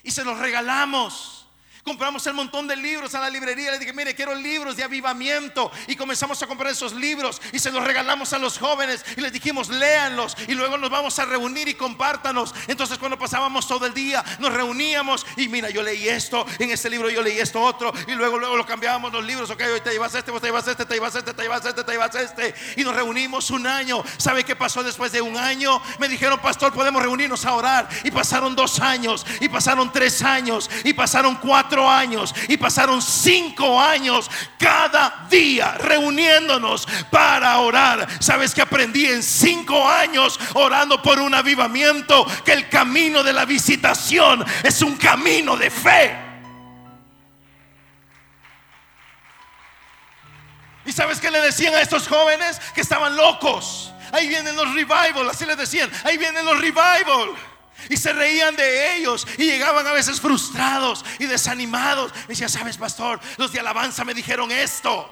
Y 0.03 0.11
se 0.11 0.24
los 0.24 0.39
regalamos. 0.39 1.43
Compramos 1.85 2.26
el 2.26 2.32
montón 2.32 2.66
de 2.66 2.76
libros 2.76 3.14
a 3.14 3.20
la 3.20 3.28
librería. 3.28 3.70
Le 3.70 3.78
dije, 3.78 3.93
mire, 3.93 4.14
quiero 4.14 4.35
libros 4.35 4.74
de 4.74 4.85
avivamiento. 4.85 5.70
Y 5.87 5.97
comenzamos 5.97 6.43
a 6.43 6.47
comprar 6.47 6.72
esos 6.72 6.95
libros 6.95 7.43
y 7.53 7.59
se 7.59 7.70
los 7.70 7.85
regalamos 7.85 8.32
a 8.32 8.39
los 8.39 8.57
jóvenes. 8.57 9.05
Y 9.18 9.20
les 9.20 9.30
dijimos, 9.30 9.68
léanlos. 9.68 10.35
Y 10.49 10.55
luego 10.55 10.78
nos 10.78 10.89
vamos 10.89 11.18
a 11.18 11.26
reunir 11.26 11.68
y 11.68 11.74
compártanos. 11.74 12.55
Entonces, 12.68 12.97
cuando 12.97 13.18
pasábamos 13.18 13.68
todo 13.68 13.85
el 13.85 13.93
día, 13.93 14.24
nos 14.39 14.55
reuníamos. 14.55 15.26
Y 15.37 15.49
mira, 15.49 15.68
yo 15.68 15.82
leí 15.82 16.09
esto. 16.09 16.47
En 16.59 16.70
este 16.70 16.89
libro 16.89 17.11
yo 17.11 17.20
leí 17.20 17.39
esto 17.39 17.61
otro. 17.61 17.93
Y 18.09 18.12
luego, 18.12 18.39
luego 18.39 18.57
lo 18.57 18.64
cambiábamos 18.64 19.12
los 19.12 19.22
libros. 19.22 19.51
Ok, 19.51 19.61
hoy 19.70 19.82
te 19.82 19.91
llevas 19.91 20.14
este, 20.14 20.30
vos 20.30 20.41
te 20.41 20.47
llevas 20.47 20.66
este, 20.66 20.87
te 20.87 20.95
llevas 20.95 21.14
este, 21.14 21.35
te 21.35 21.43
llevas 21.43 21.66
este, 21.66 21.85
te 21.85 21.93
llevas 21.93 22.14
este. 22.14 22.55
Y 22.78 22.85
nos 22.85 22.97
reunimos 22.97 23.51
un 23.51 23.66
año. 23.66 24.03
¿Sabe 24.16 24.43
qué 24.43 24.57
pasó 24.57 24.82
después 24.82 25.12
de 25.12 25.20
un 25.20 25.37
año? 25.37 25.82
Me 25.99 26.09
dijeron, 26.09 26.39
pastor, 26.39 26.72
podemos 26.72 27.03
reunirnos 27.03 27.45
a 27.45 27.53
orar. 27.53 27.91
Y 28.05 28.11
pasaron 28.11 28.57
dos 28.57 28.80
años. 28.80 29.26
Y 29.41 29.51
pasaron 29.51 29.93
tres 29.93 30.22
años. 30.22 30.70
Y 30.82 30.95
pasaron 30.95 31.35
cuatro 31.35 31.74
años 31.83 32.35
y 32.49 32.57
pasaron 32.57 33.03
cinco 33.03 33.81
años 33.81 34.31
cada 34.59 35.27
día 35.29 35.72
reuniéndonos 35.79 36.87
para 37.11 37.59
orar. 37.59 38.07
¿Sabes 38.20 38.55
que 38.55 38.62
aprendí 38.62 39.07
en 39.07 39.22
cinco 39.22 39.89
años 39.89 40.39
orando 40.55 41.03
por 41.03 41.18
un 41.18 41.35
avivamiento? 41.35 42.27
Que 42.45 42.53
el 42.53 42.68
camino 42.68 43.22
de 43.22 43.33
la 43.33 43.45
visitación 43.45 44.45
es 44.62 44.83
un 44.83 44.97
camino 44.97 45.57
de 45.57 45.70
fe. 45.70 46.16
¿Y 50.87 50.93
sabes 50.93 51.18
qué 51.18 51.31
le 51.31 51.41
decían 51.41 51.75
a 51.75 51.81
estos 51.81 52.07
jóvenes? 52.07 52.61
Que 52.75 52.83
estaban 52.83 53.16
locos. 53.16 53.93
Ahí 54.12 54.29
vienen 54.29 54.55
los 54.55 54.72
revival, 54.75 55.29
así 55.31 55.45
les 55.47 55.57
decían. 55.57 55.91
Ahí 56.05 56.16
vienen 56.18 56.45
los 56.45 56.61
revival. 56.61 57.35
Y 57.89 57.97
se 57.97 58.12
reían 58.12 58.57
de 58.57 58.97
ellos 58.97 59.27
y 59.39 59.45
llegaban 59.45 59.87
a 59.87 59.93
veces 59.93 60.20
frustrados 60.20 61.05
y 61.18 61.27
desanimados. 61.27 62.12
Y 62.25 62.29
decía, 62.29 62.49
sabes, 62.49 62.77
pastor, 62.77 63.20
los 63.37 63.53
de 63.53 63.61
alabanza 63.61 64.05
me 64.05 64.14
dijeron 64.14 64.51
esto. 64.51 65.11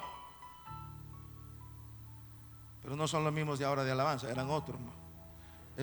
Pero 2.83 2.97
no 2.97 3.07
son 3.07 3.25
los 3.25 3.33
mismos 3.33 3.59
de 3.59 3.65
ahora 3.65 3.85
de 3.85 3.93
alabanza, 3.93 4.31
eran 4.31 4.51
otros. 4.51 4.79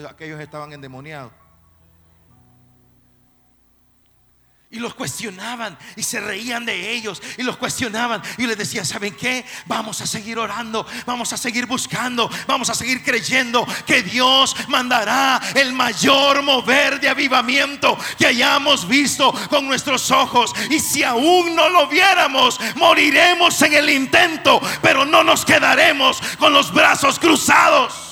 Aquellos 0.08 0.40
estaban 0.40 0.72
endemoniados. 0.74 1.32
Y 4.72 4.78
los 4.78 4.94
cuestionaban 4.94 5.76
y 5.96 6.04
se 6.04 6.20
reían 6.20 6.64
de 6.64 6.92
ellos 6.92 7.24
y 7.40 7.42
los 7.42 7.58
cuestionaban 7.58 8.22
y 8.38 8.46
les 8.46 8.56
decía, 8.56 8.86
¿saben 8.86 9.16
qué? 9.16 9.44
Vamos 9.66 10.00
a 10.02 10.06
seguir 10.06 10.38
orando, 10.38 10.86
vamos 11.08 11.34
a 11.34 11.38
seguir 11.38 11.66
buscando, 11.66 12.30
vamos 12.46 12.70
a 12.70 12.76
seguir 12.76 13.04
creyendo 13.04 13.66
que 13.88 14.04
Dios 14.04 14.56
mandará 14.68 15.42
el 15.56 15.74
mayor 15.74 16.44
mover 16.44 17.00
de 17.00 17.10
avivamiento 17.10 17.98
que 18.16 18.28
hayamos 18.28 18.88
visto 18.88 19.34
con 19.50 19.66
nuestros 19.66 20.12
ojos. 20.12 20.54
Y 20.70 20.80
si 20.80 21.02
aún 21.02 21.56
no 21.56 21.68
lo 21.70 21.88
viéramos, 21.88 22.60
moriremos 22.76 23.60
en 23.64 23.74
el 23.74 23.90
intento, 23.90 24.62
pero 24.84 25.04
no 25.04 25.24
nos 25.24 25.46
quedaremos 25.46 26.22
con 26.38 26.54
los 26.54 26.72
brazos 26.72 27.18
cruzados. 27.18 28.09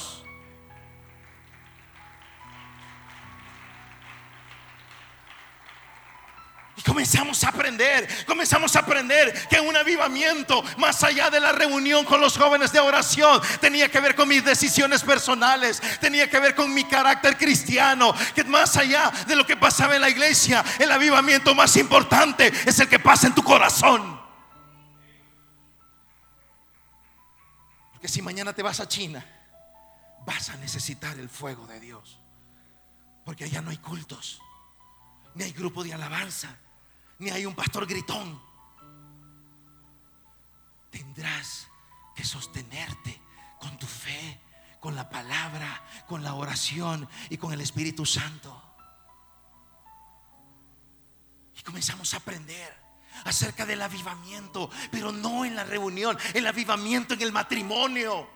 Comenzamos 6.88 7.44
a 7.44 7.50
aprender, 7.50 8.08
comenzamos 8.26 8.74
a 8.78 8.80
aprender 8.80 9.34
que 9.50 9.60
un 9.60 9.76
avivamiento, 9.76 10.64
más 10.78 11.04
allá 11.04 11.30
de 11.30 11.42
la 11.42 11.52
reunión 11.52 12.06
con 12.06 12.22
los 12.22 12.38
jóvenes 12.38 12.72
de 12.72 12.80
oración, 12.80 13.42
tenía 13.60 13.92
que 13.92 14.00
ver 14.00 14.16
con 14.16 14.30
mis 14.30 14.44
decisiones 14.44 15.04
personales, 15.04 15.82
tenía 16.00 16.30
que 16.30 16.40
ver 16.40 16.56
con 16.56 16.74
mi 16.74 16.86
carácter 16.86 17.38
cristiano, 17.38 18.14
que 18.34 18.46
más 18.46 18.78
allá 18.78 19.12
de 19.28 19.36
lo 19.36 19.46
que 19.46 19.58
pasaba 19.58 19.96
en 19.96 20.02
la 20.02 20.10
iglesia, 20.10 20.64
el 20.80 20.90
avivamiento 20.90 21.54
más 21.54 21.76
importante 21.76 22.54
es 22.66 22.80
el 22.80 22.88
que 22.88 23.00
pasa 23.00 23.28
en 23.28 23.36
tu 23.36 23.44
corazón. 23.44 24.22
Porque 27.92 28.08
si 28.08 28.22
mañana 28.22 28.54
te 28.54 28.64
vas 28.64 28.80
a 28.80 28.88
China, 28.88 29.26
vas 30.26 30.50
a 30.50 30.56
necesitar 30.56 31.20
el 31.20 31.28
fuego 31.28 31.68
de 31.68 31.82
Dios. 31.82 32.18
Porque 33.26 33.44
allá 33.44 33.62
no 33.62 33.72
hay 33.72 33.78
cultos, 33.78 34.42
ni 35.36 35.44
hay 35.44 35.52
grupo 35.52 35.84
de 35.84 35.94
alabanza, 35.94 36.56
ni 37.20 37.30
hay 37.30 37.46
un 37.46 37.56
pastor 37.56 37.86
gritón. 37.86 38.42
Tendrás 40.92 41.68
que 42.16 42.24
sostenerte 42.24 43.22
con 43.60 43.78
tu 43.78 43.86
fe, 43.86 44.40
con 44.80 44.96
la 44.96 45.10
palabra, 45.10 45.84
con 46.08 46.24
la 46.24 46.34
oración 46.34 47.08
y 47.30 47.38
con 47.38 47.54
el 47.54 47.62
Espíritu 47.62 48.06
Santo. 48.06 48.64
Y 51.56 51.62
comenzamos 51.62 52.14
a 52.14 52.18
aprender 52.18 52.76
acerca 53.26 53.66
del 53.66 53.82
avivamiento, 53.82 54.70
pero 54.92 55.12
no 55.12 55.44
en 55.44 55.56
la 55.56 55.64
reunión, 55.64 56.18
el 56.34 56.46
avivamiento 56.46 57.14
en 57.16 57.22
el 57.22 57.32
matrimonio. 57.32 58.30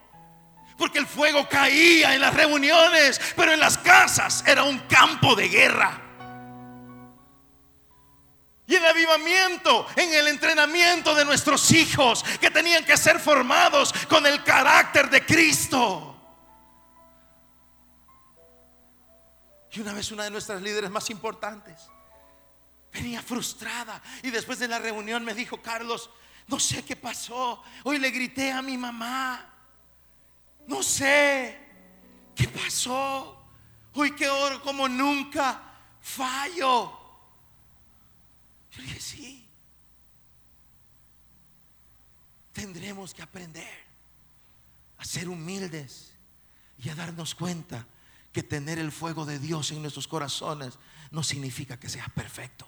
Porque 0.76 0.98
el 0.98 1.06
fuego 1.06 1.48
caía 1.48 2.14
en 2.14 2.20
las 2.20 2.34
reuniones, 2.34 3.20
pero 3.36 3.52
en 3.52 3.60
las 3.60 3.78
casas 3.78 4.42
era 4.46 4.64
un 4.64 4.78
campo 4.80 5.34
de 5.36 5.48
guerra. 5.48 6.11
Y 8.72 8.76
el 8.76 8.86
avivamiento, 8.86 9.86
en 9.96 10.14
el 10.14 10.28
entrenamiento 10.28 11.14
de 11.14 11.26
nuestros 11.26 11.70
hijos 11.72 12.24
que 12.40 12.50
tenían 12.50 12.86
que 12.86 12.96
ser 12.96 13.20
formados 13.20 13.92
con 14.08 14.24
el 14.24 14.42
carácter 14.42 15.10
de 15.10 15.26
Cristo. 15.26 16.16
Y 19.72 19.80
una 19.80 19.92
vez 19.92 20.10
una 20.10 20.24
de 20.24 20.30
nuestras 20.30 20.62
líderes 20.62 20.90
más 20.90 21.10
importantes 21.10 21.82
venía 22.90 23.20
frustrada 23.20 24.00
y 24.22 24.30
después 24.30 24.58
de 24.58 24.68
la 24.68 24.78
reunión 24.78 25.22
me 25.22 25.34
dijo, 25.34 25.60
Carlos, 25.60 26.08
no 26.46 26.58
sé 26.58 26.82
qué 26.82 26.96
pasó. 26.96 27.62
Hoy 27.84 27.98
le 27.98 28.10
grité 28.10 28.52
a 28.52 28.62
mi 28.62 28.78
mamá. 28.78 29.52
No 30.66 30.82
sé 30.82 31.58
qué 32.34 32.48
pasó. 32.48 33.38
Hoy 33.92 34.12
que 34.12 34.30
oro 34.30 34.62
como 34.62 34.88
nunca, 34.88 35.60
fallo. 36.00 37.01
Yo 38.72 38.82
dije, 38.82 39.00
sí. 39.00 39.48
Tendremos 42.52 43.14
que 43.14 43.22
aprender 43.22 43.92
a 44.98 45.04
ser 45.04 45.28
humildes 45.28 46.12
y 46.78 46.88
a 46.88 46.94
darnos 46.94 47.34
cuenta 47.34 47.86
que 48.32 48.42
tener 48.42 48.78
el 48.78 48.92
fuego 48.92 49.26
de 49.26 49.38
Dios 49.38 49.70
en 49.72 49.82
nuestros 49.82 50.08
corazones 50.08 50.78
no 51.10 51.22
significa 51.22 51.78
que 51.78 51.88
seas 51.88 52.10
perfecto. 52.10 52.66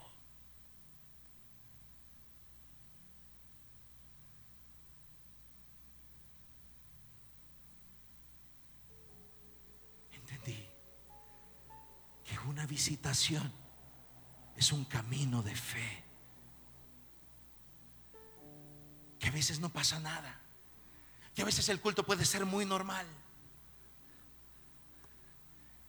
Entendí 10.11 10.67
que 12.23 12.37
una 12.47 12.65
visitación 12.67 13.64
es 14.57 14.71
un 14.71 14.85
camino 14.85 15.41
de 15.43 15.55
fe. 15.55 16.03
Que 19.19 19.27
a 19.27 19.31
veces 19.31 19.59
no 19.59 19.69
pasa 19.69 19.99
nada. 19.99 20.39
Que 21.33 21.41
a 21.41 21.45
veces 21.45 21.67
el 21.69 21.81
culto 21.81 22.05
puede 22.05 22.25
ser 22.25 22.45
muy 22.45 22.65
normal. 22.65 23.05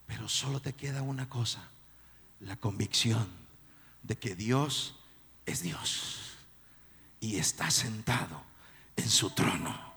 Pero 0.07 0.29
solo 0.29 0.61
te 0.61 0.73
queda 0.73 1.01
una 1.01 1.29
cosa, 1.29 1.69
la 2.39 2.55
convicción 2.55 3.29
de 4.03 4.17
que 4.17 4.35
Dios 4.35 4.95
es 5.45 5.61
Dios 5.61 6.37
y 7.19 7.37
está 7.37 7.69
sentado 7.71 8.41
en 8.95 9.09
su 9.09 9.29
trono 9.31 9.93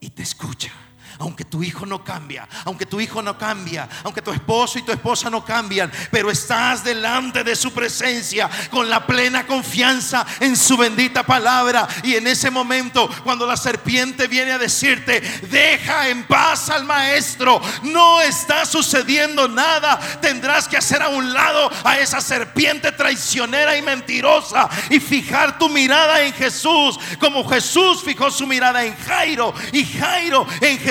y 0.00 0.10
te 0.10 0.22
escucha. 0.22 0.72
Aunque 1.18 1.44
tu 1.44 1.62
hijo 1.62 1.84
no 1.84 2.02
cambia, 2.02 2.48
aunque 2.64 2.86
tu 2.86 3.00
hijo 3.00 3.20
no 3.20 3.36
cambia, 3.36 3.88
aunque 4.04 4.22
tu 4.22 4.30
esposo 4.30 4.78
y 4.78 4.82
tu 4.82 4.92
esposa 4.92 5.28
no 5.28 5.44
cambian, 5.44 5.90
pero 6.10 6.30
estás 6.30 6.82
delante 6.82 7.44
de 7.44 7.56
su 7.56 7.72
presencia 7.72 8.48
con 8.70 8.88
la 8.88 9.06
plena 9.06 9.46
confianza 9.46 10.26
en 10.40 10.56
su 10.56 10.76
bendita 10.76 11.24
palabra. 11.24 11.86
Y 12.02 12.14
en 12.14 12.26
ese 12.26 12.50
momento, 12.50 13.08
cuando 13.24 13.46
la 13.46 13.56
serpiente 13.56 14.28
viene 14.28 14.52
a 14.52 14.58
decirte, 14.58 15.20
deja 15.50 16.08
en 16.08 16.24
paz 16.24 16.70
al 16.70 16.84
maestro, 16.84 17.60
no 17.82 18.20
está 18.20 18.64
sucediendo 18.64 19.48
nada, 19.48 19.98
tendrás 20.20 20.68
que 20.68 20.76
hacer 20.76 21.02
a 21.02 21.08
un 21.08 21.32
lado 21.32 21.70
a 21.84 21.98
esa 21.98 22.20
serpiente 22.20 22.92
traicionera 22.92 23.76
y 23.76 23.82
mentirosa 23.82 24.68
y 24.88 25.00
fijar 25.00 25.58
tu 25.58 25.68
mirada 25.68 26.22
en 26.22 26.32
Jesús, 26.32 26.98
como 27.18 27.46
Jesús 27.48 28.02
fijó 28.02 28.30
su 28.30 28.46
mirada 28.46 28.84
en 28.84 28.96
Jairo 28.96 29.52
y 29.72 29.84
Jairo 29.84 30.46
en 30.60 30.78
Jesús 30.78 30.89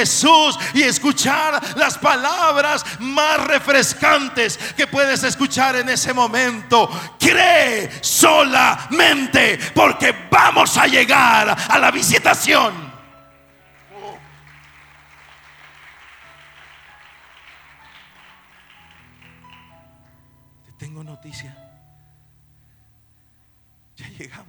y 0.74 0.84
escuchar 0.84 1.62
las 1.78 1.98
palabras 1.98 2.86
más 3.00 3.46
refrescantes 3.46 4.58
que 4.76 4.88
puedes 4.88 5.24
escuchar 5.24 5.76
en 5.76 5.90
ese 5.90 6.14
momento. 6.14 6.90
Cree 7.20 7.90
solamente 8.02 9.60
porque 9.76 10.28
vamos 10.32 10.78
a 10.78 10.88
llegar 10.88 11.56
a 11.70 11.80
la 11.80 11.92
visitación. 11.92 12.90
Te 20.66 20.72
tengo 20.78 21.04
noticia. 21.04 21.56
Ya 23.98 24.08
llegamos 24.18 24.49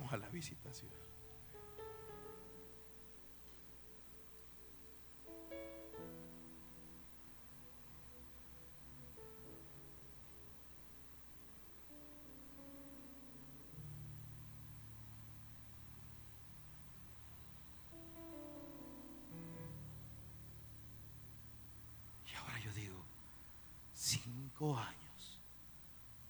años 24.69 25.41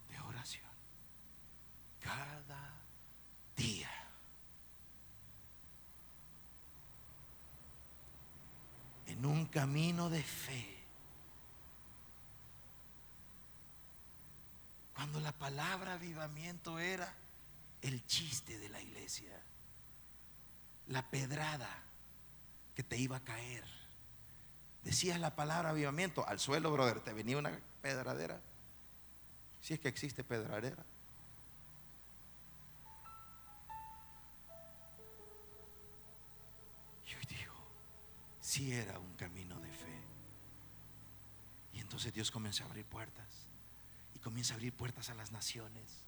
de 0.09 0.21
oración. 0.21 0.71
Cada 2.01 2.73
día. 3.57 3.91
En 9.07 9.27
un 9.27 9.47
camino 9.47 10.09
de 10.11 10.23
fe. 10.23 10.77
Cuando 14.95 15.19
la 15.21 15.33
palabra 15.33 15.95
avivamiento 15.95 16.79
era 16.79 17.13
el 17.83 18.07
chiste 18.07 18.59
de 18.59 18.69
la 18.69 18.81
iglesia. 18.81 19.33
La 20.87 21.11
pedrada 21.11 21.83
que 22.77 22.85
te 22.85 22.97
iba 22.97 23.17
a 23.17 23.25
caer. 23.25 23.65
Decías 24.85 25.19
la 25.19 25.35
palabra 25.35 25.71
avivamiento 25.71 26.27
al 26.27 26.39
suelo, 26.39 26.71
brother, 26.71 27.01
te 27.01 27.13
venía 27.13 27.37
una 27.37 27.51
pedradera. 27.81 28.41
Si 29.61 29.75
es 29.75 29.81
que 29.81 29.89
existe 29.89 30.25
pedradera. 30.25 30.85
Y 37.07 37.15
hoy 37.15 37.27
digo, 37.29 37.55
si 38.41 38.73
era 38.73 38.99
un 38.99 39.15
camino 39.15 39.59
de 39.61 39.73
fe. 39.73 40.01
Y 41.75 41.81
entonces 41.81 42.13
Dios 42.13 42.31
comienza 42.31 42.65
a 42.65 42.67
abrir 42.67 42.85
puertas. 42.85 43.27
Y 44.15 44.19
comienza 44.19 44.55
a 44.55 44.57
abrir 44.57 44.73
puertas 44.73 45.11
a 45.11 45.15
las 45.15 45.33
naciones. 45.33 46.05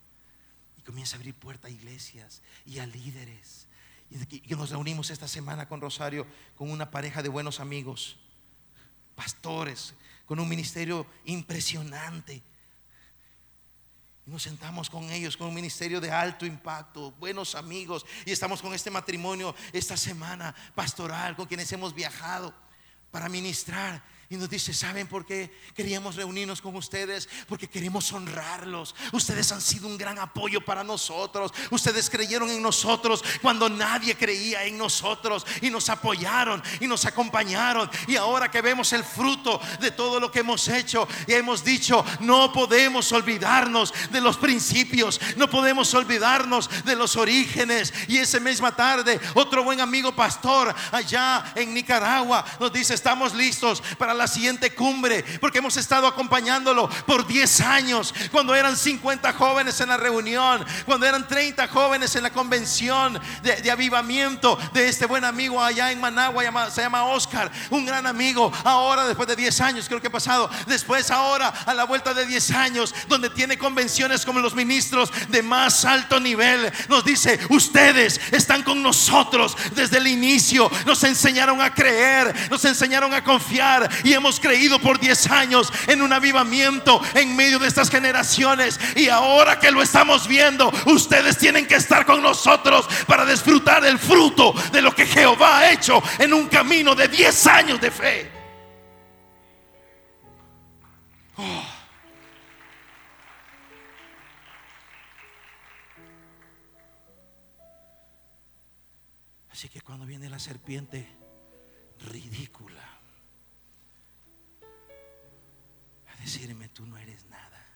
Y 0.79 0.83
comienza 0.83 1.17
a 1.17 1.19
abrir 1.19 1.35
puertas 1.35 1.71
a 1.71 1.75
iglesias 1.75 2.43
y 2.65 2.79
a 2.79 2.87
líderes. 2.87 3.67
Y 4.11 4.53
y 4.53 4.57
nos 4.57 4.71
reunimos 4.71 5.11
esta 5.11 5.29
semana 5.29 5.69
con 5.69 5.81
Rosario, 5.81 6.27
con 6.57 6.71
una 6.71 6.91
pareja 6.91 7.23
de 7.23 7.29
buenos 7.29 7.61
amigos 7.61 8.19
pastores 9.15 9.95
con 10.27 10.41
un 10.41 10.49
ministerio 10.49 11.07
impresionante. 11.25 12.43
Y 14.25 14.31
nos 14.31 14.43
sentamos 14.43 14.89
con 14.89 15.11
ellos, 15.11 15.37
con 15.37 15.49
un 15.49 15.55
ministerio 15.55 16.01
de 16.01 16.11
alto 16.11 16.47
impacto, 16.47 17.11
buenos 17.13 17.55
amigos. 17.55 18.07
Y 18.25 18.31
estamos 18.31 18.63
con 18.63 18.73
este 18.73 18.91
matrimonio 18.91 19.55
esta 19.73 19.97
semana 19.97 20.55
pastoral, 20.75 21.35
con 21.35 21.47
quienes 21.47 21.73
hemos 21.73 21.95
viajado 21.95 22.55
para 23.11 23.29
ministrar. 23.29 24.03
Y 24.33 24.37
nos 24.39 24.49
dice, 24.49 24.73
¿saben 24.73 25.07
por 25.07 25.27
qué 25.27 25.55
queríamos 25.75 26.17
reunirnos 26.17 26.63
con 26.63 26.75
ustedes? 26.75 27.29
Porque 27.47 27.69
queremos 27.69 28.11
honrarlos. 28.15 28.95
Ustedes 29.13 29.53
han 29.53 29.61
sido 29.61 29.87
un 29.87 29.99
gran 29.99 30.19
apoyo 30.19 30.65
para 30.65 30.83
nosotros. 30.83 31.53
Ustedes 31.71 32.09
creyeron 32.09 32.49
en 32.49 32.63
nosotros 32.63 33.23
cuando 33.43 33.69
nadie 33.69 34.17
creía 34.17 34.65
en 34.65 34.79
nosotros. 34.79 35.45
Y 35.61 35.69
nos 35.69 35.91
apoyaron 35.91 36.63
y 36.81 36.87
nos 36.87 37.05
acompañaron. 37.05 37.91
Y 38.09 38.17
ahora 38.17 38.51
que 38.51 38.63
vemos 38.63 38.95
el 38.95 39.05
fruto 39.05 39.61
de 39.81 39.91
todo 39.91 40.19
lo 40.19 40.33
que 40.33 40.39
hemos 40.39 40.67
hecho, 40.67 41.07
y 41.27 41.35
hemos 41.35 41.63
dicho, 41.63 42.03
no 42.21 42.55
podemos 42.55 43.13
olvidarnos 43.13 43.93
de 44.13 44.23
los 44.23 44.39
principios. 44.39 45.21
No 45.37 45.51
podemos 45.51 45.93
olvidarnos 45.93 46.71
de 46.87 46.97
los 46.97 47.17
orígenes. 47.17 47.93
Y 48.09 48.17
esa 48.17 48.41
misma 48.41 48.75
tarde, 48.75 49.21
otro 49.35 49.63
buen 49.63 49.83
amigo 49.83 50.17
pastor 50.17 50.75
allá 50.91 51.53
en 51.55 51.75
Nicaragua 51.75 52.47
nos 52.59 52.73
dice, 52.73 52.95
estamos 52.95 53.35
listos 53.35 53.83
para 53.99 54.15
la 54.15 54.22
la 54.23 54.29
siguiente 54.29 54.73
cumbre, 54.73 55.25
porque 55.41 55.59
hemos 55.59 55.77
estado 55.77 56.07
acompañándolo 56.07 56.89
por 57.07 57.27
10 57.27 57.61
años, 57.63 58.15
cuando 58.31 58.55
eran 58.55 58.77
50 58.77 59.33
jóvenes 59.33 59.81
en 59.81 59.89
la 59.89 59.97
reunión, 59.97 60.65
cuando 60.87 61.07
eran 61.07 61.27
30 61.27 61.67
jóvenes 61.67 62.15
en 62.15 62.23
la 62.23 62.31
convención 62.31 63.21
de, 63.43 63.69
avivamiento 63.69 64.57
de 64.73 64.89
este 64.89 65.07
buen 65.07 65.25
amigo 65.25 65.61
allá 65.61 65.91
en 65.91 66.01
Managua, 66.01 66.71
se 66.71 66.83
llama 66.83 67.03
Oscar, 67.03 67.51
un 67.71 67.85
gran 67.85 68.07
amigo, 68.07 68.53
ahora 68.63 69.07
después 69.07 69.27
de 69.27 69.35
10 69.35 69.61
años, 69.61 69.89
creo 69.89 70.01
que 70.01 70.07
ha 70.07 70.13
pasado, 70.13 70.49
después 70.69 71.11
ahora 71.11 71.49
a 71.49 71.75
la 71.75 71.83
vuelta 71.83 72.15
de 72.15 72.25
10 72.25 72.51
años, 72.53 72.95
donde 73.09 73.29
tiene 73.29 73.59
convenciones 73.59 74.25
como 74.25 74.39
los 74.39 74.55
ministros 74.55 75.11
de 75.31 75.43
más 75.43 75.85
alto 75.85 76.21
nivel, 76.21 76.73
nos 76.89 77.05
dice, 77.05 77.41
ustedes 77.49 78.21
están 78.31 78.63
con 78.63 78.85
nosotros 78.85 79.57
desde 79.75 79.99
el 79.99 80.07
inicio, 80.07 80.71
nos 80.87 81.03
enseñaron 81.03 81.61
a 81.61 81.75
creer, 81.75 82.33
nos 82.49 82.65
enseñaron 82.65 83.13
a 83.13 83.25
confiar 83.25 83.91
y 84.05 84.12
hemos 84.13 84.41
creído 84.41 84.79
por 84.79 84.99
10 84.99 85.31
años 85.31 85.73
en 85.87 86.03
un 86.03 86.13
avivamiento 86.13 87.01
en 87.15 87.37
medio 87.37 87.59
de 87.59 87.69
estas 87.69 87.91
generaciones 87.91 88.79
y 88.97 89.09
ahora 89.09 89.59
que 89.59 89.71
lo 89.71 89.83
estamos 89.83 90.27
viendo, 90.27 90.73
ustedes 90.87 91.39
tienen 91.39 91.67
que 91.67 91.77
estar 91.77 92.07
con 92.07 92.23
nosotros 92.23 92.87
para 93.07 93.25
disfrutar 93.25 93.85
el 93.85 93.99
fruto 93.99 94.55
de 94.73 94.83
lo 94.83 94.95
que 94.95 95.07
Jehová 95.07 95.59
ha 95.59 95.73
hecho 95.73 96.03
en 96.19 96.33
un 96.33 96.49
camino 96.49 96.95
de 96.95 97.09
10 97.09 97.47
años 97.47 97.81
de 97.81 97.91
fe. 97.91 98.31
Oh. 101.37 101.65
Así 109.51 109.69
que 109.69 109.81
cuando 109.81 110.07
viene 110.07 110.29
la 110.29 110.39
serpiente 110.39 111.07
ridícula 112.01 112.72
decirme, 116.23 116.69
tú 116.69 116.87
no 116.87 116.97
eres 116.97 117.25
nada, 117.27 117.67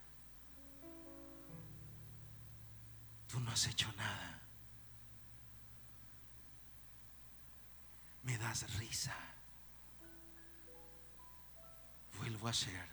tú 3.26 3.40
no 3.40 3.50
has 3.50 3.66
hecho 3.66 3.92
nada, 3.92 4.40
me 8.22 8.38
das 8.38 8.76
risa, 8.78 9.14
vuelvo 12.18 12.46
a 12.46 12.50
hacer 12.50 12.88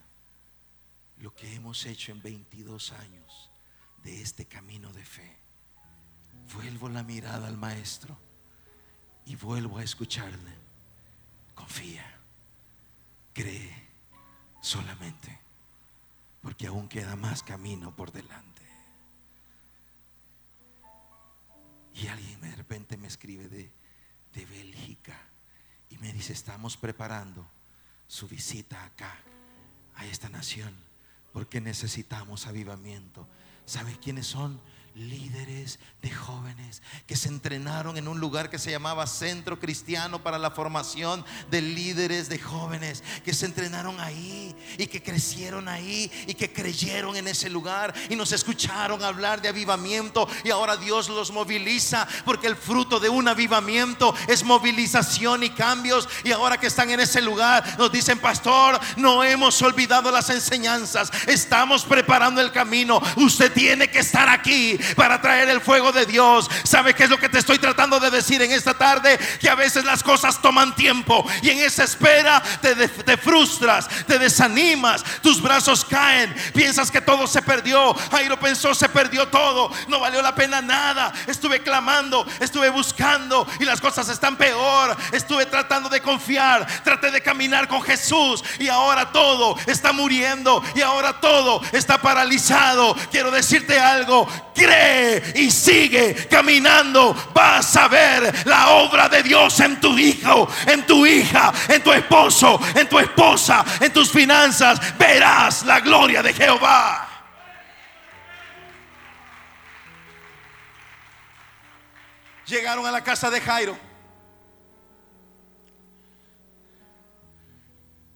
lo 1.18 1.34
que 1.34 1.56
hemos 1.56 1.86
hecho 1.86 2.12
en 2.12 2.22
22 2.22 2.92
años 2.92 3.52
de 4.04 4.22
este 4.22 4.46
camino 4.46 4.92
de 4.92 5.06
fe. 5.06 5.38
Vuelvo 6.54 6.90
la 6.90 7.04
mirada 7.04 7.48
al 7.48 7.58
maestro 7.58 8.20
y 9.26 9.36
vuelvo 9.36 9.78
a 9.78 9.84
escucharle. 9.84 10.54
Confía, 11.56 12.20
cree 13.34 13.88
solamente, 14.62 15.40
porque 16.44 16.68
aún 16.68 16.90
queda 16.90 17.16
más 17.16 17.42
camino 17.42 17.96
por 17.96 18.12
delante. 18.12 18.62
Y 21.96 22.08
alguien 22.08 22.42
de 22.42 22.54
repente 22.56 22.98
me 22.98 23.08
escribe 23.08 23.48
de, 23.48 23.72
de 24.34 24.46
Bélgica 24.46 25.18
y 25.90 25.98
me 25.98 26.12
dice, 26.12 26.34
estamos 26.34 26.76
preparando 26.76 27.48
su 28.08 28.28
visita 28.28 28.84
acá, 28.84 29.16
a 29.96 30.06
esta 30.06 30.28
nación, 30.28 30.76
porque 31.32 31.62
necesitamos 31.62 32.46
avivamiento. 32.46 33.28
¿Sabe 33.66 33.98
quiénes 34.00 34.28
son? 34.28 34.60
Líderes 34.96 35.80
de 36.04 36.12
jóvenes 36.12 36.84
que 37.08 37.16
se 37.16 37.28
entrenaron 37.28 37.98
en 37.98 38.08
un 38.08 38.20
lugar 38.20 38.52
que 38.52 38.60
se 38.60 38.70
llamaba 38.70 39.08
Centro 39.08 39.60
Cristiano 39.60 40.22
para 40.22 40.38
la 40.38 40.52
Formación 40.52 41.26
de 41.50 41.64
Líderes 41.64 42.30
de 42.30 42.38
Jóvenes, 42.38 43.04
que 43.26 43.34
se 43.34 43.48
entrenaron 43.48 44.00
ahí 44.00 44.56
y 44.78 44.86
que 44.86 45.02
crecieron 45.02 45.68
ahí 45.68 46.12
y 46.28 46.36
que 46.36 46.54
creyeron 46.54 47.16
en 47.16 47.28
ese 47.28 47.50
lugar 47.50 47.92
y 48.08 48.16
nos 48.16 48.34
escucharon 48.34 49.04
hablar 49.04 49.42
de 49.42 49.50
avivamiento 49.50 50.28
y 50.44 50.52
ahora 50.52 50.78
Dios 50.78 51.10
los 51.10 51.32
moviliza 51.32 52.08
porque 52.24 52.46
el 52.46 52.56
fruto 52.56 53.00
de 53.00 53.10
un 53.10 53.28
avivamiento 53.28 54.14
es 54.28 54.44
movilización 54.44 55.42
y 55.42 55.50
cambios 55.50 56.08
y 56.24 56.32
ahora 56.32 56.60
que 56.60 56.68
están 56.68 56.92
en 56.92 57.00
ese 57.00 57.22
lugar 57.22 57.80
nos 57.80 57.92
dicen, 57.92 58.20
pastor, 58.20 58.80
no 58.98 59.24
hemos 59.24 59.60
olvidado 59.64 60.12
las 60.12 60.30
enseñanzas, 60.30 61.12
estamos 61.26 61.84
preparando 61.84 62.42
el 62.42 62.52
camino, 62.52 63.02
usted 63.18 63.52
tiene 63.52 63.90
que 63.90 64.00
estar 64.00 64.30
aquí 64.30 64.78
para 64.96 65.22
traer 65.22 65.50
el 65.50 65.62
fuego 65.62 65.92
de 65.92 66.06
Dios. 66.06 66.50
¿Sabe 66.64 66.94
qué 66.94 67.06
es 67.06 67.10
lo 67.10 67.20
que 67.20 67.30
te 67.30 67.40
estoy 67.40 67.60
tratando 67.60 68.00
de 68.00 68.10
decir 68.10 68.42
en 68.42 68.52
esta 68.52 68.74
tarde? 68.74 69.18
Que 69.40 69.50
a 69.50 69.56
veces 69.56 69.86
las 69.86 70.04
cosas 70.04 70.42
toman 70.42 70.76
tiempo 70.76 71.26
y 71.42 71.50
en 71.50 71.60
esa 71.60 71.84
espera 71.84 72.42
te, 72.62 73.18
frustras, 73.18 73.88
te 74.08 74.20
desanimas, 74.20 75.04
tus 75.22 75.42
brazos 75.42 75.86
caen, 75.86 76.34
piensas 76.54 76.92
que 76.92 77.02
todo 77.02 77.28
se 77.28 77.42
perdió. 77.42 77.94
Jairo 78.12 78.40
pensó 78.40 78.74
se 78.74 78.90
perdió 78.90 79.28
todo, 79.28 79.72
no 79.88 80.00
valió 80.00 80.22
la 80.22 80.36
pena 80.36 80.62
nada. 80.62 81.14
Estuve 81.28 81.62
clamando, 81.62 82.26
estuve 82.40 82.70
buscando 82.70 83.48
y 83.60 83.66
las 83.66 83.82
cosas 83.82 84.10
están 84.10 84.38
peor. 84.38 84.96
Estuve 85.12 85.46
tratando 85.46 85.90
de 85.90 86.02
confiar, 86.02 86.66
traté 86.84 87.12
de 87.12 87.22
caminar 87.22 87.68
con 87.68 87.82
Jesús 87.82 88.44
y 88.60 88.68
ahora 88.68 89.12
todo 89.12 89.58
está 89.66 89.92
muriendo 89.92 90.64
y 90.76 90.82
ahora 90.82 91.20
todo 91.20 91.62
está 91.72 92.02
paralizado. 92.02 92.96
Quiero 93.12 93.32
decirte 93.32 93.80
algo, 93.80 94.28
y 95.36 95.50
sigue 95.52 96.28
caminando. 96.30 97.14
Vas 97.34 97.76
a 97.76 97.88
ver 97.88 98.46
la 98.46 98.70
obra 98.72 99.10
de 99.10 99.24
Dios 99.24 99.60
en 99.60 99.80
tu 99.80 99.98
hijo, 99.98 100.48
en 100.68 100.86
tu 100.86 101.06
hija, 101.06 101.52
en 101.68 101.82
tu 101.84 101.92
esposo, 101.92 102.60
en 102.76 102.88
tu 102.88 103.00
esposa, 103.00 103.64
en 103.80 103.92
tus 103.92 104.12
finanzas. 104.12 104.80
Verás 104.98 105.64
la 105.64 105.80
gloria 105.80 106.22
de 106.22 106.34
Jehová. 106.34 107.10
Llegaron 112.46 112.86
a 112.86 112.92
la 112.92 113.02
casa 113.02 113.30
de 113.30 113.40
Jairo. 113.40 113.78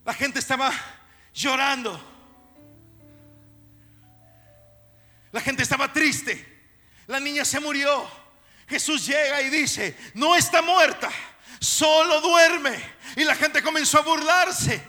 La 0.04 0.14
gente 0.14 0.40
estaba 0.40 0.72
llorando. 1.34 2.07
La 5.32 5.42
gente 5.42 5.64
estaba 5.64 5.92
triste. 5.92 6.58
La 7.08 7.20
niña 7.20 7.46
se 7.46 7.60
murió. 7.60 8.10
Jesús 8.68 9.06
llega 9.06 9.42
y 9.42 9.50
dice, 9.50 9.98
no 10.14 10.36
está 10.36 10.62
muerta, 10.62 11.10
solo 11.60 12.20
duerme. 12.20 12.78
Y 13.16 13.24
la 13.24 13.36
gente 13.36 13.64
comenzó 13.64 14.00
a 14.00 14.02
burlarse. 14.02 14.84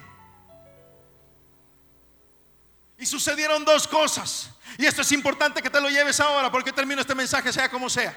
Y 2.98 3.06
sucedieron 3.06 3.64
dos 3.64 3.86
cosas. 3.86 4.50
Y 4.76 4.86
esto 4.86 5.02
es 5.02 5.12
importante 5.12 5.62
que 5.62 5.70
te 5.70 5.80
lo 5.80 5.88
lleves 5.88 6.18
ahora 6.18 6.50
porque 6.50 6.72
termino 6.72 7.00
este 7.00 7.14
mensaje 7.14 7.52
sea 7.52 7.68
como 7.70 7.88
sea. 7.88 8.16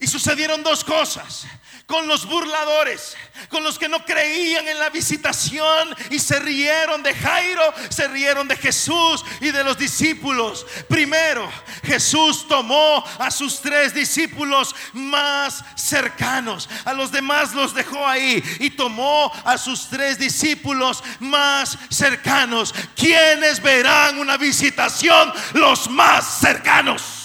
Y 0.00 0.06
sucedieron 0.06 0.62
dos 0.62 0.84
cosas 0.84 1.46
con 1.88 2.06
los 2.06 2.26
burladores, 2.26 3.16
con 3.48 3.64
los 3.64 3.78
que 3.78 3.88
no 3.88 4.04
creían 4.04 4.68
en 4.68 4.78
la 4.78 4.90
visitación 4.90 5.96
y 6.10 6.18
se 6.18 6.38
rieron 6.38 7.02
de 7.02 7.14
Jairo, 7.14 7.62
se 7.88 8.06
rieron 8.08 8.46
de 8.46 8.56
Jesús 8.56 9.24
y 9.40 9.50
de 9.50 9.64
los 9.64 9.78
discípulos. 9.78 10.66
Primero, 10.86 11.50
Jesús 11.82 12.46
tomó 12.46 13.02
a 13.18 13.30
sus 13.30 13.62
tres 13.62 13.94
discípulos 13.94 14.76
más 14.92 15.64
cercanos, 15.76 16.68
a 16.84 16.92
los 16.92 17.10
demás 17.10 17.54
los 17.54 17.74
dejó 17.74 18.06
ahí 18.06 18.44
y 18.60 18.68
tomó 18.68 19.32
a 19.46 19.56
sus 19.56 19.88
tres 19.88 20.18
discípulos 20.18 21.02
más 21.20 21.78
cercanos. 21.88 22.74
¿Quiénes 22.94 23.62
verán 23.62 24.18
una 24.18 24.36
visitación? 24.36 25.32
Los 25.54 25.88
más 25.88 26.38
cercanos. 26.40 27.17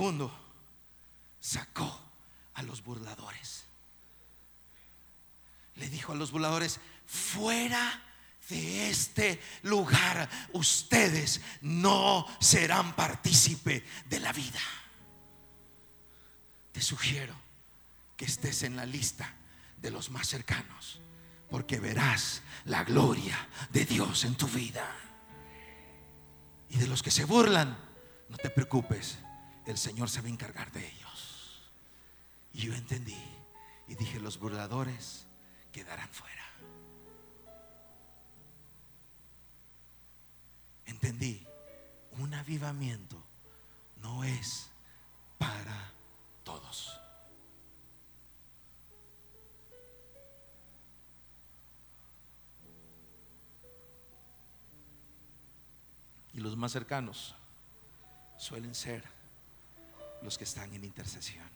Segundo, 0.00 0.32
sacó 1.42 2.00
a 2.54 2.62
los 2.62 2.82
burladores. 2.82 3.66
Le 5.74 5.90
dijo 5.90 6.12
a 6.12 6.14
los 6.14 6.30
burladores, 6.30 6.80
fuera 7.04 8.02
de 8.48 8.88
este 8.88 9.42
lugar, 9.62 10.26
ustedes 10.54 11.42
no 11.60 12.26
serán 12.40 12.96
partícipe 12.96 13.84
de 14.08 14.20
la 14.20 14.32
vida. 14.32 14.62
Te 16.72 16.80
sugiero 16.80 17.34
que 18.16 18.24
estés 18.24 18.62
en 18.62 18.76
la 18.76 18.86
lista 18.86 19.34
de 19.82 19.90
los 19.90 20.08
más 20.08 20.28
cercanos, 20.28 20.98
porque 21.50 21.78
verás 21.78 22.40
la 22.64 22.84
gloria 22.84 23.36
de 23.70 23.84
Dios 23.84 24.24
en 24.24 24.34
tu 24.34 24.48
vida. 24.48 24.96
Y 26.70 26.78
de 26.78 26.86
los 26.86 27.02
que 27.02 27.10
se 27.10 27.26
burlan, 27.26 27.76
no 28.30 28.38
te 28.38 28.48
preocupes, 28.48 29.18
el 29.70 29.78
Señor 29.78 30.10
se 30.10 30.20
va 30.20 30.26
a 30.26 30.30
encargar 30.30 30.72
de 30.72 30.86
ellos. 30.86 31.70
Y 32.52 32.62
yo 32.62 32.74
entendí 32.74 33.16
y 33.86 33.94
dije, 33.94 34.18
los 34.18 34.38
burladores 34.38 35.26
quedarán 35.72 36.08
fuera. 36.10 36.44
Entendí, 40.86 41.46
un 42.18 42.34
avivamiento 42.34 43.16
no 44.02 44.24
es 44.24 44.70
para 45.38 45.92
todos. 46.42 47.00
Y 56.32 56.40
los 56.40 56.56
más 56.56 56.72
cercanos 56.72 57.34
suelen 58.36 58.74
ser 58.74 59.19
los 60.22 60.38
que 60.38 60.44
están 60.44 60.72
en 60.74 60.84
intercesión, 60.84 61.48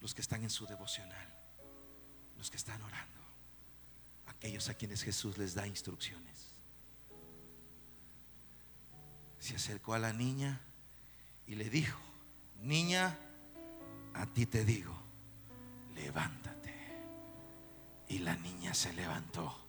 los 0.00 0.14
que 0.14 0.20
están 0.20 0.42
en 0.42 0.50
su 0.50 0.66
devocional, 0.66 1.34
los 2.36 2.50
que 2.50 2.56
están 2.56 2.80
orando, 2.82 3.20
aquellos 4.26 4.68
a 4.68 4.74
quienes 4.74 5.02
Jesús 5.02 5.38
les 5.38 5.54
da 5.54 5.66
instrucciones. 5.66 6.52
Se 9.38 9.54
acercó 9.54 9.94
a 9.94 9.98
la 9.98 10.12
niña 10.12 10.60
y 11.46 11.54
le 11.54 11.70
dijo, 11.70 11.98
niña, 12.60 13.18
a 14.14 14.26
ti 14.26 14.46
te 14.46 14.64
digo, 14.64 14.96
levántate. 15.94 16.74
Y 18.08 18.18
la 18.18 18.36
niña 18.36 18.74
se 18.74 18.92
levantó 18.92 19.66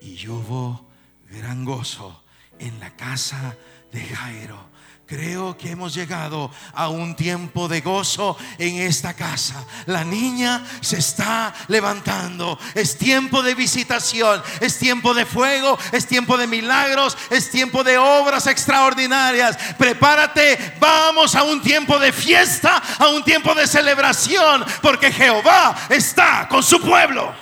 y 0.00 0.28
hubo 0.28 0.86
gran 1.28 1.64
gozo 1.64 2.22
en 2.58 2.78
la 2.80 2.96
casa 2.96 3.56
de 3.92 4.02
Jairo. 4.02 4.68
Creo 5.06 5.56
que 5.56 5.70
hemos 5.70 5.94
llegado 5.94 6.50
a 6.74 6.88
un 6.88 7.14
tiempo 7.14 7.68
de 7.68 7.80
gozo 7.80 8.36
en 8.58 8.78
esta 8.78 9.14
casa. 9.14 9.64
La 9.86 10.02
niña 10.02 10.66
se 10.80 10.98
está 10.98 11.54
levantando. 11.68 12.58
Es 12.74 12.98
tiempo 12.98 13.40
de 13.40 13.54
visitación, 13.54 14.42
es 14.60 14.80
tiempo 14.80 15.14
de 15.14 15.24
fuego, 15.24 15.78
es 15.92 16.08
tiempo 16.08 16.36
de 16.36 16.48
milagros, 16.48 17.16
es 17.30 17.52
tiempo 17.52 17.84
de 17.84 17.98
obras 17.98 18.48
extraordinarias. 18.48 19.56
Prepárate, 19.78 20.74
vamos 20.80 21.36
a 21.36 21.44
un 21.44 21.62
tiempo 21.62 22.00
de 22.00 22.12
fiesta, 22.12 22.82
a 22.98 23.06
un 23.06 23.22
tiempo 23.22 23.54
de 23.54 23.68
celebración, 23.68 24.64
porque 24.82 25.12
Jehová 25.12 25.86
está 25.88 26.48
con 26.48 26.64
su 26.64 26.80
pueblo. 26.80 27.32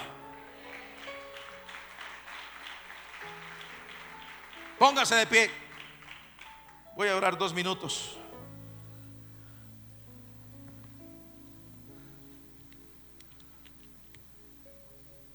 Póngase 4.79 5.15
de 5.15 5.27
pie. 5.27 5.64
Voy 6.97 7.09
a 7.09 7.17
orar 7.17 7.37
dos 7.37 7.53
minutos. 7.53 8.17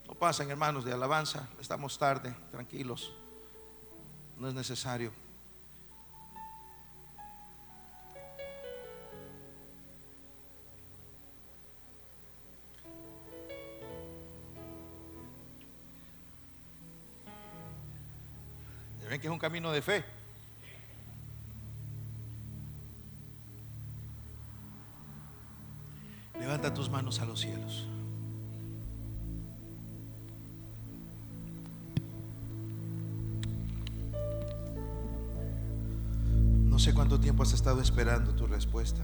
No 0.06 0.14
pasen, 0.14 0.50
hermanos, 0.50 0.84
de 0.84 0.92
alabanza. 0.92 1.48
Estamos 1.60 1.98
tarde, 1.98 2.34
tranquilos. 2.50 3.12
No 4.38 4.48
es 4.48 4.54
necesario. 4.54 5.12
Ven 19.10 19.20
que 19.20 19.26
es 19.26 19.32
un 19.32 19.40
camino 19.40 19.72
de 19.72 19.82
fe. 19.82 20.19
Levanta 26.50 26.74
tus 26.74 26.90
manos 26.90 27.20
a 27.20 27.24
los 27.26 27.38
cielos. 27.38 27.86
No 36.64 36.76
sé 36.80 36.92
cuánto 36.92 37.20
tiempo 37.20 37.44
has 37.44 37.52
estado 37.52 37.80
esperando 37.80 38.34
tu 38.34 38.48
respuesta. 38.48 39.00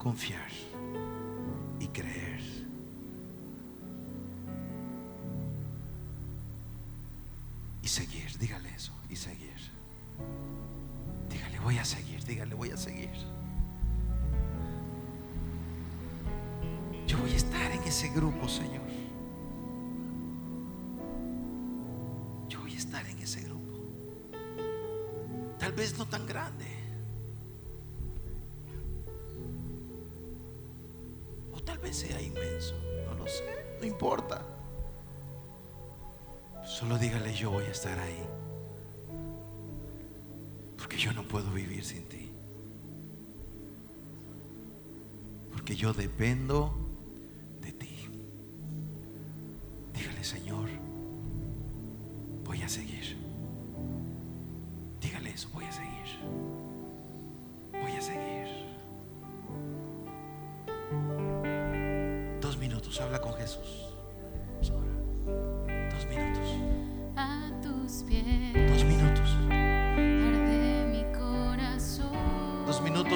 Confiar 0.00 0.49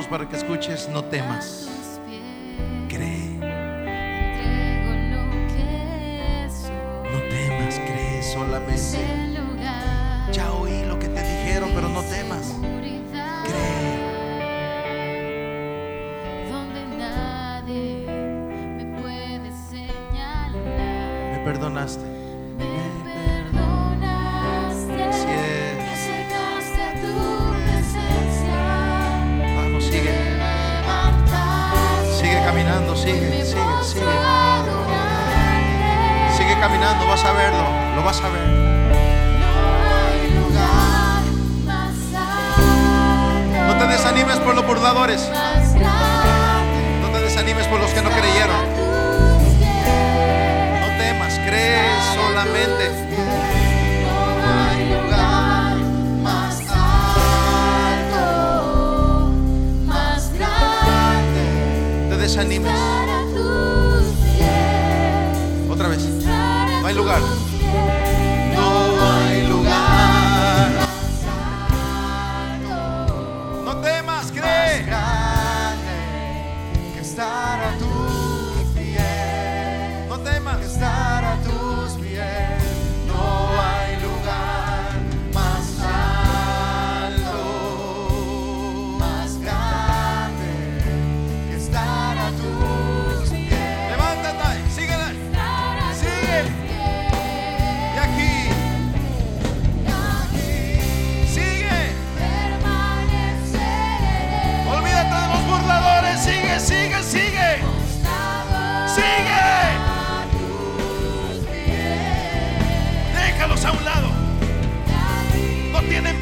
Minutos 0.04 0.08
para 0.08 0.28
que 0.28 0.36
escuches, 0.36 0.88
no 0.88 1.04
temas. 1.04 1.68
Cree, 2.88 3.38
no 7.10 7.18
temas, 7.28 7.78
cree 7.78 8.22
solamente. 8.22 8.98
Ya 10.32 10.52
oí 10.52 10.84
lo 10.84 10.98
que 10.98 11.08
te 11.08 11.22
dijeron, 11.22 11.70
pero 11.74 11.88
no 11.88 12.02
temas. 12.02 12.54
Cree. 13.44 14.12
donde 16.50 16.84
nadie 16.98 18.06
me 18.06 19.00
puede 19.00 19.52
señalar. 19.70 20.52
Me 21.32 21.42
perdonaste. 21.44 22.23
Sigue, 33.04 33.44
sigue, 33.44 33.84
sigue. 33.84 34.06
Sigue 36.36 36.58
caminando, 36.58 37.06
vas 37.06 37.24
a 37.24 37.32
verlo, 37.32 37.64
lo 37.96 38.02
vas 38.02 38.20
a 38.20 38.28
ver. 38.28 38.64
No 43.66 43.78
te 43.78 43.86
desanimes 43.86 44.38
por 44.38 44.54
los 44.54 44.66
burladores. 44.66 45.30
No 47.02 47.08
te 47.10 47.20
desanimes 47.20 47.66
por 47.66 47.80
los 47.80 47.90
que 47.90 48.02
no 48.02 48.10
creyeron. 48.10 48.64
No 50.80 50.98
temas, 50.98 51.38
cree 51.46 51.84
solamente. 52.14 53.13
Otra 65.70 65.88
vez. 65.88 66.02
No 66.82 66.86
hay 66.86 66.94
lugar. 66.94 67.22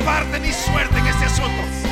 parte 0.04 0.40
ni 0.40 0.52
suerte 0.52 0.98
en 0.98 1.06
este 1.06 1.24
asunto. 1.26 1.91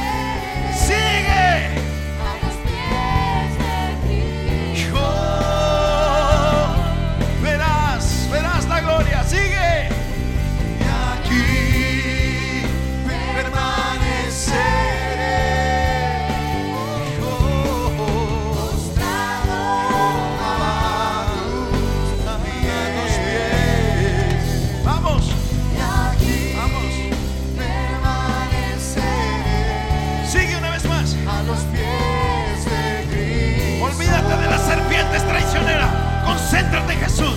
Concéntrate, 36.51 36.97
Jesús. 36.97 37.30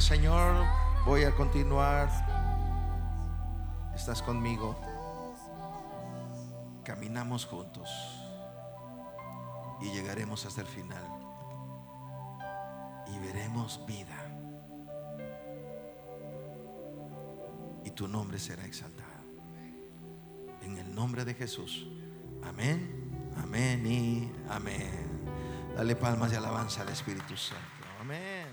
Señor, 0.00 0.64
voy 1.04 1.24
a 1.24 1.34
continuar. 1.34 2.08
Estás 3.94 4.22
conmigo. 4.22 4.80
Caminamos 6.84 7.44
juntos 7.44 7.90
y 9.80 9.90
llegaremos 9.90 10.46
hasta 10.46 10.60
el 10.60 10.68
final 10.68 11.02
y 13.08 13.18
veremos 13.18 13.84
vida. 13.86 14.16
Y 17.84 17.90
tu 17.90 18.06
nombre 18.06 18.38
será 18.38 18.64
exaltado. 18.64 19.08
En 20.62 20.78
el 20.78 20.94
nombre 20.94 21.24
de 21.24 21.34
Jesús. 21.34 21.88
Amén, 22.44 23.34
amén 23.36 23.84
y 23.84 24.32
amén. 24.48 25.26
Dale 25.76 25.96
palmas 25.96 26.30
de 26.30 26.36
alabanza 26.36 26.82
al 26.82 26.90
Espíritu 26.90 27.36
Santo. 27.36 27.64
Amén. 28.00 28.47